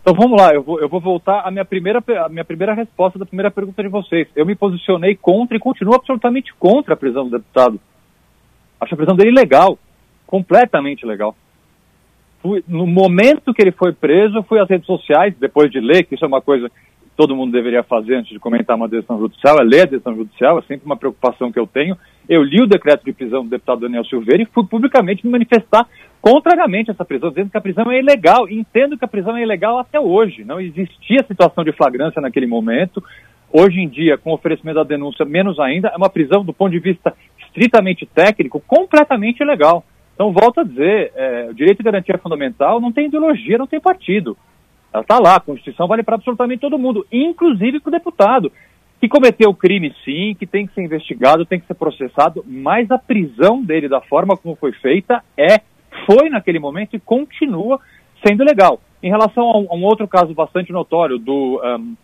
Então 0.00 0.14
vamos 0.14 0.40
lá, 0.40 0.54
eu 0.54 0.62
vou, 0.62 0.80
eu 0.80 0.88
vou 0.88 1.00
voltar 1.00 1.42
à 1.46 1.50
minha, 1.50 1.64
primeira, 1.64 2.02
à 2.24 2.28
minha 2.30 2.44
primeira 2.44 2.72
resposta 2.72 3.18
da 3.18 3.26
primeira 3.26 3.50
pergunta 3.50 3.82
de 3.82 3.88
vocês. 3.90 4.28
Eu 4.34 4.46
me 4.46 4.54
posicionei 4.54 5.14
contra 5.14 5.58
e 5.58 5.60
continuo 5.60 5.94
absolutamente 5.94 6.54
contra 6.54 6.94
a 6.94 6.96
prisão 6.96 7.24
do 7.24 7.36
deputado. 7.36 7.78
Acho 8.80 8.94
a 8.94 8.96
prisão 8.96 9.14
dele 9.14 9.30
legal, 9.30 9.78
completamente 10.26 11.04
legal. 11.04 11.36
Fui, 12.44 12.62
no 12.68 12.86
momento 12.86 13.54
que 13.54 13.62
ele 13.62 13.72
foi 13.72 13.94
preso, 13.94 14.42
fui 14.42 14.60
às 14.60 14.68
redes 14.68 14.84
sociais, 14.84 15.34
depois 15.40 15.70
de 15.70 15.80
ler, 15.80 16.04
que 16.04 16.14
isso 16.14 16.26
é 16.26 16.28
uma 16.28 16.42
coisa 16.42 16.68
que 16.68 17.08
todo 17.16 17.34
mundo 17.34 17.50
deveria 17.50 17.82
fazer 17.82 18.16
antes 18.16 18.30
de 18.30 18.38
comentar 18.38 18.76
uma 18.76 18.86
decisão 18.86 19.18
judicial, 19.18 19.58
é 19.58 19.64
ler 19.64 19.80
a 19.80 19.86
decisão 19.86 20.14
judicial, 20.14 20.58
é 20.58 20.62
sempre 20.62 20.84
uma 20.84 20.94
preocupação 20.94 21.50
que 21.50 21.58
eu 21.58 21.66
tenho. 21.66 21.96
Eu 22.28 22.42
li 22.42 22.62
o 22.62 22.66
decreto 22.66 23.02
de 23.02 23.14
prisão 23.14 23.44
do 23.44 23.48
deputado 23.48 23.80
Daniel 23.80 24.04
Silveira 24.04 24.42
e 24.42 24.46
fui 24.52 24.62
publicamente 24.66 25.24
me 25.24 25.32
manifestar 25.32 25.88
contrariamente 26.20 26.90
a 26.90 26.92
essa 26.92 27.02
prisão, 27.02 27.30
dizendo 27.30 27.48
que 27.48 27.56
a 27.56 27.62
prisão 27.62 27.90
é 27.90 27.98
ilegal. 27.98 28.46
Entendo 28.46 28.98
que 28.98 29.06
a 29.06 29.08
prisão 29.08 29.34
é 29.38 29.42
ilegal 29.42 29.78
até 29.78 29.98
hoje. 29.98 30.44
Não 30.44 30.60
existia 30.60 31.24
situação 31.26 31.64
de 31.64 31.72
flagrância 31.72 32.20
naquele 32.20 32.46
momento. 32.46 33.02
Hoje 33.50 33.80
em 33.80 33.88
dia, 33.88 34.18
com 34.18 34.32
o 34.32 34.34
oferecimento 34.34 34.76
da 34.76 34.84
denúncia, 34.84 35.24
menos 35.24 35.58
ainda, 35.58 35.88
é 35.88 35.96
uma 35.96 36.10
prisão 36.10 36.44
do 36.44 36.52
ponto 36.52 36.72
de 36.72 36.78
vista 36.78 37.14
estritamente 37.38 38.04
técnico, 38.04 38.62
completamente 38.66 39.42
ilegal. 39.42 39.82
Então, 40.14 40.32
volto 40.32 40.60
a 40.60 40.64
dizer, 40.64 41.12
é, 41.14 41.48
o 41.50 41.54
direito 41.54 41.78
de 41.78 41.84
garantia 41.84 42.18
fundamental 42.18 42.80
não 42.80 42.92
tem 42.92 43.06
ideologia, 43.06 43.58
não 43.58 43.66
tem 43.66 43.80
partido. 43.80 44.36
Ela 44.92 45.02
está 45.02 45.18
lá, 45.18 45.36
a 45.36 45.40
Constituição 45.40 45.88
vale 45.88 46.04
para 46.04 46.14
absolutamente 46.14 46.60
todo 46.60 46.78
mundo, 46.78 47.04
inclusive 47.10 47.80
para 47.80 47.88
o 47.88 47.92
deputado, 47.92 48.52
que 49.00 49.08
cometeu 49.08 49.52
crime 49.52 49.92
sim, 50.04 50.36
que 50.38 50.46
tem 50.46 50.66
que 50.66 50.74
ser 50.74 50.82
investigado, 50.82 51.44
tem 51.44 51.58
que 51.58 51.66
ser 51.66 51.74
processado, 51.74 52.44
mas 52.46 52.90
a 52.90 52.98
prisão 52.98 53.60
dele, 53.60 53.88
da 53.88 54.00
forma 54.00 54.36
como 54.36 54.54
foi 54.54 54.72
feita, 54.72 55.22
é 55.36 55.60
foi 56.06 56.28
naquele 56.28 56.58
momento 56.58 56.94
e 56.94 57.00
continua 57.00 57.80
sendo 58.24 58.44
legal. 58.44 58.80
Em 59.02 59.10
relação 59.10 59.44
a 59.44 59.58
um, 59.58 59.66
a 59.68 59.74
um 59.74 59.84
outro 59.84 60.06
caso 60.08 60.32
bastante 60.32 60.72
notório 60.72 61.18
do 61.18 61.60
um, 61.62 61.96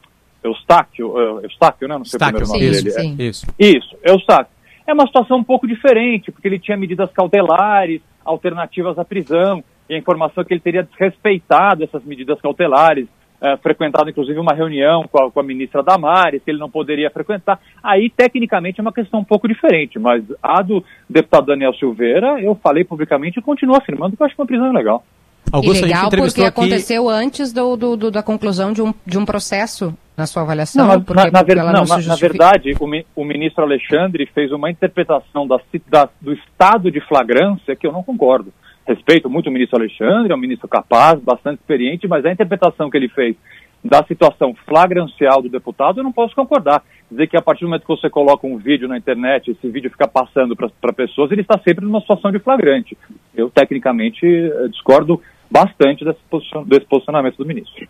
Eustáquio, 0.43 1.11
uh, 1.13 1.41
Eustáquio, 1.43 1.89
né? 1.89 1.97
Não 1.97 2.05
sei 2.05 2.19
Estáquio, 2.19 2.45
o 2.45 2.49
nome 2.49 2.59
sim, 2.59 2.71
dele. 2.71 2.91
Sim. 2.91 3.17
É. 3.19 3.23
Isso. 3.25 3.47
Isso, 3.59 3.97
Eustáquio. 4.03 4.53
É 4.91 4.93
uma 4.93 5.07
situação 5.07 5.37
um 5.37 5.45
pouco 5.45 5.69
diferente, 5.69 6.33
porque 6.33 6.49
ele 6.49 6.59
tinha 6.59 6.77
medidas 6.77 7.09
cautelares, 7.13 8.03
alternativas 8.25 8.99
à 8.99 9.05
prisão, 9.05 9.63
e 9.89 9.95
a 9.95 9.97
informação 9.97 10.43
é 10.43 10.45
que 10.45 10.53
ele 10.53 10.61
teria 10.61 10.83
desrespeitado 10.83 11.85
essas 11.85 12.05
medidas 12.05 12.41
cautelares, 12.41 13.07
é, 13.41 13.57
frequentado 13.59 14.11
inclusive 14.11 14.37
uma 14.41 14.53
reunião 14.53 15.05
com 15.09 15.23
a, 15.23 15.31
com 15.31 15.39
a, 15.39 15.45
ministra 15.45 15.81
Damares, 15.81 16.43
que 16.43 16.51
ele 16.51 16.59
não 16.59 16.69
poderia 16.69 17.09
frequentar. 17.09 17.61
Aí, 17.81 18.11
tecnicamente, 18.11 18.81
é 18.81 18.83
uma 18.83 18.93
questão 18.93 19.21
um 19.21 19.25
pouco 19.25 19.47
diferente, 19.47 19.97
mas 19.97 20.25
a 20.43 20.61
do 20.61 20.85
deputado 21.09 21.47
Daniel 21.47 21.73
Silveira, 21.75 22.41
eu 22.41 22.57
falei 22.57 22.83
publicamente 22.83 23.39
e 23.39 23.43
continuo 23.43 23.77
afirmando 23.77 24.17
que 24.17 24.23
eu 24.23 24.27
acho 24.27 24.35
que 24.35 24.43
uma 24.43 24.49
prisão 24.49 24.67
é 24.67 24.73
legal. 24.73 25.05
Augusto, 25.53 25.85
legal 25.85 26.11
porque 26.11 26.41
aqui... 26.41 26.45
aconteceu 26.45 27.09
antes 27.09 27.53
do, 27.53 27.77
do, 27.77 27.97
do, 27.97 28.11
da 28.11 28.25
conclusão 28.25 28.73
de 28.73 28.83
um, 28.83 28.93
de 29.07 29.17
um 29.17 29.25
processo 29.25 29.97
na 30.21 30.27
sua 30.27 30.43
avaliação? 30.43 30.87
Não, 30.87 31.05
na, 31.15 31.31
na, 31.31 31.43
ver, 31.43 31.57
não, 31.57 31.73
na, 31.73 31.99
na, 31.99 32.17
verdade, 32.17 32.73
o, 32.79 33.21
o, 33.21 33.25
ministro 33.25 33.65
Alexandre 33.65 34.27
fez 34.27 34.53
uma 34.53 34.71
interpretação 34.71 35.47
da, 35.47 35.59
da, 35.89 36.09
do 36.21 36.33
estado 36.33 36.91
de 36.91 37.01
flagrância 37.01 37.75
que 37.75 37.87
eu 37.87 37.93
não 37.93 38.03
concordo 38.03 38.53
respeito 38.87 39.31
muito 39.31 39.49
o 39.49 39.53
ministro 39.53 39.79
Alexandre, 39.79 40.33
é 40.33 40.35
um 40.35 40.39
ministro 40.39 40.69
capaz, 40.69 41.21
bastante 41.21 41.61
experiente, 41.61 42.09
mas 42.09 42.25
a 42.25 42.33
interpretação 42.33 42.91
que 42.91 42.97
ele 42.97 43.09
fez 43.09 43.37
da 43.83 44.05
situação 44.05 44.55
flagrancial 44.67 45.41
do 45.41 45.49
deputado, 45.49 46.01
eu 46.01 46.05
não 46.05 46.13
posso 46.13 46.35
concordar. 46.35 46.83
Dizer 47.11 47.27
que 47.29 47.37
a 47.37 47.43
partir 47.43 47.63
do 47.63 47.69
momento 47.69 47.83
que 47.83 47.89
você 47.89 48.11
coloca 48.11 48.47
um 48.47 48.59
vídeo 48.59 48.87
na 48.87 48.99
internet, 48.99 49.51
esse 49.51 49.69
vídeo 49.69 49.91
fica 49.91 50.07
passando 50.07 50.55
para 50.55 50.93
pessoas, 50.93 51.33
ele 51.33 51.41
está 51.41 51.59
sempre 51.67 51.85
numa 51.85 52.01
situação 52.01 52.31
de 52.31 52.39
flagrante. 52.39 52.97
Eu, 53.35 53.49
tecnicamente, 53.49 54.27
eh, 54.27 54.69
discordo 54.69 55.21
bastante 55.51 56.05
desse 56.05 56.87
posicionamento 56.87 57.37
do 57.37 57.47
ministro. 57.47 57.89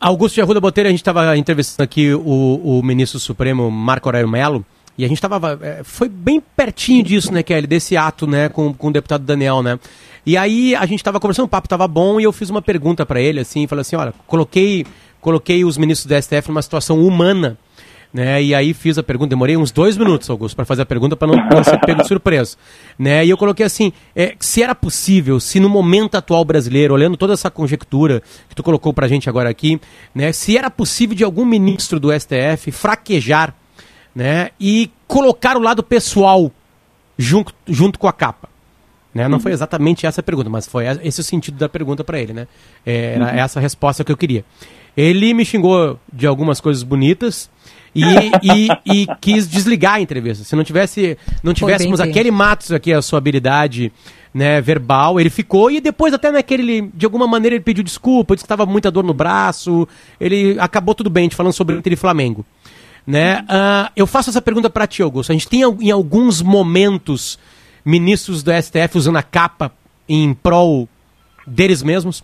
Augusto 0.00 0.36
de 0.36 0.40
Arruda 0.40 0.60
Botelho, 0.60 0.88
a 0.88 0.90
gente 0.90 1.00
estava 1.00 1.36
entrevistando 1.36 1.84
aqui 1.84 2.14
o, 2.14 2.78
o 2.78 2.82
ministro 2.82 3.20
supremo 3.20 3.70
Marco 3.70 4.08
Aurélio 4.08 4.28
Melo, 4.28 4.64
e 4.96 5.04
a 5.04 5.08
gente 5.08 5.18
estava. 5.18 5.58
É, 5.60 5.82
foi 5.84 6.08
bem 6.08 6.42
pertinho 6.56 7.02
disso, 7.02 7.32
né, 7.32 7.42
Kelly? 7.42 7.66
Desse 7.66 7.96
ato, 7.96 8.26
né, 8.26 8.48
com, 8.48 8.72
com 8.72 8.88
o 8.88 8.92
deputado 8.92 9.24
Daniel, 9.24 9.62
né? 9.62 9.78
E 10.24 10.36
aí 10.38 10.74
a 10.74 10.86
gente 10.86 11.00
estava 11.00 11.20
conversando, 11.20 11.44
o 11.44 11.48
papo 11.48 11.66
estava 11.66 11.86
bom 11.86 12.18
e 12.18 12.24
eu 12.24 12.32
fiz 12.32 12.48
uma 12.48 12.62
pergunta 12.62 13.04
para 13.04 13.20
ele, 13.20 13.40
assim, 13.40 13.66
falei 13.66 13.82
assim, 13.82 13.96
olha, 13.96 14.14
coloquei, 14.26 14.86
coloquei 15.20 15.64
os 15.64 15.76
ministros 15.76 16.06
do 16.06 16.22
STF 16.22 16.48
numa 16.48 16.62
situação 16.62 16.98
humana, 17.00 17.58
né? 18.12 18.42
E 18.42 18.54
aí 18.54 18.74
fiz 18.74 18.98
a 18.98 19.02
pergunta, 19.02 19.30
demorei 19.30 19.56
uns 19.56 19.70
dois 19.70 19.96
minutos, 19.96 20.28
Augusto, 20.28 20.56
para 20.56 20.64
fazer 20.64 20.82
a 20.82 20.86
pergunta 20.86 21.16
para 21.16 21.28
não, 21.28 21.36
não, 21.36 21.64
ser 21.64 21.78
pego 21.80 22.02
de 22.02 22.08
surpresa, 22.08 22.56
né? 22.98 23.24
E 23.24 23.30
eu 23.30 23.36
coloquei 23.36 23.64
assim, 23.64 23.92
é, 24.14 24.34
se 24.40 24.62
era 24.62 24.74
possível, 24.74 25.38
se 25.38 25.60
no 25.60 25.68
momento 25.68 26.16
atual 26.16 26.44
brasileiro, 26.44 26.94
olhando 26.94 27.16
toda 27.16 27.32
essa 27.32 27.50
conjectura 27.50 28.22
que 28.48 28.54
tu 28.54 28.62
colocou 28.62 28.92
para 28.92 29.06
a 29.06 29.08
gente 29.08 29.28
agora 29.28 29.48
aqui, 29.48 29.80
né? 30.14 30.32
Se 30.32 30.58
era 30.58 30.70
possível 30.70 31.14
de 31.14 31.24
algum 31.24 31.44
ministro 31.44 32.00
do 32.00 32.10
STF 32.12 32.72
fraquejar, 32.72 33.54
né? 34.14 34.50
E 34.58 34.90
colocar 35.06 35.56
o 35.56 35.60
lado 35.60 35.82
pessoal 35.82 36.50
junto, 37.16 37.54
junto 37.66 37.98
com 37.98 38.08
a 38.08 38.12
capa. 38.12 38.48
Né? 39.12 39.26
Não 39.26 39.38
uhum. 39.38 39.42
foi 39.42 39.52
exatamente 39.52 40.06
essa 40.06 40.20
a 40.20 40.24
pergunta, 40.24 40.48
mas 40.48 40.66
foi 40.66 40.84
esse 41.02 41.20
o 41.20 41.24
sentido 41.24 41.58
da 41.58 41.68
pergunta 41.68 42.04
para 42.04 42.20
ele. 42.20 42.32
Né? 42.32 42.46
Era 42.86 43.24
uhum. 43.24 43.30
essa 43.30 43.58
a 43.58 43.62
resposta 43.62 44.04
que 44.04 44.12
eu 44.12 44.16
queria. 44.16 44.44
Ele 44.96 45.34
me 45.34 45.44
xingou 45.44 45.98
de 46.12 46.26
algumas 46.26 46.60
coisas 46.60 46.82
bonitas 46.82 47.50
E, 47.94 48.04
e, 48.42 48.68
e, 48.86 49.06
quis 49.20 49.48
desligar 49.48 49.94
a 49.94 50.00
entrevista. 50.00 50.44
Se 50.44 50.54
não 50.54 50.62
tivesse, 50.62 51.18
não 51.42 51.52
tivéssemos 51.52 52.00
aquele 52.00 52.30
Matos 52.30 52.72
aqui, 52.72 52.92
a 52.92 53.02
sua 53.02 53.18
habilidade 53.18 53.92
né, 54.32 54.60
verbal, 54.60 55.18
ele 55.18 55.28
ficou 55.28 55.70
e 55.70 55.80
depois 55.80 56.14
até 56.14 56.30
naquele, 56.30 56.82
de 56.94 57.04
alguma 57.04 57.26
maneira 57.26 57.56
ele 57.56 57.64
pediu 57.64 57.82
desculpa, 57.82 58.34
disse 58.34 58.44
que 58.44 58.46
estava 58.46 58.64
muita 58.64 58.90
dor 58.90 59.02
no 59.02 59.12
braço, 59.12 59.88
ele 60.20 60.56
acabou 60.60 60.94
tudo 60.94 61.10
bem, 61.10 61.22
a 61.22 61.24
gente 61.24 61.36
falando 61.36 61.52
sobre 61.52 61.76
Inter 61.76 61.92
e 61.92 61.96
Flamengo. 61.96 62.46
Né? 63.06 63.40
Uh, 63.40 63.90
eu 63.96 64.06
faço 64.06 64.30
essa 64.30 64.40
pergunta 64.40 64.70
para 64.70 64.86
ti, 64.86 65.02
Augusto. 65.02 65.30
A 65.30 65.32
gente 65.32 65.48
tem 65.48 65.62
em 65.62 65.90
alguns 65.90 66.42
momentos 66.42 67.38
ministros 67.84 68.42
do 68.42 68.52
STF 68.52 68.96
usando 68.96 69.16
a 69.16 69.22
capa 69.22 69.72
em 70.08 70.32
prol 70.32 70.88
deles 71.46 71.82
mesmos? 71.82 72.22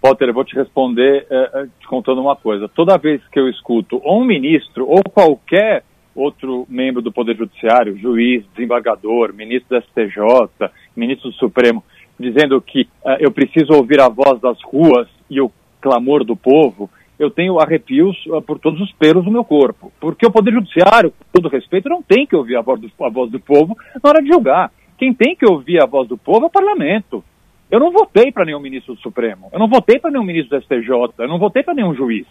Potter, 0.00 0.28
eu 0.28 0.34
vou 0.34 0.44
te 0.44 0.54
responder 0.54 1.26
é, 1.30 1.66
te 1.80 1.86
contando 1.86 2.20
uma 2.20 2.36
coisa. 2.36 2.68
Toda 2.68 2.98
vez 2.98 3.20
que 3.28 3.38
eu 3.38 3.48
escuto 3.48 4.00
ou 4.04 4.20
um 4.20 4.24
ministro 4.24 4.86
ou 4.88 5.02
qualquer 5.02 5.84
outro 6.16 6.66
membro 6.68 7.02
do 7.02 7.12
Poder 7.12 7.36
Judiciário, 7.36 7.96
juiz, 7.98 8.44
desembargador, 8.54 9.34
ministro 9.34 9.78
do 9.78 9.84
STJ, 9.84 10.70
ministro 10.96 11.30
do 11.30 11.36
Supremo, 11.36 11.84
dizendo 12.18 12.60
que 12.60 12.82
uh, 13.04 13.16
eu 13.20 13.30
preciso 13.30 13.74
ouvir 13.74 14.00
a 14.00 14.08
voz 14.08 14.40
das 14.40 14.58
ruas 14.64 15.08
e 15.28 15.40
o 15.40 15.52
clamor 15.80 16.24
do 16.24 16.34
povo, 16.34 16.90
eu 17.18 17.30
tenho 17.30 17.60
arrepios 17.60 18.16
uh, 18.26 18.40
por 18.40 18.58
todos 18.58 18.80
os 18.80 18.90
pelos 18.92 19.24
do 19.24 19.30
meu 19.30 19.44
corpo. 19.44 19.92
Porque 20.00 20.26
o 20.26 20.30
Poder 20.30 20.52
Judiciário, 20.52 21.10
com 21.10 21.24
todo 21.40 21.52
respeito, 21.52 21.88
não 21.88 22.02
tem 22.02 22.26
que 22.26 22.34
ouvir 22.34 22.56
a 22.56 22.62
voz, 22.62 22.80
do, 22.80 22.90
a 23.04 23.10
voz 23.10 23.30
do 23.30 23.38
povo 23.38 23.76
na 24.02 24.10
hora 24.10 24.22
de 24.22 24.28
julgar. 24.28 24.72
Quem 24.98 25.12
tem 25.12 25.36
que 25.36 25.46
ouvir 25.46 25.82
a 25.82 25.86
voz 25.86 26.08
do 26.08 26.16
povo 26.16 26.44
é 26.44 26.46
o 26.46 26.50
parlamento. 26.50 27.22
Eu 27.70 27.80
não 27.80 27.90
votei 27.90 28.30
para 28.30 28.44
nenhum 28.44 28.60
ministro 28.60 28.94
do 28.94 29.00
Supremo, 29.00 29.48
eu 29.52 29.58
não 29.58 29.68
votei 29.68 29.98
para 29.98 30.10
nenhum 30.10 30.24
ministro 30.24 30.56
do 30.56 30.62
STJ, 30.62 30.88
eu 31.18 31.28
não 31.28 31.38
votei 31.38 31.62
para 31.62 31.74
nenhum 31.74 31.94
juiz. 31.94 32.26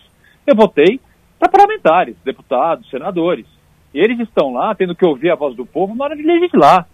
Eu 0.47 0.55
votei 0.55 0.99
para 1.39 1.49
parlamentares, 1.49 2.15
deputados, 2.23 2.89
senadores. 2.89 3.45
E 3.93 3.99
eles 3.99 4.19
estão 4.19 4.53
lá 4.53 4.73
tendo 4.75 4.95
que 4.95 5.05
ouvir 5.05 5.31
a 5.31 5.35
voz 5.35 5.55
do 5.55 5.65
povo 5.65 5.95
na 5.95 6.05
hora 6.05 6.15
de 6.15 6.23
legislar, 6.23 6.87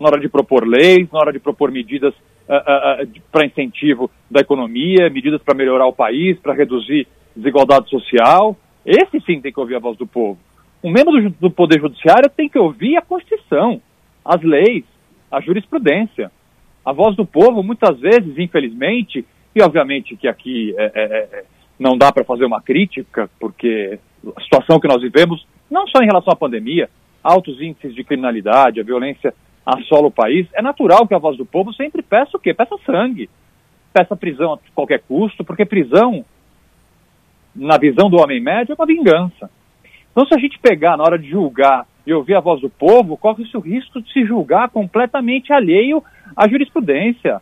na 0.00 0.08
hora 0.08 0.20
de 0.20 0.28
propor 0.28 0.66
leis, 0.66 1.10
na 1.12 1.18
hora 1.18 1.32
de 1.32 1.38
propor 1.38 1.70
medidas 1.70 2.14
uh, 2.48 2.54
uh, 2.54 3.04
uh, 3.04 3.22
para 3.30 3.46
incentivo 3.46 4.10
da 4.30 4.40
economia, 4.40 5.10
medidas 5.10 5.42
para 5.42 5.54
melhorar 5.54 5.86
o 5.86 5.92
país, 5.92 6.38
para 6.38 6.54
reduzir 6.54 7.06
desigualdade 7.34 7.88
social. 7.88 8.56
Esse 8.84 9.20
sim 9.20 9.40
tem 9.40 9.52
que 9.52 9.60
ouvir 9.60 9.76
a 9.76 9.80
voz 9.80 9.96
do 9.96 10.06
povo. 10.06 10.38
Um 10.82 10.90
membro 10.90 11.20
do, 11.20 11.30
do 11.30 11.50
Poder 11.50 11.80
Judiciário 11.80 12.28
tem 12.30 12.48
que 12.48 12.58
ouvir 12.58 12.96
a 12.96 13.02
Constituição, 13.02 13.80
as 14.24 14.42
leis, 14.42 14.84
a 15.30 15.40
jurisprudência. 15.40 16.30
A 16.84 16.92
voz 16.92 17.14
do 17.16 17.24
povo, 17.24 17.62
muitas 17.62 17.98
vezes, 18.00 18.38
infelizmente, 18.38 19.24
e 19.54 19.62
obviamente 19.62 20.16
que 20.16 20.26
aqui 20.26 20.74
é, 20.76 20.84
é, 20.94 21.02
é 21.04 21.44
não 21.78 21.96
dá 21.96 22.12
para 22.12 22.24
fazer 22.24 22.44
uma 22.44 22.60
crítica, 22.60 23.28
porque 23.40 23.98
a 24.36 24.40
situação 24.40 24.78
que 24.78 24.88
nós 24.88 25.02
vivemos 25.02 25.44
não 25.70 25.86
só 25.88 26.02
em 26.02 26.06
relação 26.06 26.32
à 26.32 26.36
pandemia, 26.36 26.88
altos 27.22 27.60
índices 27.60 27.94
de 27.94 28.04
criminalidade, 28.04 28.80
a 28.80 28.84
violência 28.84 29.34
assola 29.64 30.08
o 30.08 30.12
país, 30.12 30.46
é 30.52 30.60
natural 30.60 31.06
que 31.06 31.14
a 31.14 31.18
voz 31.18 31.36
do 31.36 31.46
povo 31.46 31.72
sempre 31.72 32.02
peça 32.02 32.36
o 32.36 32.40
quê? 32.40 32.52
Peça 32.52 32.76
sangue, 32.84 33.30
peça 33.92 34.14
prisão 34.14 34.54
a 34.54 34.58
qualquer 34.74 35.00
custo, 35.00 35.44
porque 35.44 35.64
prisão, 35.64 36.24
na 37.54 37.78
visão 37.78 38.10
do 38.10 38.20
homem 38.20 38.40
médio, 38.40 38.72
é 38.72 38.76
uma 38.76 38.86
vingança. 38.86 39.50
Então, 40.10 40.26
se 40.26 40.34
a 40.34 40.38
gente 40.38 40.58
pegar 40.58 40.96
na 40.96 41.04
hora 41.04 41.18
de 41.18 41.30
julgar 41.30 41.86
e 42.06 42.12
ouvir 42.12 42.34
a 42.34 42.40
voz 42.40 42.60
do 42.60 42.68
povo, 42.68 43.16
corre-se 43.16 43.56
o 43.56 43.60
risco 43.60 44.02
de 44.02 44.12
se 44.12 44.24
julgar 44.24 44.68
completamente 44.70 45.52
alheio 45.52 46.02
à 46.36 46.48
jurisprudência, 46.48 47.40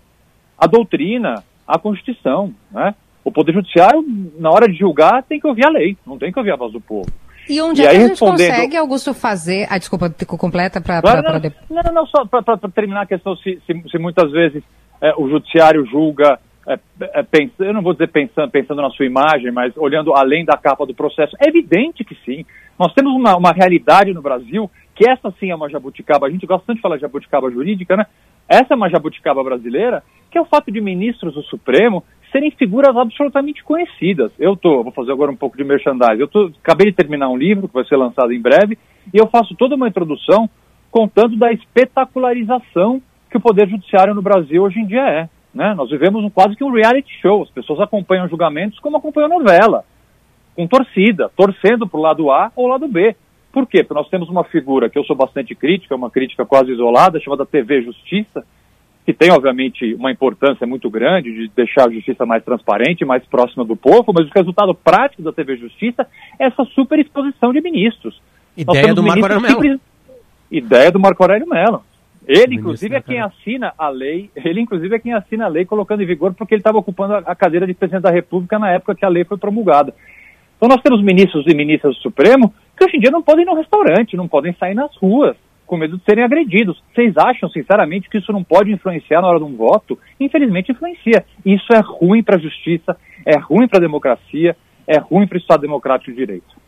à 0.58 0.66
doutrina, 0.66 1.42
à 1.66 1.78
Constituição. 1.78 2.52
Né? 2.70 2.94
O 3.24 3.32
Poder 3.32 3.52
Judiciário, 3.52 4.04
na 4.38 4.50
hora 4.50 4.66
de 4.66 4.78
julgar, 4.78 5.22
tem 5.22 5.40
que 5.40 5.46
ouvir 5.46 5.66
a 5.66 5.70
lei, 5.70 5.96
não 6.06 6.18
tem 6.18 6.32
que 6.32 6.38
ouvir 6.38 6.52
a 6.52 6.56
voz 6.56 6.72
do 6.72 6.80
povo. 6.80 7.10
E 7.48 7.60
onde 7.60 7.82
e 7.82 7.86
é 7.86 7.90
que 7.90 7.96
a 7.96 8.00
gente 8.00 8.10
respondendo... 8.10 8.50
consegue, 8.50 8.76
Augusto, 8.76 9.14
fazer... 9.14 9.66
Ah, 9.70 9.78
desculpa, 9.78 10.14
completa 10.38 10.80
para... 10.80 11.00
Não, 11.02 11.22
não, 11.22 11.82
não, 11.82 11.92
não, 11.92 12.06
só 12.06 12.24
para 12.24 12.56
terminar 12.72 13.02
a 13.02 13.06
questão, 13.06 13.34
se, 13.36 13.60
se, 13.66 13.90
se 13.90 13.98
muitas 13.98 14.30
vezes 14.30 14.62
é, 15.00 15.14
o 15.16 15.28
judiciário 15.28 15.84
julga, 15.86 16.38
pensando, 17.30 17.66
eu 17.66 17.72
não 17.74 17.82
vou 17.82 17.92
dizer 17.92 18.08
pensando, 18.08 18.50
pensando 18.50 18.82
na 18.82 18.90
sua 18.90 19.06
imagem, 19.06 19.50
mas 19.50 19.76
olhando 19.76 20.14
além 20.14 20.44
da 20.44 20.56
capa 20.56 20.86
do 20.86 20.94
processo, 20.94 21.36
é 21.40 21.48
evidente 21.48 22.04
que 22.04 22.14
sim. 22.24 22.44
Nós 22.78 22.92
temos 22.92 23.12
uma, 23.12 23.36
uma 23.36 23.52
realidade 23.52 24.12
no 24.12 24.22
Brasil, 24.22 24.70
que 24.94 25.08
essa 25.08 25.30
sim 25.38 25.50
é 25.50 25.54
uma 25.54 25.68
jabuticaba, 25.68 26.26
a 26.26 26.30
gente 26.30 26.46
gosta 26.46 26.66
tanto 26.66 26.76
de 26.76 26.82
falar 26.82 26.96
de 26.96 27.02
jabuticaba 27.02 27.50
jurídica, 27.50 27.96
né? 27.96 28.06
Essa 28.48 28.74
é 28.74 28.76
uma 28.76 28.90
jabuticaba 28.90 29.44
brasileira, 29.44 30.02
que 30.30 30.36
é 30.36 30.40
o 30.40 30.44
fato 30.46 30.72
de 30.72 30.80
ministros 30.80 31.34
do 31.34 31.42
Supremo 31.42 32.02
serem 32.32 32.50
figuras 32.50 32.96
absolutamente 32.96 33.62
conhecidas. 33.62 34.32
Eu 34.38 34.56
tô, 34.56 34.82
vou 34.82 34.92
fazer 34.92 35.12
agora 35.12 35.30
um 35.30 35.36
pouco 35.36 35.56
de 35.56 35.64
merchandising. 35.64 36.20
Eu 36.20 36.28
tô, 36.28 36.50
acabei 36.62 36.90
de 36.90 36.96
terminar 36.96 37.28
um 37.28 37.36
livro 37.36 37.68
que 37.68 37.74
vai 37.74 37.84
ser 37.84 37.96
lançado 37.96 38.32
em 38.32 38.40
breve 38.40 38.78
e 39.12 39.18
eu 39.18 39.26
faço 39.28 39.54
toda 39.56 39.74
uma 39.74 39.88
introdução 39.88 40.48
contando 40.90 41.36
da 41.36 41.52
espetacularização 41.52 43.00
que 43.30 43.36
o 43.36 43.40
poder 43.40 43.68
judiciário 43.68 44.14
no 44.14 44.22
Brasil 44.22 44.62
hoje 44.62 44.80
em 44.80 44.86
dia 44.86 45.06
é. 45.06 45.28
Né? 45.54 45.74
Nós 45.74 45.90
vivemos 45.90 46.24
um, 46.24 46.30
quase 46.30 46.56
que 46.56 46.64
um 46.64 46.72
reality 46.72 47.10
show. 47.20 47.42
As 47.42 47.50
pessoas 47.50 47.80
acompanham 47.80 48.28
julgamentos 48.28 48.78
como 48.78 48.96
acompanham 48.96 49.28
novela, 49.28 49.84
com 50.54 50.66
torcida, 50.66 51.30
torcendo 51.36 51.86
para 51.88 51.98
o 51.98 52.02
lado 52.02 52.30
A 52.30 52.52
ou 52.54 52.68
lado 52.68 52.86
B. 52.86 53.14
Por 53.52 53.66
quê? 53.66 53.82
Porque 53.82 54.00
nós 54.00 54.08
temos 54.08 54.28
uma 54.28 54.44
figura 54.44 54.88
que 54.88 54.98
eu 54.98 55.04
sou 55.04 55.16
bastante 55.16 55.54
crítica, 55.54 55.96
uma 55.96 56.10
crítica 56.10 56.46
quase 56.46 56.70
isolada, 56.70 57.20
chamada 57.20 57.44
TV 57.44 57.82
Justiça, 57.82 58.44
que 59.04 59.12
tem, 59.12 59.32
obviamente, 59.32 59.94
uma 59.94 60.12
importância 60.12 60.66
muito 60.66 60.88
grande 60.88 61.32
de 61.32 61.48
deixar 61.48 61.88
a 61.88 61.92
justiça 61.92 62.24
mais 62.24 62.44
transparente, 62.44 63.04
mais 63.04 63.24
próxima 63.24 63.64
do 63.64 63.74
povo, 63.74 64.12
mas 64.14 64.28
o 64.28 64.32
resultado 64.32 64.72
prático 64.72 65.22
da 65.22 65.32
TV 65.32 65.56
Justiça 65.56 66.06
é 66.38 66.46
essa 66.46 66.64
super 66.66 66.98
exposição 66.98 67.52
de 67.52 67.60
ministros. 67.60 68.20
Ideia 68.56 68.94
do 68.94 69.02
Marco 69.02 69.24
Aurélio 69.24 69.40
Mello. 69.40 69.80
Ideia 70.50 70.92
do 70.92 71.00
Marco 71.00 71.22
Aurélio 71.22 71.48
Mello. 71.48 71.82
Ele, 72.32 72.54
inclusive, 72.54 72.94
é 72.94 73.00
quem 73.00 73.20
assina 73.20 73.74
a 73.76 73.88
lei, 73.88 74.30
ele, 74.36 74.60
inclusive, 74.60 74.94
é 74.94 75.00
quem 75.00 75.12
assina 75.12 75.46
a 75.46 75.48
lei 75.48 75.64
colocando 75.64 76.00
em 76.00 76.06
vigor 76.06 76.32
porque 76.32 76.54
ele 76.54 76.60
estava 76.60 76.78
ocupando 76.78 77.14
a 77.14 77.34
cadeira 77.34 77.66
de 77.66 77.74
presidente 77.74 78.04
da 78.04 78.10
República 78.12 78.56
na 78.56 78.70
época 78.70 78.94
que 78.94 79.04
a 79.04 79.08
lei 79.08 79.24
foi 79.24 79.36
promulgada. 79.36 79.92
Então 80.56 80.68
nós 80.68 80.80
temos 80.80 81.02
ministros 81.02 81.44
e 81.48 81.56
ministras 81.56 81.96
do 81.96 82.00
Supremo 82.00 82.54
que 82.76 82.84
hoje 82.84 82.98
em 82.98 83.00
dia 83.00 83.10
não 83.10 83.20
podem 83.20 83.42
ir 83.42 83.46
no 83.46 83.56
restaurante, 83.56 84.16
não 84.16 84.28
podem 84.28 84.54
sair 84.54 84.74
nas 84.74 84.94
ruas, 84.96 85.36
com 85.66 85.76
medo 85.76 85.98
de 85.98 86.04
serem 86.04 86.22
agredidos. 86.22 86.80
Vocês 86.94 87.16
acham, 87.16 87.48
sinceramente, 87.48 88.08
que 88.08 88.18
isso 88.18 88.32
não 88.32 88.44
pode 88.44 88.70
influenciar 88.70 89.22
na 89.22 89.26
hora 89.26 89.38
de 89.40 89.44
um 89.44 89.56
voto? 89.56 89.98
Infelizmente 90.20 90.70
influencia. 90.70 91.24
Isso 91.44 91.72
é 91.72 91.80
ruim 91.80 92.22
para 92.22 92.36
a 92.36 92.40
justiça, 92.40 92.96
é 93.26 93.38
ruim 93.40 93.66
para 93.66 93.78
a 93.78 93.82
democracia, 93.82 94.56
é 94.86 94.98
ruim 94.98 95.26
para 95.26 95.36
o 95.36 95.40
Estado 95.40 95.62
Democrático 95.62 96.12
de 96.12 96.16
Direito. 96.16 96.59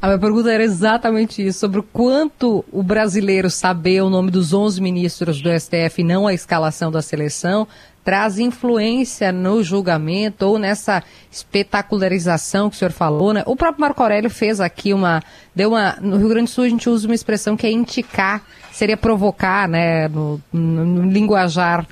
A 0.00 0.06
minha 0.06 0.18
pergunta 0.18 0.52
era 0.52 0.62
exatamente 0.62 1.44
isso, 1.44 1.58
sobre 1.58 1.80
o 1.80 1.82
quanto 1.82 2.64
o 2.70 2.84
brasileiro 2.84 3.50
saber 3.50 4.00
o 4.00 4.08
nome 4.08 4.30
dos 4.30 4.52
11 4.52 4.80
ministros 4.80 5.42
do 5.42 5.50
STF 5.50 6.00
e 6.00 6.04
não 6.04 6.24
a 6.24 6.32
escalação 6.32 6.88
da 6.92 7.02
seleção 7.02 7.66
traz 8.08 8.38
influência 8.38 9.30
no 9.30 9.62
julgamento 9.62 10.46
ou 10.46 10.58
nessa 10.58 11.02
espetacularização 11.30 12.70
que 12.70 12.76
o 12.76 12.78
senhor 12.78 12.90
falou, 12.90 13.34
né? 13.34 13.42
O 13.44 13.54
próprio 13.54 13.82
Marco 13.82 14.02
Aurélio 14.02 14.30
fez 14.30 14.62
aqui 14.62 14.94
uma, 14.94 15.22
deu 15.54 15.72
uma, 15.72 15.98
no 16.00 16.16
Rio 16.16 16.30
Grande 16.30 16.44
do 16.44 16.50
Sul 16.50 16.64
a 16.64 16.68
gente 16.70 16.88
usa 16.88 17.06
uma 17.06 17.14
expressão 17.14 17.54
que 17.54 17.66
é 17.66 17.70
indicar, 17.70 18.42
seria 18.72 18.96
provocar, 18.96 19.68
né, 19.68 20.08
no, 20.08 20.40
no, 20.50 20.84
no 20.86 21.10
linguajar, 21.10 21.86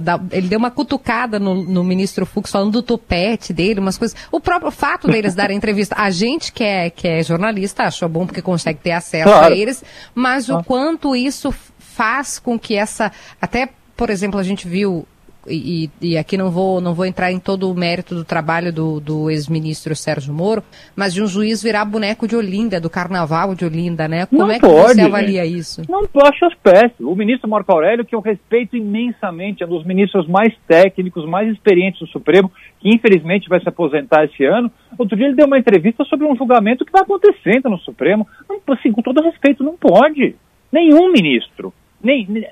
da, 0.00 0.18
ele 0.32 0.48
deu 0.48 0.58
uma 0.58 0.70
cutucada 0.70 1.38
no, 1.38 1.54
no, 1.54 1.84
ministro 1.84 2.24
Fux 2.24 2.50
falando 2.50 2.72
do 2.72 2.82
topete 2.82 3.52
dele, 3.52 3.80
umas 3.80 3.98
coisas, 3.98 4.16
o 4.32 4.40
próprio 4.40 4.70
fato 4.70 5.08
deles 5.08 5.34
darem 5.34 5.58
entrevista, 5.58 5.94
a 5.98 6.08
gente 6.08 6.52
que 6.52 6.64
é, 6.64 6.88
que 6.88 7.06
é 7.06 7.22
jornalista 7.22 7.82
achou 7.82 8.08
bom 8.08 8.24
porque 8.24 8.40
consegue 8.40 8.78
ter 8.78 8.92
acesso 8.92 9.24
claro. 9.24 9.52
a 9.52 9.54
eles, 9.54 9.84
mas 10.14 10.48
o 10.48 10.64
quanto 10.64 11.14
isso 11.14 11.54
faz 11.78 12.38
com 12.38 12.58
que 12.58 12.76
essa, 12.76 13.12
até 13.42 13.68
por 14.00 14.08
exemplo, 14.08 14.40
a 14.40 14.42
gente 14.42 14.66
viu 14.66 15.06
e, 15.46 15.90
e, 16.02 16.18
aqui 16.18 16.36
não 16.36 16.50
vou, 16.50 16.80
não 16.80 16.92
vou 16.94 17.06
entrar 17.06 17.32
em 17.32 17.38
todo 17.38 17.70
o 17.70 17.74
mérito 17.74 18.14
do 18.14 18.24
trabalho 18.24 18.72
do, 18.72 19.00
do 19.00 19.30
ex-ministro 19.30 19.96
Sérgio 19.96 20.34
Moro, 20.34 20.62
mas 20.94 21.14
de 21.14 21.22
um 21.22 21.26
juiz 21.26 21.62
virar 21.62 21.84
boneco 21.84 22.28
de 22.28 22.36
Olinda, 22.36 22.80
do 22.80 22.90
carnaval 22.90 23.54
de 23.54 23.64
Olinda, 23.64 24.06
né? 24.06 24.26
Como 24.26 24.42
não 24.42 24.50
é 24.50 24.54
que 24.54 24.60
pode, 24.60 24.94
você 24.94 25.00
avalia 25.00 25.46
isso? 25.46 25.82
Não 25.88 26.02
acho 26.22 26.56
péssimo. 26.62 27.10
O 27.10 27.16
ministro 27.16 27.48
Marco 27.48 27.72
Aurélio, 27.72 28.04
que 28.04 28.14
eu 28.14 28.20
respeito 28.20 28.76
imensamente, 28.76 29.62
é 29.62 29.66
um 29.66 29.70
dos 29.70 29.84
ministros 29.84 30.28
mais 30.28 30.54
técnicos, 30.66 31.26
mais 31.26 31.50
experientes 31.50 32.00
do 32.00 32.06
Supremo, 32.08 32.52
que 32.78 32.94
infelizmente 32.94 33.48
vai 33.48 33.60
se 33.60 33.68
aposentar 33.68 34.24
esse 34.24 34.44
ano. 34.44 34.70
Outro 34.98 35.16
dia 35.16 35.26
ele 35.26 35.36
deu 35.36 35.46
uma 35.46 35.58
entrevista 35.58 36.04
sobre 36.04 36.26
um 36.26 36.36
julgamento 36.36 36.84
que 36.84 36.90
está 36.90 37.00
acontecendo 37.00 37.70
no 37.70 37.78
Supremo. 37.78 38.26
Não, 38.48 38.60
assim, 38.74 38.92
com 38.92 39.02
todo 39.02 39.22
respeito, 39.22 39.64
não 39.64 39.76
pode. 39.76 40.36
Nenhum 40.70 41.10
ministro, 41.10 41.72
nem, 42.02 42.26
nem, 42.28 42.46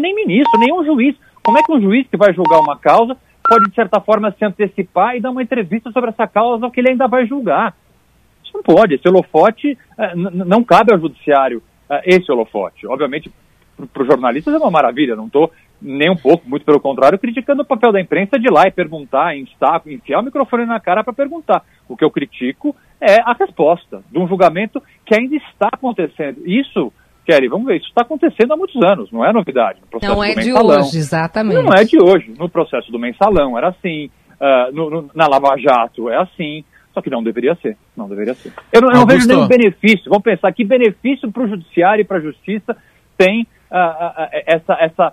nem 0.00 0.14
ministro, 0.14 0.60
nenhum 0.60 0.84
juiz 0.84 1.16
como 1.42 1.58
é 1.58 1.62
que 1.62 1.72
um 1.72 1.80
juiz 1.80 2.06
que 2.08 2.16
vai 2.16 2.32
julgar 2.32 2.60
uma 2.60 2.78
causa 2.78 3.16
pode, 3.48 3.68
de 3.68 3.74
certa 3.74 4.00
forma, 4.00 4.30
se 4.32 4.44
antecipar 4.44 5.16
e 5.16 5.20
dar 5.20 5.30
uma 5.30 5.42
entrevista 5.42 5.90
sobre 5.90 6.10
essa 6.10 6.26
causa 6.26 6.70
que 6.70 6.80
ele 6.80 6.90
ainda 6.90 7.08
vai 7.08 7.26
julgar? 7.26 7.74
Isso 8.44 8.52
não 8.54 8.62
pode. 8.62 8.94
Esse 8.94 9.08
holofote 9.08 9.76
uh, 9.98 10.16
não 10.16 10.62
cabe 10.62 10.92
ao 10.92 11.00
judiciário, 11.00 11.58
uh, 11.90 12.00
esse 12.04 12.30
holofote. 12.30 12.86
Obviamente, 12.86 13.32
para 13.92 14.02
os 14.02 14.08
jornalistas 14.08 14.54
é 14.54 14.58
uma 14.58 14.70
maravilha, 14.70 15.16
não 15.16 15.26
estou 15.26 15.50
nem 15.80 16.08
um 16.08 16.16
pouco, 16.16 16.48
muito 16.48 16.64
pelo 16.64 16.78
contrário, 16.78 17.18
criticando 17.18 17.62
o 17.62 17.66
papel 17.66 17.90
da 17.90 18.00
imprensa 18.00 18.38
de 18.38 18.46
ir 18.46 18.52
lá 18.52 18.68
e 18.68 18.70
perguntar, 18.70 19.36
instar, 19.36 19.82
enfiar 19.86 20.20
o 20.20 20.22
microfone 20.22 20.64
na 20.64 20.78
cara 20.78 21.02
para 21.02 21.12
perguntar. 21.12 21.64
O 21.88 21.96
que 21.96 22.04
eu 22.04 22.10
critico 22.10 22.74
é 23.00 23.20
a 23.20 23.32
resposta 23.32 24.00
de 24.10 24.18
um 24.18 24.28
julgamento 24.28 24.80
que 25.04 25.14
ainda 25.14 25.34
está 25.34 25.68
acontecendo. 25.72 26.46
Isso, 26.46 26.92
Kelly, 27.24 27.48
vamos 27.48 27.66
ver, 27.66 27.76
isso 27.76 27.88
está 27.88 28.02
acontecendo 28.02 28.52
há 28.52 28.56
muitos 28.56 28.82
anos, 28.82 29.10
não 29.12 29.24
é 29.24 29.32
novidade. 29.32 29.80
não 30.02 30.22
é 30.22 30.34
de 30.34 30.52
hoje, 30.52 30.98
exatamente. 30.98 31.62
Não 31.62 31.72
é 31.72 31.84
de 31.84 31.96
hoje. 32.02 32.34
No 32.38 32.48
processo 32.48 32.90
do 32.90 32.98
mensalão 32.98 33.56
era 33.56 33.68
assim, 33.68 34.10
uh, 34.40 34.72
no, 34.72 34.90
no, 34.90 35.10
na 35.14 35.28
Lava 35.28 35.56
Jato 35.56 36.08
é 36.10 36.16
assim, 36.16 36.64
só 36.92 37.00
que 37.00 37.10
não 37.10 37.22
deveria 37.22 37.54
ser, 37.56 37.76
não 37.96 38.08
deveria 38.08 38.34
ser. 38.34 38.52
Eu 38.72 38.80
não, 38.80 38.90
eu 38.90 38.96
não 38.96 39.06
vejo 39.06 39.28
nenhum 39.28 39.46
benefício, 39.46 40.10
vamos 40.10 40.24
pensar, 40.24 40.52
que 40.52 40.64
benefício 40.64 41.30
para 41.30 41.44
o 41.44 41.48
judiciário 41.48 42.02
e 42.02 42.04
para 42.04 42.18
a 42.18 42.22
justiça 42.22 42.76
tem 43.16 43.46
uh, 43.70 43.76
uh, 43.76 44.28
essa, 44.46 44.74
essa 44.80 45.12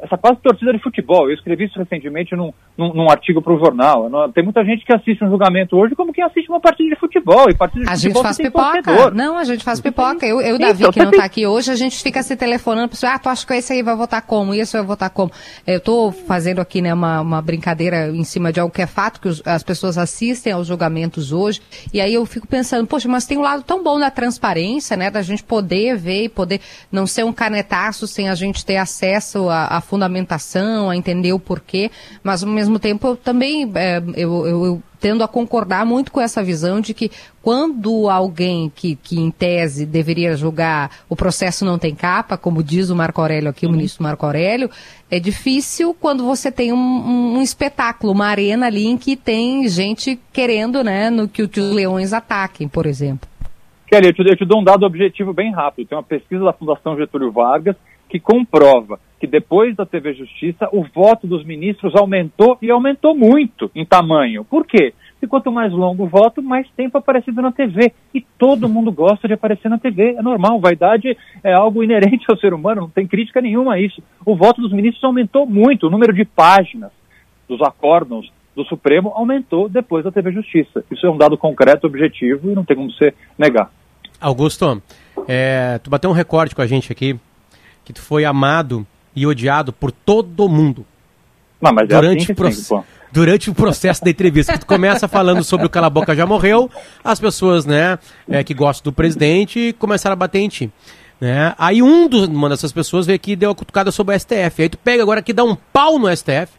essa 0.00 0.16
quase 0.16 0.40
torcida 0.40 0.72
de 0.72 0.78
futebol. 0.78 1.28
Eu 1.28 1.34
escrevi 1.34 1.64
isso 1.64 1.78
recentemente 1.78 2.34
num, 2.36 2.52
num, 2.76 2.94
num 2.94 3.10
artigo 3.10 3.42
para 3.42 3.52
o 3.52 3.58
jornal. 3.58 4.08
Tem 4.32 4.44
muita 4.44 4.64
gente 4.64 4.84
que 4.84 4.94
assiste 4.94 5.24
um 5.24 5.28
julgamento 5.28 5.76
hoje 5.76 5.94
como 5.94 6.12
quem 6.12 6.22
assiste 6.22 6.48
uma 6.48 6.60
partida 6.60 6.94
de 6.94 7.00
futebol. 7.00 7.50
E 7.50 7.54
partida 7.54 7.84
de 7.84 7.90
a 7.90 7.94
futebol 7.94 8.22
gente 8.22 8.22
faz 8.22 8.36
pipoca. 8.36 8.82
Torcedor. 8.82 9.14
Não, 9.14 9.36
a 9.36 9.44
gente 9.44 9.64
faz 9.64 9.80
pipoca. 9.80 10.26
Eu 10.26 10.40
e 10.40 10.52
o 10.52 10.58
Davi, 10.58 10.82
então, 10.82 10.92
que 10.92 11.02
não 11.02 11.10
está 11.10 11.24
aqui 11.24 11.46
hoje, 11.46 11.70
a 11.70 11.74
gente 11.74 12.00
fica 12.00 12.22
se 12.22 12.36
telefonando 12.36 12.88
para 12.88 13.14
ah, 13.14 13.18
tu 13.18 13.28
acha 13.28 13.46
que 13.46 13.54
esse 13.54 13.72
aí 13.72 13.82
vai 13.82 13.96
votar 13.96 14.22
como? 14.22 14.54
Esse 14.54 14.76
vai 14.76 14.86
votar 14.86 15.10
como? 15.10 15.32
Eu 15.66 15.78
estou 15.78 16.12
fazendo 16.12 16.60
aqui 16.60 16.80
né, 16.80 16.94
uma, 16.94 17.20
uma 17.20 17.42
brincadeira 17.42 18.08
em 18.08 18.24
cima 18.24 18.52
de 18.52 18.60
algo 18.60 18.72
que 18.72 18.82
é 18.82 18.86
fato, 18.86 19.20
que 19.20 19.28
os, 19.28 19.42
as 19.44 19.62
pessoas 19.62 19.98
assistem 19.98 20.52
aos 20.52 20.66
julgamentos 20.68 21.32
hoje. 21.32 21.60
E 21.92 22.00
aí 22.00 22.14
eu 22.14 22.24
fico 22.24 22.46
pensando, 22.46 22.86
poxa, 22.86 23.08
mas 23.08 23.26
tem 23.26 23.36
um 23.36 23.42
lado 23.42 23.64
tão 23.64 23.82
bom 23.82 23.98
da 23.98 24.10
transparência, 24.10 24.96
né? 24.96 25.10
Da 25.10 25.22
gente 25.22 25.42
poder 25.42 25.96
ver 25.96 26.24
e 26.24 26.28
poder 26.28 26.60
não 26.92 27.06
ser 27.06 27.24
um 27.24 27.32
canetaço 27.32 28.06
sem 28.06 28.28
a 28.28 28.34
gente 28.34 28.64
ter 28.64 28.76
acesso 28.76 29.48
a, 29.48 29.66
a 29.66 29.80
fundamentação, 29.88 30.90
a 30.90 30.96
entender 30.96 31.32
o 31.32 31.38
porquê, 31.38 31.90
mas 32.22 32.44
ao 32.44 32.50
mesmo 32.50 32.78
tempo 32.78 33.06
eu 33.08 33.16
também 33.16 33.70
é, 33.74 34.02
eu, 34.14 34.46
eu, 34.46 34.64
eu, 34.66 34.82
tendo 35.00 35.24
a 35.24 35.28
concordar 35.28 35.86
muito 35.86 36.12
com 36.12 36.20
essa 36.20 36.42
visão 36.42 36.80
de 36.80 36.92
que 36.92 37.10
quando 37.40 38.10
alguém 38.10 38.70
que, 38.74 38.96
que 38.96 39.18
em 39.18 39.30
tese 39.30 39.86
deveria 39.86 40.36
julgar 40.36 40.90
o 41.08 41.16
processo 41.16 41.64
não 41.64 41.78
tem 41.78 41.94
capa, 41.94 42.36
como 42.36 42.62
diz 42.62 42.90
o 42.90 42.96
Marco 42.96 43.20
Aurélio 43.20 43.48
aqui, 43.48 43.66
o 43.66 43.70
ministro 43.70 44.02
Marco 44.02 44.26
Aurélio, 44.26 44.68
é 45.10 45.18
difícil 45.18 45.94
quando 45.98 46.24
você 46.24 46.52
tem 46.52 46.70
um, 46.72 46.76
um, 46.76 47.38
um 47.38 47.42
espetáculo, 47.42 48.12
uma 48.12 48.26
arena 48.26 48.66
ali 48.66 48.86
em 48.86 48.98
que 48.98 49.16
tem 49.16 49.66
gente 49.68 50.18
querendo 50.32 50.84
né, 50.84 51.08
no 51.08 51.26
que, 51.26 51.48
que 51.48 51.60
os 51.60 51.72
leões 51.72 52.12
ataquem, 52.12 52.68
por 52.68 52.84
exemplo. 52.84 53.28
Kelly, 53.86 54.08
eu 54.08 54.12
te, 54.12 54.20
eu 54.20 54.36
te 54.36 54.44
dou 54.44 54.60
um 54.60 54.64
dado 54.64 54.84
objetivo 54.84 55.32
bem 55.32 55.50
rápido. 55.50 55.88
Tem 55.88 55.96
uma 55.96 56.04
pesquisa 56.04 56.44
da 56.44 56.52
Fundação 56.52 56.94
Getúlio 56.94 57.32
Vargas 57.32 57.74
que 58.08 58.18
comprova 58.18 58.98
que 59.18 59.26
depois 59.26 59.74
da 59.74 59.84
TV 59.84 60.14
Justiça 60.14 60.68
o 60.72 60.84
voto 60.94 61.26
dos 61.26 61.44
ministros 61.44 61.94
aumentou 61.94 62.56
e 62.62 62.70
aumentou 62.70 63.16
muito 63.16 63.70
em 63.74 63.84
tamanho. 63.84 64.44
Por 64.44 64.64
quê? 64.66 64.94
Porque 65.12 65.26
quanto 65.26 65.50
mais 65.50 65.72
longo 65.72 66.04
o 66.04 66.08
voto, 66.08 66.40
mais 66.40 66.68
tempo 66.76 66.96
aparecido 66.96 67.42
na 67.42 67.50
TV. 67.50 67.92
E 68.14 68.20
todo 68.38 68.68
mundo 68.68 68.92
gosta 68.92 69.26
de 69.26 69.34
aparecer 69.34 69.68
na 69.68 69.78
TV, 69.78 70.14
é 70.16 70.22
normal. 70.22 70.60
Vaidade 70.60 71.16
é 71.42 71.52
algo 71.52 71.82
inerente 71.82 72.24
ao 72.28 72.38
ser 72.38 72.54
humano, 72.54 72.82
não 72.82 72.90
tem 72.90 73.06
crítica 73.06 73.40
nenhuma 73.40 73.74
a 73.74 73.80
isso. 73.80 74.00
O 74.24 74.36
voto 74.36 74.60
dos 74.60 74.72
ministros 74.72 75.02
aumentou 75.02 75.44
muito, 75.44 75.88
o 75.88 75.90
número 75.90 76.12
de 76.12 76.24
páginas 76.24 76.92
dos 77.48 77.60
acórdons 77.62 78.30
do 78.54 78.64
Supremo 78.64 79.12
aumentou 79.14 79.68
depois 79.68 80.04
da 80.04 80.12
TV 80.12 80.30
Justiça. 80.30 80.84
Isso 80.90 81.04
é 81.04 81.10
um 81.10 81.18
dado 81.18 81.36
concreto, 81.36 81.86
objetivo 81.86 82.50
e 82.50 82.54
não 82.54 82.64
tem 82.64 82.76
como 82.76 82.92
você 82.92 83.12
negar. 83.36 83.72
Augusto, 84.20 84.80
é, 85.26 85.78
tu 85.82 85.90
bateu 85.90 86.10
um 86.10 86.12
recorde 86.12 86.54
com 86.54 86.62
a 86.62 86.66
gente 86.66 86.92
aqui 86.92 87.18
que 87.88 87.92
tu 87.94 88.02
foi 88.02 88.26
amado 88.26 88.86
e 89.16 89.26
odiado 89.26 89.72
por 89.72 89.90
todo 89.90 90.46
mundo. 90.46 90.84
Não, 91.58 91.72
mas 91.72 91.88
é 91.88 91.94
durante, 91.94 92.30
é 92.30 92.46
assim 92.46 92.74
o 92.74 92.84
durante 93.10 93.48
o 93.48 93.54
processo 93.54 94.04
da 94.04 94.10
entrevista, 94.10 94.52
que 94.52 94.58
tu 94.58 94.66
começa 94.66 95.08
falando 95.08 95.42
sobre 95.42 95.66
o 95.66 95.70
Cala 95.70 95.88
Boca 95.88 96.14
já 96.14 96.26
morreu, 96.26 96.70
as 97.02 97.18
pessoas, 97.18 97.64
né, 97.64 97.98
é, 98.28 98.44
que 98.44 98.52
gostam 98.52 98.92
do 98.92 98.94
presidente 98.94 99.74
começaram 99.78 100.12
a 100.12 100.16
bater 100.16 100.40
em 100.40 100.48
ti. 100.48 100.70
Né? 101.18 101.54
Aí 101.56 101.82
um 101.82 102.06
do, 102.06 102.26
uma 102.26 102.50
dessas 102.50 102.72
pessoas 102.72 103.06
veio 103.06 103.16
aqui 103.16 103.32
e 103.32 103.36
deu 103.36 103.52
a 103.52 103.54
cutucada 103.54 103.90
sobre 103.90 104.14
o 104.14 104.20
STF. 104.20 104.62
Aí 104.62 104.68
tu 104.68 104.76
pega 104.76 105.02
agora 105.02 105.22
que 105.22 105.32
dá 105.32 105.42
um 105.42 105.56
pau 105.72 105.98
no 105.98 106.14
STF, 106.14 106.52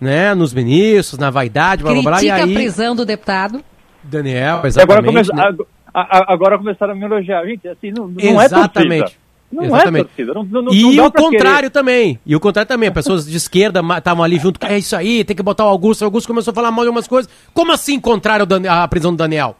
né? 0.00 0.32
Nos 0.32 0.54
ministros, 0.54 1.18
na 1.18 1.28
vaidade, 1.28 1.82
blá 1.82 1.92
blá 1.92 2.02
blá. 2.02 2.12
Critica 2.18 2.38
e 2.38 2.42
aí... 2.42 2.52
a 2.52 2.54
prisão 2.54 2.94
do 2.94 3.04
deputado. 3.04 3.64
Daniel, 4.04 4.64
exatamente. 4.64 4.80
Agora, 4.80 5.02
come... 5.02 5.58
né? 5.58 5.64
agora 5.92 6.56
começaram 6.56 6.92
a 6.92 6.96
me 6.96 7.04
elogiar. 7.04 7.44
Gente, 7.44 7.66
assim, 7.66 7.90
não, 7.90 8.06
não 8.06 8.40
é 8.40 8.44
exatamente. 8.44 9.18
É 9.50 9.56
não 9.56 9.64
Exatamente. 9.64 10.00
é 10.00 10.04
torcida. 10.04 10.34
Não, 10.34 10.62
não, 10.62 10.72
e 10.72 10.96
não 10.96 11.06
o 11.06 11.12
contrário 11.12 11.58
querer. 11.58 11.70
também. 11.70 12.20
E 12.24 12.36
o 12.36 12.40
contrário 12.40 12.68
também. 12.68 12.92
Pessoas 12.92 13.26
de 13.26 13.36
esquerda 13.36 13.80
estavam 13.96 14.22
ali 14.22 14.38
junto. 14.38 14.64
É 14.66 14.78
isso 14.78 14.94
aí, 14.94 15.24
tem 15.24 15.34
que 15.34 15.42
botar 15.42 15.64
o 15.64 15.68
Augusto. 15.68 16.02
O 16.02 16.04
Augusto 16.04 16.26
começou 16.26 16.52
a 16.52 16.54
falar 16.54 16.70
mal 16.70 16.84
de 16.84 16.90
umas 16.90 17.08
coisas. 17.08 17.30
Como 17.54 17.72
assim 17.72 17.98
contrário 17.98 18.46
a 18.68 18.88
prisão 18.88 19.12
do 19.12 19.16
Daniel? 19.16 19.56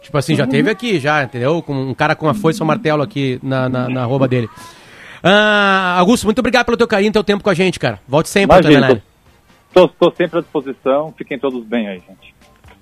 Tipo 0.00 0.18
assim, 0.18 0.36
já 0.36 0.46
teve 0.46 0.70
aqui, 0.70 1.00
já, 1.00 1.24
entendeu? 1.24 1.60
Com 1.60 1.74
um 1.74 1.94
cara 1.94 2.14
com 2.14 2.28
a 2.28 2.34
foice 2.34 2.60
e 2.60 2.62
um 2.62 2.66
martelo 2.66 3.02
aqui 3.02 3.40
na, 3.42 3.68
na, 3.68 3.88
na 3.88 4.04
roupa 4.04 4.28
dele. 4.28 4.48
Ah, 5.22 5.96
Augusto, 5.98 6.24
muito 6.24 6.38
obrigado 6.38 6.64
pelo 6.64 6.76
teu 6.76 6.86
carinho 6.86 7.08
e 7.08 7.12
teu 7.12 7.24
tempo 7.24 7.42
com 7.42 7.50
a 7.50 7.54
gente, 7.54 7.80
cara. 7.80 7.98
Volte 8.06 8.28
sempre, 8.28 8.56
Imagina, 8.56 9.02
tô, 9.74 9.88
tô, 9.88 10.08
tô 10.10 10.16
sempre 10.16 10.38
à 10.38 10.42
disposição. 10.42 11.12
Fiquem 11.18 11.38
todos 11.38 11.64
bem 11.64 11.88
aí, 11.88 12.00
gente. 12.08 12.35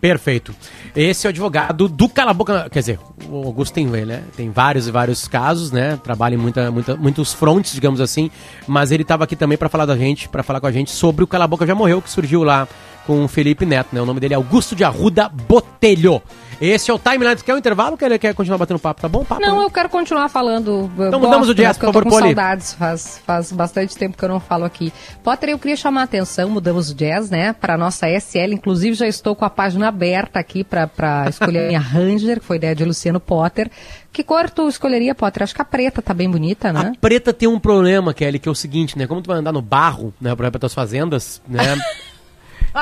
Perfeito. 0.04 0.54
Esse 0.94 1.26
é 1.26 1.28
o 1.28 1.30
advogado 1.30 1.88
do 1.88 2.10
Cala. 2.10 2.36
Quer 2.70 2.80
dizer, 2.80 3.00
o 3.26 3.46
Augusto 3.46 3.72
tem, 3.72 3.86
né? 3.86 4.22
Tem 4.36 4.50
vários 4.50 4.86
e 4.86 4.90
vários 4.90 5.26
casos, 5.26 5.72
né? 5.72 5.98
Trabalha 6.04 6.34
em 6.34 6.36
muita, 6.36 6.70
muita, 6.70 6.94
muitos 6.94 7.32
frontes, 7.32 7.72
digamos 7.72 8.02
assim. 8.02 8.30
Mas 8.66 8.92
ele 8.92 9.02
estava 9.02 9.24
aqui 9.24 9.34
também 9.34 9.56
para 9.56 9.70
falar 9.70 9.86
da 9.86 9.96
gente, 9.96 10.28
para 10.28 10.42
falar 10.42 10.60
com 10.60 10.66
a 10.66 10.72
gente 10.72 10.90
sobre 10.90 11.24
o 11.24 11.26
Cala 11.26 11.48
Já 11.66 11.74
Morreu, 11.74 12.02
que 12.02 12.10
surgiu 12.10 12.44
lá 12.44 12.68
com 13.06 13.24
o 13.24 13.28
Felipe 13.28 13.66
Neto, 13.66 13.88
né? 13.92 14.00
O 14.00 14.06
nome 14.06 14.20
dele 14.20 14.34
é 14.34 14.36
Augusto 14.36 14.74
de 14.74 14.84
Arruda 14.84 15.28
Botelho. 15.28 16.22
Esse 16.60 16.90
é 16.90 16.94
o 16.94 16.98
timeline. 16.98 17.36
Quer 17.36 17.54
um 17.54 17.58
intervalo 17.58 17.92
ou 17.92 17.98
quer, 17.98 18.18
quer 18.18 18.34
continuar 18.34 18.58
batendo 18.58 18.78
papo? 18.78 19.00
Tá 19.00 19.08
bom? 19.08 19.24
Papo, 19.24 19.40
não, 19.40 19.58
né? 19.58 19.64
eu 19.64 19.70
quero 19.70 19.88
continuar 19.88 20.28
falando. 20.28 20.90
Então 20.96 21.20
mudamos 21.20 21.48
o 21.48 21.54
jazz, 21.54 21.76
por 21.76 21.86
favor, 21.86 22.04
com 22.04 22.18
saudades, 22.18 22.74
faz, 22.74 23.20
faz 23.26 23.52
bastante 23.52 23.96
tempo 23.96 24.16
que 24.16 24.24
eu 24.24 24.28
não 24.28 24.40
falo 24.40 24.64
aqui. 24.64 24.92
Potter, 25.22 25.50
eu 25.50 25.58
queria 25.58 25.76
chamar 25.76 26.02
a 26.02 26.04
atenção, 26.04 26.48
mudamos 26.48 26.90
o 26.90 26.94
jazz, 26.94 27.28
né, 27.30 27.52
para 27.52 27.76
nossa 27.76 28.08
SL. 28.08 28.52
Inclusive, 28.52 28.94
já 28.94 29.06
estou 29.06 29.34
com 29.34 29.44
a 29.44 29.50
página 29.50 29.88
aberta 29.88 30.38
aqui 30.38 30.64
para 30.64 31.28
escolher 31.28 31.64
a 31.64 31.68
minha 31.68 31.80
Ranger, 31.82 32.40
que 32.40 32.46
foi 32.46 32.56
ideia 32.56 32.74
de 32.74 32.84
Luciano 32.84 33.20
Potter. 33.20 33.70
Que 34.12 34.22
cor 34.22 34.48
tu 34.48 34.68
escolheria, 34.68 35.14
Potter? 35.14 35.42
Acho 35.42 35.54
que 35.54 35.62
a 35.62 35.64
preta 35.64 36.00
tá 36.00 36.14
bem 36.14 36.30
bonita, 36.30 36.72
né? 36.72 36.92
A 36.94 37.00
preta 37.00 37.32
tem 37.32 37.48
um 37.48 37.58
problema, 37.58 38.14
Kelly, 38.14 38.38
que 38.38 38.48
é 38.48 38.52
o 38.52 38.54
seguinte, 38.54 38.96
né? 38.96 39.06
Como 39.06 39.20
tu 39.20 39.26
vai 39.26 39.38
andar 39.38 39.52
no 39.52 39.60
barro, 39.60 40.14
né, 40.20 40.34
para 40.36 40.50
tuas 40.52 40.72
fazendas, 40.72 41.42
né? 41.48 41.76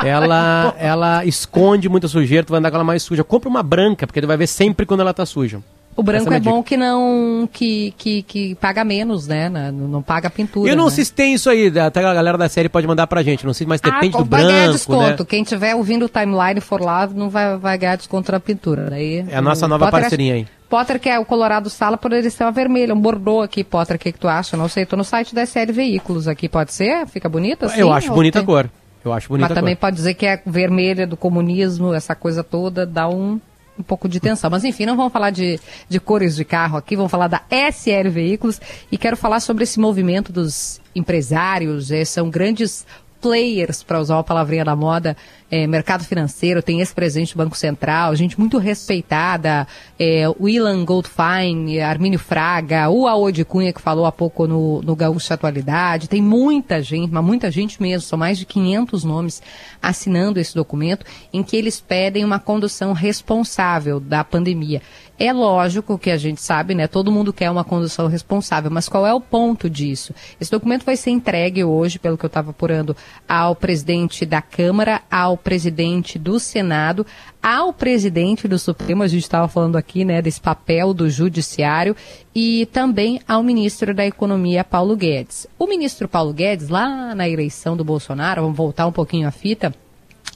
ela, 0.04 0.74
ela 0.78 1.24
esconde 1.24 1.88
muita 1.88 2.08
sujeira, 2.08 2.44
tu 2.44 2.50
vai 2.50 2.58
andar 2.58 2.70
com 2.70 2.76
ela 2.76 2.84
mais 2.84 3.02
suja. 3.02 3.22
Compra 3.22 3.48
uma 3.48 3.62
branca, 3.62 4.06
porque 4.06 4.20
tu 4.20 4.26
vai 4.26 4.36
ver 4.36 4.46
sempre 4.46 4.86
quando 4.86 5.00
ela 5.00 5.12
tá 5.12 5.26
suja. 5.26 5.60
O 5.94 6.02
branco 6.02 6.32
é, 6.32 6.36
é 6.36 6.40
bom 6.40 6.62
que 6.62 6.76
não 6.76 7.48
que, 7.52 7.92
que, 7.98 8.22
que 8.22 8.54
paga 8.54 8.82
menos, 8.82 9.26
né? 9.26 9.50
Não, 9.50 9.72
não 9.72 10.02
paga 10.02 10.30
pintura. 10.30 10.70
Eu 10.70 10.76
não 10.76 10.86
né? 10.86 10.90
sei 10.90 11.04
se 11.04 11.12
tem 11.12 11.34
isso 11.34 11.50
aí, 11.50 11.66
até 11.78 12.00
a 12.00 12.14
galera 12.14 12.38
da 12.38 12.48
série 12.48 12.68
pode 12.68 12.86
mandar 12.86 13.06
pra 13.06 13.22
gente. 13.22 13.44
Não 13.44 13.52
sei, 13.52 13.66
mas 13.66 13.80
depende 13.80 14.16
ah, 14.16 14.20
do 14.20 14.24
branco. 14.24 14.46
Vai 14.46 14.54
ganhar 14.54 14.72
desconto. 14.72 15.22
Né? 15.22 15.26
Quem 15.28 15.44
tiver 15.44 15.74
ouvindo 15.74 16.06
o 16.06 16.08
timeline 16.08 16.60
for 16.60 16.80
lá, 16.80 17.06
não 17.06 17.28
vai, 17.28 17.58
vai 17.58 17.76
ganhar 17.76 17.96
desconto 17.96 18.32
na 18.32 18.40
pintura. 18.40 18.88
Daí, 18.88 19.24
é 19.28 19.36
a 19.36 19.42
nossa 19.42 19.68
nova 19.68 19.86
Potter 19.86 20.00
parceria 20.00 20.34
aí. 20.34 20.46
Potter, 20.68 20.98
que 20.98 21.10
é 21.10 21.18
o 21.18 21.26
Colorado 21.26 21.68
Sala, 21.68 21.98
poderia 21.98 22.30
ser 22.30 22.44
uma 22.44 22.52
vermelha, 22.52 22.94
um 22.94 23.00
bordô 23.00 23.42
aqui, 23.42 23.62
Potter, 23.62 23.96
o 23.96 23.98
que, 23.98 24.12
que 24.12 24.18
tu 24.18 24.26
acha? 24.26 24.56
Não 24.56 24.68
sei, 24.68 24.86
tô 24.86 24.96
no 24.96 25.04
site 25.04 25.34
da 25.34 25.44
série 25.44 25.70
Veículos 25.70 26.26
aqui, 26.26 26.48
pode 26.48 26.72
ser? 26.72 27.06
Fica 27.06 27.28
bonita 27.28 27.66
assim? 27.66 27.80
Eu 27.80 27.92
acho 27.92 28.10
bonita 28.10 28.38
tem... 28.38 28.42
a 28.42 28.46
cor. 28.46 28.70
Eu 29.04 29.12
acho 29.12 29.28
bonita 29.28 29.48
Mas 29.48 29.58
também 29.58 29.74
pode 29.74 29.96
dizer 29.96 30.14
que 30.14 30.26
é 30.26 30.40
vermelha 30.44 31.06
do 31.06 31.16
comunismo, 31.16 31.92
essa 31.92 32.14
coisa 32.14 32.44
toda, 32.44 32.86
dá 32.86 33.08
um, 33.08 33.40
um 33.78 33.82
pouco 33.82 34.08
de 34.08 34.20
tensão. 34.20 34.50
Mas 34.50 34.64
enfim, 34.64 34.86
não 34.86 34.96
vamos 34.96 35.12
falar 35.12 35.30
de, 35.30 35.58
de 35.88 36.00
cores 36.00 36.36
de 36.36 36.44
carro 36.44 36.76
aqui, 36.76 36.94
vamos 36.94 37.10
falar 37.10 37.28
da 37.28 37.42
SL 37.50 38.10
Veículos 38.10 38.60
e 38.90 38.96
quero 38.96 39.16
falar 39.16 39.40
sobre 39.40 39.64
esse 39.64 39.80
movimento 39.80 40.32
dos 40.32 40.80
empresários. 40.94 41.90
É, 41.90 42.04
são 42.04 42.30
grandes 42.30 42.86
players, 43.22 43.84
para 43.84 44.00
usar 44.00 44.16
uma 44.16 44.24
palavrinha 44.24 44.64
da 44.64 44.74
moda, 44.74 45.16
é, 45.48 45.66
mercado 45.66 46.04
financeiro, 46.04 46.60
tem 46.60 46.80
esse 46.80 46.92
presidente 46.92 47.34
do 47.34 47.38
Banco 47.38 47.56
Central, 47.56 48.14
gente 48.16 48.38
muito 48.38 48.58
respeitada, 48.58 49.66
é, 49.98 50.24
o 50.38 50.48
Ilan 50.48 50.84
Goldfein, 50.84 51.80
Armínio 51.80 52.18
Fraga, 52.18 52.90
o 52.90 53.06
Aode 53.06 53.44
Cunha, 53.44 53.72
que 53.72 53.80
falou 53.80 54.04
há 54.04 54.12
pouco 54.12 54.46
no, 54.46 54.82
no 54.82 54.96
Gaúcho 54.96 55.32
Atualidade, 55.32 56.08
tem 56.08 56.20
muita 56.20 56.82
gente, 56.82 57.12
mas 57.12 57.24
muita 57.24 57.50
gente 57.50 57.80
mesmo, 57.80 58.06
são 58.06 58.18
mais 58.18 58.36
de 58.36 58.44
500 58.44 59.04
nomes 59.04 59.42
assinando 59.80 60.40
esse 60.40 60.54
documento, 60.54 61.06
em 61.32 61.42
que 61.42 61.56
eles 61.56 61.80
pedem 61.80 62.24
uma 62.24 62.40
condução 62.40 62.92
responsável 62.92 64.00
da 64.00 64.24
pandemia. 64.24 64.82
É 65.18 65.32
lógico 65.32 65.98
que 65.98 66.10
a 66.10 66.16
gente 66.16 66.40
sabe, 66.40 66.74
né? 66.74 66.88
Todo 66.88 67.12
mundo 67.12 67.32
quer 67.32 67.50
uma 67.50 67.62
condução 67.62 68.08
responsável, 68.08 68.70
mas 68.70 68.88
qual 68.88 69.06
é 69.06 69.14
o 69.14 69.20
ponto 69.20 69.68
disso? 69.68 70.14
Esse 70.40 70.50
documento 70.50 70.84
vai 70.84 70.96
ser 70.96 71.10
entregue 71.10 71.62
hoje, 71.62 71.98
pelo 71.98 72.18
que 72.18 72.24
eu 72.24 72.28
estava 72.28 72.50
apurando, 72.50 72.96
ao 73.28 73.54
presidente 73.54 74.26
da 74.26 74.42
Câmara, 74.42 75.02
ao 75.10 75.36
presidente 75.36 76.18
do 76.18 76.40
Senado, 76.40 77.06
ao 77.42 77.72
presidente 77.72 78.48
do 78.48 78.58
Supremo, 78.58 79.02
a 79.02 79.08
gente 79.08 79.22
estava 79.22 79.48
falando 79.48 79.76
aqui, 79.76 80.04
né, 80.04 80.22
desse 80.22 80.40
papel 80.40 80.94
do 80.94 81.08
judiciário, 81.10 81.94
e 82.34 82.66
também 82.66 83.20
ao 83.28 83.42
ministro 83.42 83.94
da 83.94 84.06
Economia, 84.06 84.64
Paulo 84.64 84.96
Guedes. 84.96 85.46
O 85.58 85.66
ministro 85.66 86.08
Paulo 86.08 86.32
Guedes, 86.32 86.68
lá 86.68 87.14
na 87.14 87.28
eleição 87.28 87.76
do 87.76 87.84
Bolsonaro, 87.84 88.42
vamos 88.42 88.56
voltar 88.56 88.86
um 88.86 88.92
pouquinho 88.92 89.28
à 89.28 89.30
fita, 89.30 89.74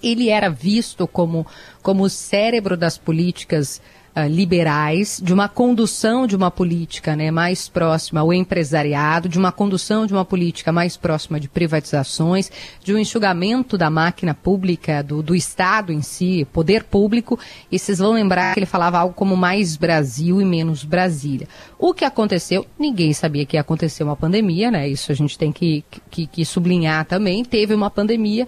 ele 0.03 0.29
era 0.29 0.49
visto 0.49 1.07
como, 1.07 1.47
como 1.83 2.05
o 2.05 2.11
cérebro 2.11 2.77
das 2.77 2.99
políticas 2.99 3.81
uh, 4.17 4.27
liberais, 4.29 5.21
de 5.23 5.33
uma 5.33 5.49
condução 5.49 6.27
de 6.27 6.35
uma 6.35 6.51
política 6.51 7.15
né, 7.15 7.31
mais 7.31 7.69
próxima 7.69 8.21
ao 8.21 8.33
empresariado, 8.33 9.29
de 9.29 9.39
uma 9.39 9.53
condução 9.53 10.07
de 10.07 10.15
uma 10.15 10.25
política 10.25 10.73
mais 10.73 10.97
próxima 10.97 11.39
de 11.39 11.49
privatizações, 11.49 12.51
de 12.83 12.95
um 12.95 12.99
enxugamento 12.99 13.77
da 13.77 13.91
máquina 13.91 14.35
pública, 14.35 15.03
do, 15.03 15.23
do 15.23 15.35
Estado 15.35 15.93
em 15.93 16.01
si, 16.01 16.47
poder 16.53 16.85
público. 16.85 17.39
E 17.71 17.79
vocês 17.79 17.99
vão 17.99 18.13
lembrar 18.13 18.55
que 18.55 18.61
ele 18.61 18.67
falava 18.67 18.99
algo 18.99 19.15
como 19.15 19.37
mais 19.37 19.77
Brasil 19.77 20.41
e 20.41 20.45
menos 20.45 20.83
Brasília. 20.83 21.47
O 21.79 21.93
que 21.93 22.05
aconteceu, 22.05 22.65
ninguém 22.79 23.13
sabia 23.13 23.45
que 23.45 23.57
ia 23.57 23.61
acontecer 23.61 24.03
uma 24.03 24.17
pandemia, 24.17 24.71
né? 24.71 24.89
Isso 24.89 25.13
a 25.13 25.15
gente 25.15 25.37
tem 25.37 25.53
que, 25.53 25.85
que, 26.11 26.27
que 26.27 26.45
sublinhar 26.45 27.05
também. 27.05 27.45
Teve 27.45 27.75
uma 27.75 27.91
pandemia 27.91 28.47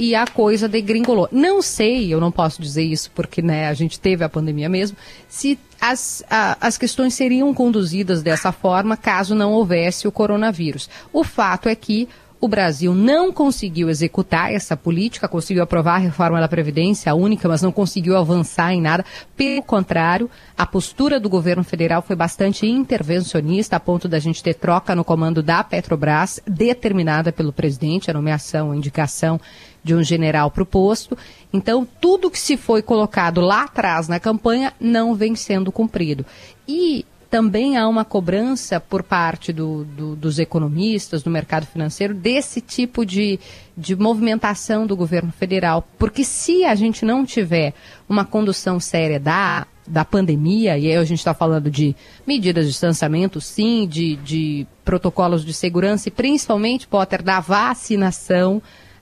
e 0.00 0.14
a 0.14 0.26
coisa 0.26 0.66
degringolou. 0.66 1.28
Não 1.30 1.60
sei, 1.60 2.12
eu 2.12 2.18
não 2.18 2.32
posso 2.32 2.62
dizer 2.62 2.82
isso 2.82 3.10
porque 3.14 3.42
né, 3.42 3.68
a 3.68 3.74
gente 3.74 4.00
teve 4.00 4.24
a 4.24 4.30
pandemia 4.30 4.66
mesmo, 4.66 4.96
se 5.28 5.58
as, 5.78 6.24
a, 6.30 6.56
as 6.58 6.78
questões 6.78 7.12
seriam 7.12 7.52
conduzidas 7.52 8.22
dessa 8.22 8.50
forma 8.50 8.96
caso 8.96 9.34
não 9.34 9.52
houvesse 9.52 10.08
o 10.08 10.12
coronavírus. 10.12 10.88
O 11.12 11.22
fato 11.22 11.68
é 11.68 11.74
que 11.74 12.08
o 12.40 12.48
Brasil 12.48 12.94
não 12.94 13.30
conseguiu 13.30 13.90
executar 13.90 14.50
essa 14.50 14.74
política, 14.74 15.28
conseguiu 15.28 15.62
aprovar 15.62 15.96
a 15.96 15.98
reforma 15.98 16.40
da 16.40 16.48
Previdência 16.48 17.14
única, 17.14 17.46
mas 17.46 17.60
não 17.60 17.70
conseguiu 17.70 18.16
avançar 18.16 18.72
em 18.72 18.80
nada. 18.80 19.04
Pelo 19.36 19.62
contrário, 19.62 20.30
a 20.56 20.64
postura 20.64 21.20
do 21.20 21.28
governo 21.28 21.62
federal 21.62 22.00
foi 22.00 22.16
bastante 22.16 22.66
intervencionista, 22.66 23.76
a 23.76 23.80
ponto 23.80 24.08
da 24.08 24.18
gente 24.18 24.42
ter 24.42 24.54
troca 24.54 24.94
no 24.94 25.04
comando 25.04 25.42
da 25.42 25.62
Petrobras, 25.62 26.40
determinada 26.46 27.30
pelo 27.30 27.52
presidente, 27.52 28.10
a 28.10 28.14
nomeação, 28.14 28.70
a 28.70 28.76
indicação 28.76 29.38
de 29.82 29.94
um 29.94 30.02
general 30.02 30.50
para 30.50 30.62
o 30.62 30.66
posto. 30.66 31.16
Então, 31.52 31.86
tudo 32.00 32.30
que 32.30 32.38
se 32.38 32.56
foi 32.56 32.82
colocado 32.82 33.40
lá 33.40 33.64
atrás 33.64 34.08
na 34.08 34.20
campanha 34.20 34.72
não 34.80 35.14
vem 35.14 35.34
sendo 35.34 35.72
cumprido. 35.72 36.24
E 36.66 37.04
também 37.30 37.76
há 37.76 37.86
uma 37.86 38.04
cobrança 38.04 38.80
por 38.80 39.04
parte 39.04 39.52
do, 39.52 39.84
do, 39.84 40.16
dos 40.16 40.40
economistas, 40.40 41.22
do 41.22 41.30
mercado 41.30 41.64
financeiro, 41.64 42.12
desse 42.12 42.60
tipo 42.60 43.06
de, 43.06 43.38
de 43.76 43.94
movimentação 43.94 44.84
do 44.84 44.96
governo 44.96 45.30
federal. 45.30 45.86
Porque 45.96 46.24
se 46.24 46.64
a 46.64 46.74
gente 46.74 47.04
não 47.04 47.24
tiver 47.24 47.72
uma 48.08 48.24
condução 48.24 48.80
séria 48.80 49.20
da, 49.20 49.64
da 49.86 50.04
pandemia, 50.04 50.76
e 50.76 50.88
aí 50.88 50.96
a 50.96 51.04
gente 51.04 51.20
está 51.20 51.32
falando 51.32 51.70
de 51.70 51.94
medidas 52.26 52.64
de 52.66 52.72
distanciamento, 52.72 53.40
sim, 53.40 53.86
de, 53.86 54.16
de 54.16 54.66
protocolos 54.84 55.44
de 55.44 55.54
segurança 55.54 56.08
e 56.08 56.12
principalmente, 56.12 56.88
Potter, 56.88 57.22
da 57.22 57.38
vacinação 57.38 58.60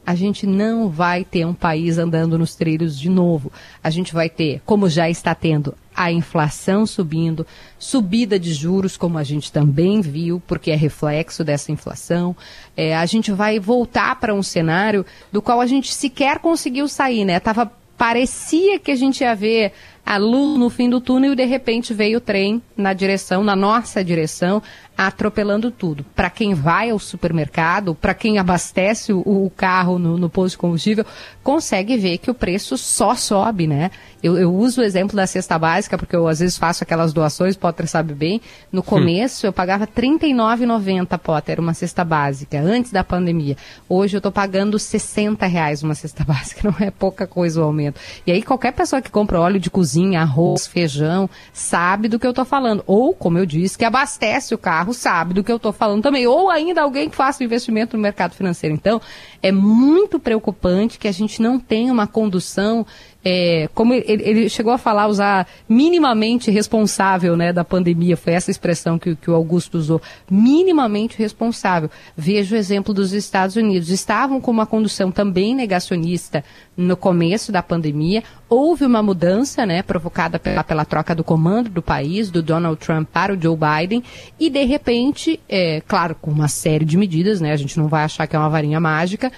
a 0.09 0.15
gente 0.15 0.47
não 0.47 0.89
vai 0.89 1.23
ter 1.23 1.45
um 1.45 1.53
país 1.53 1.99
andando 1.99 2.39
nos 2.39 2.55
trilhos 2.55 2.99
de 2.99 3.11
novo. 3.11 3.53
A 3.85 3.91
gente 3.91 4.15
vai 4.15 4.31
ter, 4.31 4.63
como 4.65 4.89
já 4.89 5.11
está 5.11 5.35
tendo, 5.35 5.75
a 5.95 6.11
inflação 6.11 6.87
subindo, 6.87 7.47
subida 7.79 8.39
de 8.39 8.55
juros, 8.55 8.97
como 8.97 9.19
a 9.19 9.23
gente 9.23 9.53
também 9.53 10.01
viu, 10.01 10.43
porque 10.47 10.71
é 10.71 10.75
reflexo 10.75 11.45
dessa 11.45 11.71
inflação. 11.71 12.35
É, 12.75 12.97
a 12.97 13.05
gente 13.05 13.31
vai 13.33 13.61
voltar 13.61 14.19
para 14.19 14.33
um 14.33 14.43
cenário 14.43 15.05
do 15.31 15.43
qual 15.43 15.61
a 15.61 15.67
gente 15.67 15.93
sequer 15.93 16.39
conseguiu 16.39 16.89
sair, 16.89 17.27
né? 17.27 17.39
Tava, 17.39 17.71
parecia 17.99 18.79
que 18.79 18.91
a 18.91 18.97
gente 18.97 19.21
ia 19.21 19.35
ver 19.35 19.73
a 20.07 20.17
luz 20.17 20.59
no 20.59 20.71
fim 20.71 20.89
do 20.89 21.03
túnel 21.03 21.35
e 21.35 21.37
de 21.37 21.45
repente 21.45 21.93
veio 21.93 22.17
o 22.17 22.21
trem 22.23 22.63
na 22.75 22.95
direção, 22.95 23.45
na 23.45 23.55
nossa 23.55 24.03
direção, 24.03 24.63
atropelando 24.99 25.71
tudo. 25.71 26.05
Para 26.17 26.29
quem 26.29 26.55
vai 26.55 26.91
ao 26.91 26.99
supermercado, 26.99 27.95
para 27.95 28.13
quem 28.13 28.37
abastece 28.37 29.13
o, 29.13 29.21
o 29.21 29.49
carro 29.57 29.97
no, 29.97 30.19
no, 30.19 30.29
posto 30.29 30.55
de 30.55 30.59
combustível, 30.59 31.07
consegue 31.45 31.97
ver 31.97 32.19
que 32.19 32.29
o 32.29 32.35
preço 32.35 32.77
só 32.77 33.15
sobe, 33.15 33.69
né? 33.69 33.93
Eu, 34.21 34.37
eu, 34.37 34.53
uso 34.53 34.81
o 34.81 34.85
exemplo 34.85 35.15
da 35.15 35.25
cesta 35.29 35.57
básica, 35.57 35.97
porque 35.97 36.17
eu 36.17 36.27
às 36.27 36.41
vezes 36.41 36.59
faço 36.59 36.83
aquelas 36.83 37.13
doações, 37.13 37.57
Potter 37.57 37.87
sabe 37.87 38.13
bem. 38.13 38.41
No 38.73 38.81
hum. 38.81 38.83
começo 38.83 39.47
hum. 39.47 39.51
eu 39.51 39.53
pagava 39.53 39.85
R$ 39.85 40.03
39,90, 40.03 41.17
Potter, 41.17 41.61
uma 41.61 41.75
cesta 41.75 42.03
básica, 42.03 42.61
antes 42.61 42.91
da 42.91 43.05
pandemia. 43.05 43.57
Hoje 43.89 44.17
eu 44.17 44.19
estou 44.19 44.33
pagando 44.33 44.77
60 44.81 45.47
reais 45.47 45.81
uma 45.81 45.95
cesta 45.95 46.25
básica, 46.27 46.69
não 46.69 46.85
é 46.85 46.91
pouca 46.91 47.25
coisa 47.25 47.61
o 47.61 47.65
aumento. 47.65 48.01
E 48.27 48.33
aí 48.33 48.43
qualquer 48.43 48.73
pessoa 48.73 49.01
que 49.01 49.13
compra 49.13 49.39
óleo 49.39 49.61
de 49.61 49.71
cozinha, 49.71 50.23
arroz, 50.23 50.67
feijão, 50.67 51.31
sabe 51.53 52.09
do 52.09 52.19
que 52.19 52.27
eu 52.27 52.31
estou 52.31 52.45
falando. 52.45 52.83
Ou, 52.85 53.15
como 53.15 53.39
eu 53.39 53.47
disse, 53.47 53.79
que 53.79 53.85
abastece 53.85 54.53
o 54.53 54.59
carro, 54.59 54.88
sabe 54.93 55.34
do 55.34 55.45
que 55.45 55.51
eu 55.51 55.57
estou 55.57 55.72
falando 55.72 56.03
também. 56.03 56.26
Ou 56.26 56.51
ainda 56.51 56.82
alguém 56.82 57.09
que 57.09 57.16
faça 57.16 57.45
investimento 57.45 57.97
no 57.97 58.03
mercado 58.03 58.34
financeiro. 58.34 58.74
Então, 58.74 59.01
é 59.43 59.53
muito 59.53 60.18
preocupante 60.18 60.99
que 60.99 61.09
a 61.09 61.12
gente 61.12 61.41
não 61.41 61.59
tenha 61.59 61.93
uma 61.93 62.07
condução 62.07 62.86
é, 63.31 63.68
como 63.74 63.93
ele, 63.93 64.22
ele, 64.22 64.49
chegou 64.49 64.72
a 64.72 64.79
falar, 64.79 65.07
usar 65.07 65.47
minimamente 65.68 66.51
responsável 66.51 67.37
né, 67.37 67.53
da 67.53 67.62
pandemia, 67.62 68.16
foi 68.16 68.33
essa 68.33 68.51
expressão 68.51 68.99
que, 68.99 69.14
que 69.14 69.31
o 69.31 69.35
Augusto 69.35 69.76
usou, 69.76 70.01
minimamente 70.31 71.18
responsável. 71.18 71.91
Veja 72.16 72.57
o 72.57 72.59
exemplo 72.59 72.95
dos 72.95 73.12
Estados 73.12 73.55
Unidos. 73.55 73.91
Estavam 73.91 74.41
com 74.41 74.51
uma 74.51 74.64
condução 74.64 75.11
também 75.11 75.55
negacionista 75.55 76.43
no 76.74 76.97
começo 76.97 77.53
da 77.53 77.62
pandemia, 77.62 78.24
houve 78.49 78.87
uma 78.87 79.03
mudança 79.03 79.66
né, 79.66 79.83
provocada 79.83 80.39
pela, 80.39 80.64
pela 80.64 80.87
troca 80.87 81.14
do 81.14 81.22
comando 81.22 81.68
do 81.68 81.83
país, 81.83 82.31
do 82.31 82.43
Donald 82.43 82.79
Trump 82.79 83.11
para 83.12 83.35
o 83.35 83.39
Joe 83.39 83.59
Biden, 83.59 84.03
e 84.41 84.49
de 84.49 84.64
repente, 84.64 85.39
é, 85.47 85.83
claro, 85.87 86.14
com 86.14 86.31
uma 86.31 86.49
série 86.49 86.87
de 86.87 86.97
medidas, 86.97 87.43
né, 87.43 87.53
a 87.53 87.57
gente 87.57 87.79
não 87.79 87.89
vai 87.89 88.05
achar 88.05 88.26
que 88.26 88.35
é 88.35 88.39
uma 88.39 88.49
varinha 88.49 88.81
mágica, 88.81 89.31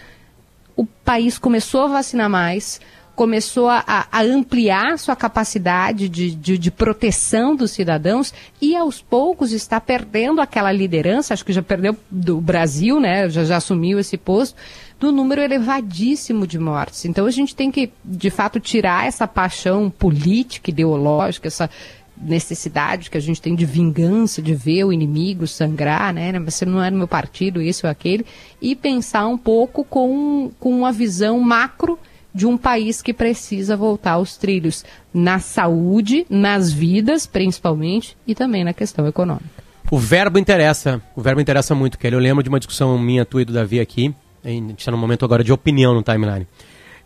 o 0.77 0.87
país 0.87 1.39
começou 1.39 1.83
a 1.83 1.89
vacinar 1.89 2.31
mais, 2.31 2.81
começou 3.21 3.69
a, 3.69 3.85
a 3.87 4.23
ampliar 4.23 4.99
sua 4.99 5.15
capacidade 5.15 6.09
de, 6.09 6.35
de, 6.35 6.57
de, 6.57 6.71
proteção 6.71 7.55
dos 7.55 7.71
cidadãos 7.71 8.33
e 8.63 8.75
aos 8.75 9.03
poucos 9.03 9.53
está 9.53 9.79
perdendo 9.79 10.41
aquela 10.41 10.73
liderança, 10.73 11.35
acho 11.35 11.45
que 11.45 11.53
já 11.53 11.61
perdeu 11.61 11.95
do 12.11 12.41
Brasil, 12.41 12.99
né? 12.99 13.29
Já, 13.29 13.45
já 13.45 13.59
assumiu 13.59 13.99
esse 13.99 14.17
posto, 14.17 14.57
do 14.99 15.13
número 15.13 15.43
elevadíssimo 15.43 16.47
de 16.47 16.59
mortes. 16.59 17.05
Então 17.05 17.27
a 17.27 17.31
gente 17.31 17.55
tem 17.55 17.71
que, 17.71 17.93
de 18.03 18.31
fato, 18.31 18.59
tirar 18.59 19.07
essa 19.07 19.29
paixão 19.29 19.91
política, 19.91 20.71
ideológica, 20.71 21.47
essa 21.47 21.69
necessidade 22.17 23.11
que 23.11 23.19
a 23.19 23.21
gente 23.21 23.43
tem 23.43 23.55
de 23.55 23.67
vingança, 23.67 24.41
de 24.41 24.55
ver 24.55 24.85
o 24.85 24.93
inimigo 24.95 25.47
sangrar, 25.47 26.15
né? 26.15 26.33
Você 26.41 26.65
não 26.65 26.83
é 26.83 26.91
do 26.91 26.97
meu 26.97 27.09
partido, 27.09 27.61
esse 27.61 27.85
ou 27.85 27.93
aquele, 27.93 28.25
e 28.63 28.75
pensar 28.75 29.27
um 29.27 29.37
pouco 29.37 29.85
com, 29.85 30.51
com 30.59 30.79
uma 30.79 30.91
visão 30.91 31.39
macro 31.39 31.99
de 32.35 32.47
um 32.47 32.57
país 32.57 33.03
que 33.03 33.13
precisa 33.13 33.77
voltar 33.77 34.13
aos 34.13 34.37
trilhos 34.37 34.85
na 35.13 35.39
saúde, 35.39 36.27
nas 36.31 36.73
vidas, 36.73 37.27
principalmente, 37.27 38.17
e 38.27 38.35
também 38.35 38.65
na 38.65 38.73
questão 38.73 39.07
econômica. 39.07 39.61
O 39.91 39.99
verbo 39.99 40.39
interessa, 40.39 41.03
o 41.17 41.21
verbo 41.21 41.41
interessa 41.41 41.75
muito, 41.75 41.99
Kelly. 41.99 42.15
Eu 42.15 42.21
lembro 42.21 42.43
de 42.43 42.49
uma 42.49 42.61
discussão 42.61 42.97
minha, 42.99 43.25
tua 43.25 43.43
e 43.43 43.45
do 43.45 43.53
Davi 43.53 43.81
aqui, 43.81 44.15
a 44.45 44.49
gente 44.49 44.79
está 44.79 44.91
no 44.91 44.99
momento 44.99 45.25
agora 45.25 45.45
de 45.45 45.53
opinião 45.53 45.95
no 45.95 46.03
timeline. 46.03 46.47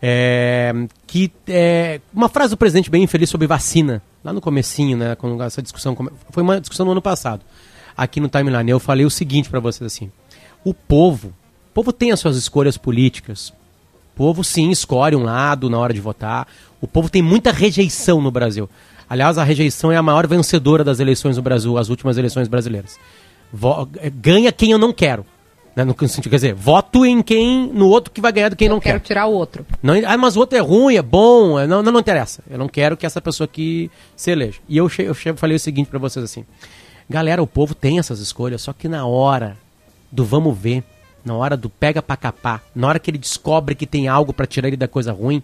É, 0.02 0.72
que 1.06 1.32
é, 1.48 2.00
uma 2.12 2.28
frase 2.28 2.50
do 2.50 2.56
presidente 2.58 2.90
bem 2.90 3.02
infeliz 3.02 3.30
sobre 3.30 3.46
vacina, 3.46 4.02
lá 4.22 4.32
no 4.32 4.40
comecinho, 4.40 4.98
né, 4.98 5.14
quando 5.14 5.42
essa 5.42 5.62
discussão 5.62 5.96
foi 6.30 6.42
uma 6.42 6.60
discussão 6.60 6.84
no 6.84 6.92
ano 6.92 7.00
passado, 7.00 7.42
aqui 7.96 8.20
no 8.20 8.28
timeline. 8.28 8.70
Eu 8.70 8.78
falei 8.78 9.06
o 9.06 9.10
seguinte 9.10 9.48
para 9.48 9.60
vocês 9.60 9.86
assim: 9.90 10.10
o 10.62 10.74
povo, 10.74 11.28
o 11.28 11.74
povo 11.74 11.92
tem 11.92 12.12
as 12.12 12.20
suas 12.20 12.36
escolhas 12.36 12.76
políticas, 12.76 13.52
povo 14.14 14.44
sim 14.44 14.70
escolhe 14.70 15.16
um 15.16 15.24
lado 15.24 15.68
na 15.68 15.78
hora 15.78 15.92
de 15.92 16.00
votar. 16.00 16.46
O 16.80 16.86
povo 16.86 17.08
tem 17.08 17.22
muita 17.22 17.50
rejeição 17.50 18.20
no 18.20 18.30
Brasil. 18.30 18.68
Aliás, 19.08 19.38
a 19.38 19.44
rejeição 19.44 19.92
é 19.92 19.96
a 19.96 20.02
maior 20.02 20.26
vencedora 20.26 20.82
das 20.82 21.00
eleições 21.00 21.36
no 21.36 21.42
Brasil, 21.42 21.76
as 21.76 21.88
últimas 21.88 22.16
eleições 22.16 22.48
brasileiras. 22.48 22.98
Vo 23.52 23.88
ganha 24.14 24.50
quem 24.50 24.70
eu 24.70 24.78
não 24.78 24.92
quero. 24.92 25.24
Né? 25.76 25.84
No 25.84 25.96
sentido, 26.08 26.30
quer 26.30 26.36
dizer, 26.36 26.54
voto 26.54 27.04
em 27.04 27.20
quem, 27.20 27.70
no 27.72 27.88
outro 27.88 28.12
que 28.12 28.20
vai 28.20 28.32
ganhar 28.32 28.48
do 28.48 28.56
quem 28.56 28.68
eu 28.68 28.72
não 28.72 28.80
quero. 28.80 29.00
quero 29.00 29.06
tirar 29.06 29.26
o 29.26 29.32
outro. 29.32 29.66
Não, 29.82 29.94
ah, 30.06 30.16
mas 30.16 30.36
o 30.36 30.40
outro 30.40 30.56
é 30.56 30.60
ruim, 30.60 30.94
é 30.94 31.02
bom, 31.02 31.58
é, 31.58 31.66
não, 31.66 31.82
não, 31.82 31.92
não 31.92 32.00
interessa. 32.00 32.42
Eu 32.48 32.58
não 32.58 32.68
quero 32.68 32.96
que 32.96 33.04
essa 33.04 33.20
pessoa 33.20 33.44
aqui 33.44 33.90
se 34.14 34.30
eleja. 34.30 34.60
E 34.68 34.76
eu, 34.76 34.88
eu 34.98 35.14
falei 35.36 35.56
o 35.56 35.60
seguinte 35.60 35.88
para 35.88 35.98
vocês 35.98 36.24
assim: 36.24 36.44
galera, 37.10 37.42
o 37.42 37.46
povo 37.46 37.74
tem 37.74 37.98
essas 37.98 38.20
escolhas, 38.20 38.62
só 38.62 38.72
que 38.72 38.88
na 38.88 39.04
hora 39.04 39.56
do 40.12 40.24
vamos 40.24 40.56
ver, 40.56 40.84
na 41.24 41.34
hora 41.34 41.56
do 41.56 41.70
pega 41.70 42.02
pra 42.02 42.16
capar, 42.16 42.62
na 42.74 42.86
hora 42.86 42.98
que 42.98 43.10
ele 43.10 43.18
descobre 43.18 43.74
que 43.74 43.86
tem 43.86 44.08
algo 44.08 44.32
para 44.32 44.46
tirar 44.46 44.68
ele 44.68 44.76
da 44.76 44.88
coisa 44.88 45.12
ruim, 45.12 45.42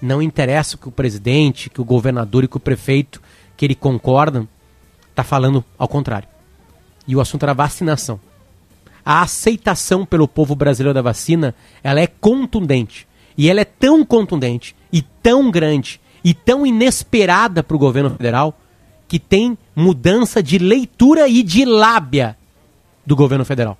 não 0.00 0.20
interessa 0.20 0.76
que 0.76 0.88
o 0.88 0.92
presidente, 0.92 1.70
que 1.70 1.80
o 1.80 1.84
governador 1.84 2.44
e 2.44 2.48
que 2.48 2.56
o 2.56 2.60
prefeito 2.60 3.22
que 3.56 3.64
ele 3.64 3.74
concorda, 3.74 4.46
está 5.10 5.22
falando 5.22 5.64
ao 5.78 5.86
contrário. 5.86 6.28
E 7.06 7.14
o 7.14 7.20
assunto 7.20 7.42
era 7.42 7.52
vacinação. 7.52 8.18
A 9.04 9.22
aceitação 9.22 10.06
pelo 10.06 10.28
povo 10.28 10.54
brasileiro 10.54 10.94
da 10.94 11.02
vacina, 11.02 11.54
ela 11.82 12.00
é 12.00 12.06
contundente. 12.06 13.06
E 13.36 13.48
ela 13.48 13.60
é 13.60 13.64
tão 13.64 14.04
contundente 14.04 14.74
e 14.92 15.02
tão 15.02 15.50
grande 15.50 16.00
e 16.22 16.34
tão 16.34 16.66
inesperada 16.66 17.62
para 17.62 17.76
o 17.76 17.78
governo 17.78 18.10
federal 18.10 18.58
que 19.08 19.18
tem 19.18 19.56
mudança 19.74 20.42
de 20.42 20.58
leitura 20.58 21.28
e 21.28 21.42
de 21.42 21.64
lábia 21.64 22.36
do 23.04 23.16
governo 23.16 23.44
federal. 23.44 23.76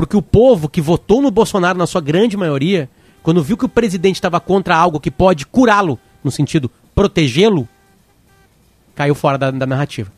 Porque 0.00 0.16
o 0.16 0.22
povo 0.22 0.66
que 0.66 0.80
votou 0.80 1.20
no 1.20 1.30
Bolsonaro, 1.30 1.76
na 1.76 1.86
sua 1.86 2.00
grande 2.00 2.34
maioria, 2.34 2.88
quando 3.22 3.42
viu 3.42 3.54
que 3.54 3.66
o 3.66 3.68
presidente 3.68 4.14
estava 4.14 4.40
contra 4.40 4.74
algo 4.74 4.98
que 4.98 5.10
pode 5.10 5.44
curá-lo, 5.44 5.98
no 6.24 6.30
sentido 6.30 6.70
protegê-lo, 6.94 7.68
caiu 8.94 9.14
fora 9.14 9.36
da, 9.36 9.50
da, 9.50 9.66
narrativa. 9.66 10.10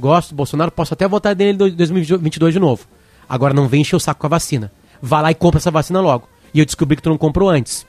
Gosto 0.00 0.30
do 0.30 0.36
Bolsonaro, 0.36 0.70
posso 0.70 0.94
até 0.94 1.06
votar 1.06 1.36
nele 1.36 1.50
em 1.50 1.76
2022 1.76 2.54
de 2.54 2.58
novo. 2.58 2.86
Agora 3.28 3.52
não 3.52 3.68
vem 3.68 3.82
encher 3.82 3.96
o 3.96 4.00
saco 4.00 4.18
com 4.18 4.28
a 4.28 4.30
vacina. 4.30 4.72
Vá 5.02 5.20
lá 5.20 5.30
e 5.30 5.34
compra 5.34 5.58
essa 5.58 5.70
vacina 5.70 6.00
logo. 6.00 6.26
E 6.54 6.60
eu 6.60 6.64
descobri 6.64 6.96
que 6.96 7.02
tu 7.02 7.10
não 7.10 7.18
comprou 7.18 7.50
antes. 7.50 7.86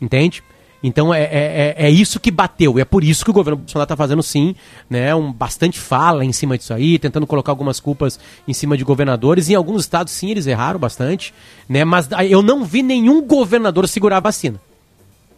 Entende? 0.00 0.40
Então 0.82 1.12
é, 1.12 1.22
é, 1.22 1.74
é, 1.78 1.86
é 1.86 1.90
isso 1.90 2.20
que 2.20 2.30
bateu, 2.30 2.78
e 2.78 2.82
é 2.82 2.84
por 2.84 3.02
isso 3.02 3.24
que 3.24 3.30
o 3.30 3.34
governo 3.34 3.58
Bolsonaro 3.58 3.84
está 3.84 3.96
fazendo 3.96 4.22
sim, 4.22 4.54
né, 4.88 5.14
um, 5.14 5.32
bastante 5.32 5.80
fala 5.80 6.24
em 6.24 6.32
cima 6.32 6.56
disso 6.56 6.74
aí, 6.74 6.98
tentando 6.98 7.26
colocar 7.26 7.50
algumas 7.50 7.80
culpas 7.80 8.20
em 8.46 8.52
cima 8.52 8.76
de 8.76 8.84
governadores. 8.84 9.48
Em 9.48 9.54
alguns 9.54 9.82
estados, 9.82 10.12
sim, 10.12 10.30
eles 10.30 10.46
erraram 10.46 10.78
bastante, 10.78 11.32
né, 11.68 11.84
mas 11.84 12.08
eu 12.28 12.42
não 12.42 12.64
vi 12.64 12.82
nenhum 12.82 13.22
governador 13.22 13.88
segurar 13.88 14.18
a 14.18 14.20
vacina. 14.20 14.60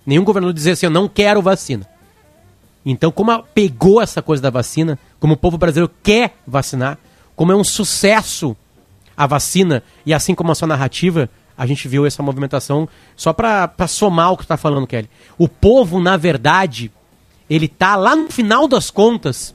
Nenhum 0.04 0.24
governador 0.24 0.54
dizer 0.54 0.72
assim, 0.72 0.86
eu 0.86 0.90
não 0.90 1.08
quero 1.08 1.40
vacina. 1.40 1.86
Então, 2.84 3.10
como 3.10 3.42
pegou 3.54 4.00
essa 4.00 4.22
coisa 4.22 4.42
da 4.42 4.50
vacina, 4.50 4.98
como 5.20 5.34
o 5.34 5.36
povo 5.36 5.58
brasileiro 5.58 5.92
quer 6.02 6.34
vacinar, 6.46 6.98
como 7.36 7.52
é 7.52 7.56
um 7.56 7.64
sucesso 7.64 8.56
a 9.16 9.26
vacina, 9.26 9.82
e 10.06 10.14
assim 10.14 10.34
como 10.34 10.50
a 10.52 10.54
sua 10.54 10.68
narrativa, 10.68 11.28
a 11.58 11.66
gente 11.66 11.88
viu 11.88 12.06
essa 12.06 12.22
movimentação 12.22 12.88
só 13.16 13.32
para 13.32 13.88
somar 13.88 14.32
o 14.32 14.36
que 14.36 14.44
está 14.44 14.56
falando, 14.56 14.86
Kelly. 14.86 15.10
O 15.36 15.48
povo, 15.48 15.98
na 15.98 16.16
verdade, 16.16 16.92
ele 17.50 17.66
tá 17.66 17.96
lá 17.96 18.14
no 18.14 18.30
final 18.30 18.68
das 18.68 18.92
contas. 18.92 19.52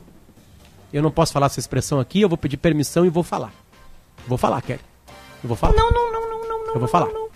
Eu 0.91 1.01
não 1.01 1.09
posso 1.09 1.31
falar 1.31 1.45
essa 1.45 1.61
expressão 1.61 2.01
aqui, 2.01 2.19
eu 2.19 2.27
vou 2.27 2.37
pedir 2.37 2.57
permissão 2.57 3.05
e 3.05 3.09
vou 3.09 3.23
falar. 3.23 3.53
Vou 4.27 4.37
falar, 4.37 4.61
Kelly. 4.61 4.81
Eu 5.41 5.47
vou 5.47 5.55
falar. 5.55 5.73
Não, 5.73 5.89
não, 5.89 6.11
não, 6.11 6.29
não, 6.29 6.47
não. 6.65 6.73
Eu 6.73 6.79
vou 6.79 6.89
falar. 6.89 7.07
Não. 7.07 7.29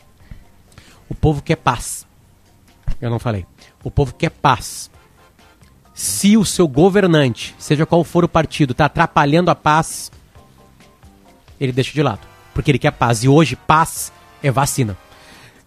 O 1.09 1.15
povo 1.15 1.41
quer 1.41 1.55
paz. 1.55 2.05
Eu 2.99 3.09
não 3.09 3.19
falei. 3.19 3.45
O 3.85 3.89
povo 3.89 4.13
quer 4.13 4.31
paz. 4.31 4.91
Se 5.93 6.35
o 6.35 6.43
seu 6.43 6.67
governante, 6.67 7.55
seja 7.57 7.85
qual 7.85 8.03
for 8.03 8.25
o 8.25 8.29
partido, 8.29 8.71
está 8.71 8.85
atrapalhando 8.85 9.49
a 9.49 9.55
paz, 9.55 10.11
ele 11.59 11.71
deixa 11.71 11.93
de 11.93 12.03
lado. 12.03 12.19
Porque 12.53 12.69
ele 12.69 12.79
quer 12.79 12.91
paz. 12.91 13.23
E 13.23 13.29
hoje, 13.29 13.55
paz 13.55 14.11
é 14.41 14.51
vacina. 14.51 14.97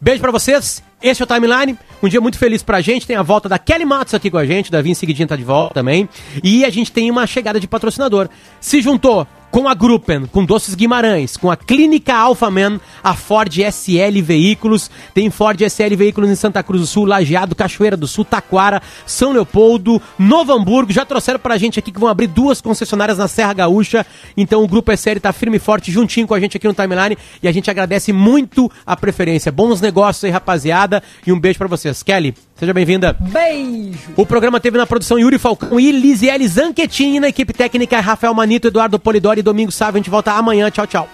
Beijo 0.00 0.20
para 0.20 0.32
vocês. 0.32 0.82
Esse 1.02 1.22
é 1.22 1.24
o 1.24 1.26
Timeline. 1.26 1.78
Um 2.02 2.08
dia 2.08 2.20
muito 2.20 2.38
feliz 2.38 2.62
pra 2.62 2.80
gente. 2.80 3.06
Tem 3.06 3.16
a 3.16 3.22
volta 3.22 3.48
da 3.48 3.58
Kelly 3.58 3.84
Matos 3.84 4.14
aqui 4.14 4.30
com 4.30 4.38
a 4.38 4.46
gente. 4.46 4.70
Davi 4.70 4.90
em 4.90 4.94
seguidinho 4.94 5.28
tá 5.28 5.36
de 5.36 5.44
volta 5.44 5.74
também. 5.74 6.08
E 6.42 6.64
a 6.64 6.70
gente 6.70 6.90
tem 6.90 7.10
uma 7.10 7.26
chegada 7.26 7.60
de 7.60 7.66
patrocinador. 7.66 8.28
Se 8.60 8.80
juntou 8.80 9.26
com 9.50 9.68
a 9.68 9.74
Gruppen, 9.74 10.26
com 10.26 10.44
Doces 10.44 10.74
Guimarães, 10.74 11.36
com 11.36 11.50
a 11.50 11.56
Clínica 11.56 12.14
Alphaman, 12.14 12.80
a 13.02 13.14
Ford 13.14 13.52
SL 13.52 14.22
Veículos, 14.22 14.90
tem 15.12 15.30
Ford 15.30 15.60
SL 15.60 15.96
Veículos 15.96 16.30
em 16.30 16.34
Santa 16.34 16.62
Cruz 16.62 16.80
do 16.80 16.86
Sul, 16.86 17.04
Lajeado, 17.04 17.54
Cachoeira 17.54 17.96
do 17.96 18.06
Sul, 18.06 18.24
Taquara, 18.24 18.80
São 19.06 19.32
Leopoldo, 19.32 20.00
Novo 20.18 20.52
Hamburgo, 20.52 20.92
já 20.92 21.04
trouxeram 21.04 21.40
pra 21.40 21.58
gente 21.58 21.78
aqui 21.78 21.90
que 21.90 22.00
vão 22.00 22.08
abrir 22.08 22.28
duas 22.28 22.60
concessionárias 22.60 23.18
na 23.18 23.28
Serra 23.28 23.52
Gaúcha, 23.52 24.06
então 24.36 24.62
o 24.62 24.68
Grupo 24.68 24.92
SL 24.92 25.18
tá 25.20 25.32
firme 25.32 25.56
e 25.56 25.60
forte 25.60 25.90
juntinho 25.90 26.26
com 26.26 26.34
a 26.34 26.40
gente 26.40 26.56
aqui 26.56 26.68
no 26.68 26.74
Timeline 26.74 27.18
e 27.42 27.48
a 27.48 27.52
gente 27.52 27.70
agradece 27.70 28.12
muito 28.12 28.70
a 28.86 28.96
preferência. 28.96 29.50
Bons 29.50 29.80
negócios 29.80 30.24
aí, 30.24 30.30
rapaziada, 30.30 31.02
e 31.26 31.32
um 31.32 31.40
beijo 31.40 31.58
para 31.58 31.68
vocês. 31.68 32.02
Kelly, 32.02 32.34
seja 32.60 32.74
bem-vinda. 32.74 33.16
Beijo! 33.18 34.12
O 34.14 34.26
programa 34.26 34.60
teve 34.60 34.76
na 34.76 34.86
produção 34.86 35.18
Yuri 35.18 35.38
Falcão 35.38 35.80
e 35.80 35.90
Lisiele 35.90 36.46
Zanquetini, 36.46 37.18
na 37.18 37.28
equipe 37.28 37.54
técnica 37.54 37.98
Rafael 38.00 38.34
Manito, 38.34 38.68
Eduardo 38.68 38.98
Polidori 38.98 39.40
e 39.40 39.42
Domingo 39.42 39.72
Sávio. 39.72 39.96
A 39.96 39.98
gente 39.98 40.10
volta 40.10 40.32
amanhã. 40.32 40.70
Tchau, 40.70 40.86
tchau. 40.86 41.08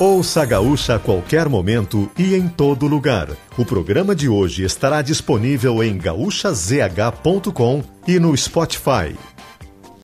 Ouça 0.00 0.42
a 0.42 0.46
Gaúcha 0.46 0.94
a 0.94 0.98
qualquer 0.98 1.46
momento 1.48 2.10
e 2.18 2.34
em 2.34 2.48
todo 2.48 2.86
lugar. 2.86 3.28
O 3.58 3.66
programa 3.66 4.14
de 4.14 4.30
hoje 4.30 4.64
estará 4.64 5.02
disponível 5.02 5.84
em 5.84 5.96
gaúchazh.com 5.98 7.82
e 8.08 8.18
no 8.18 8.34
Spotify. 8.34 9.14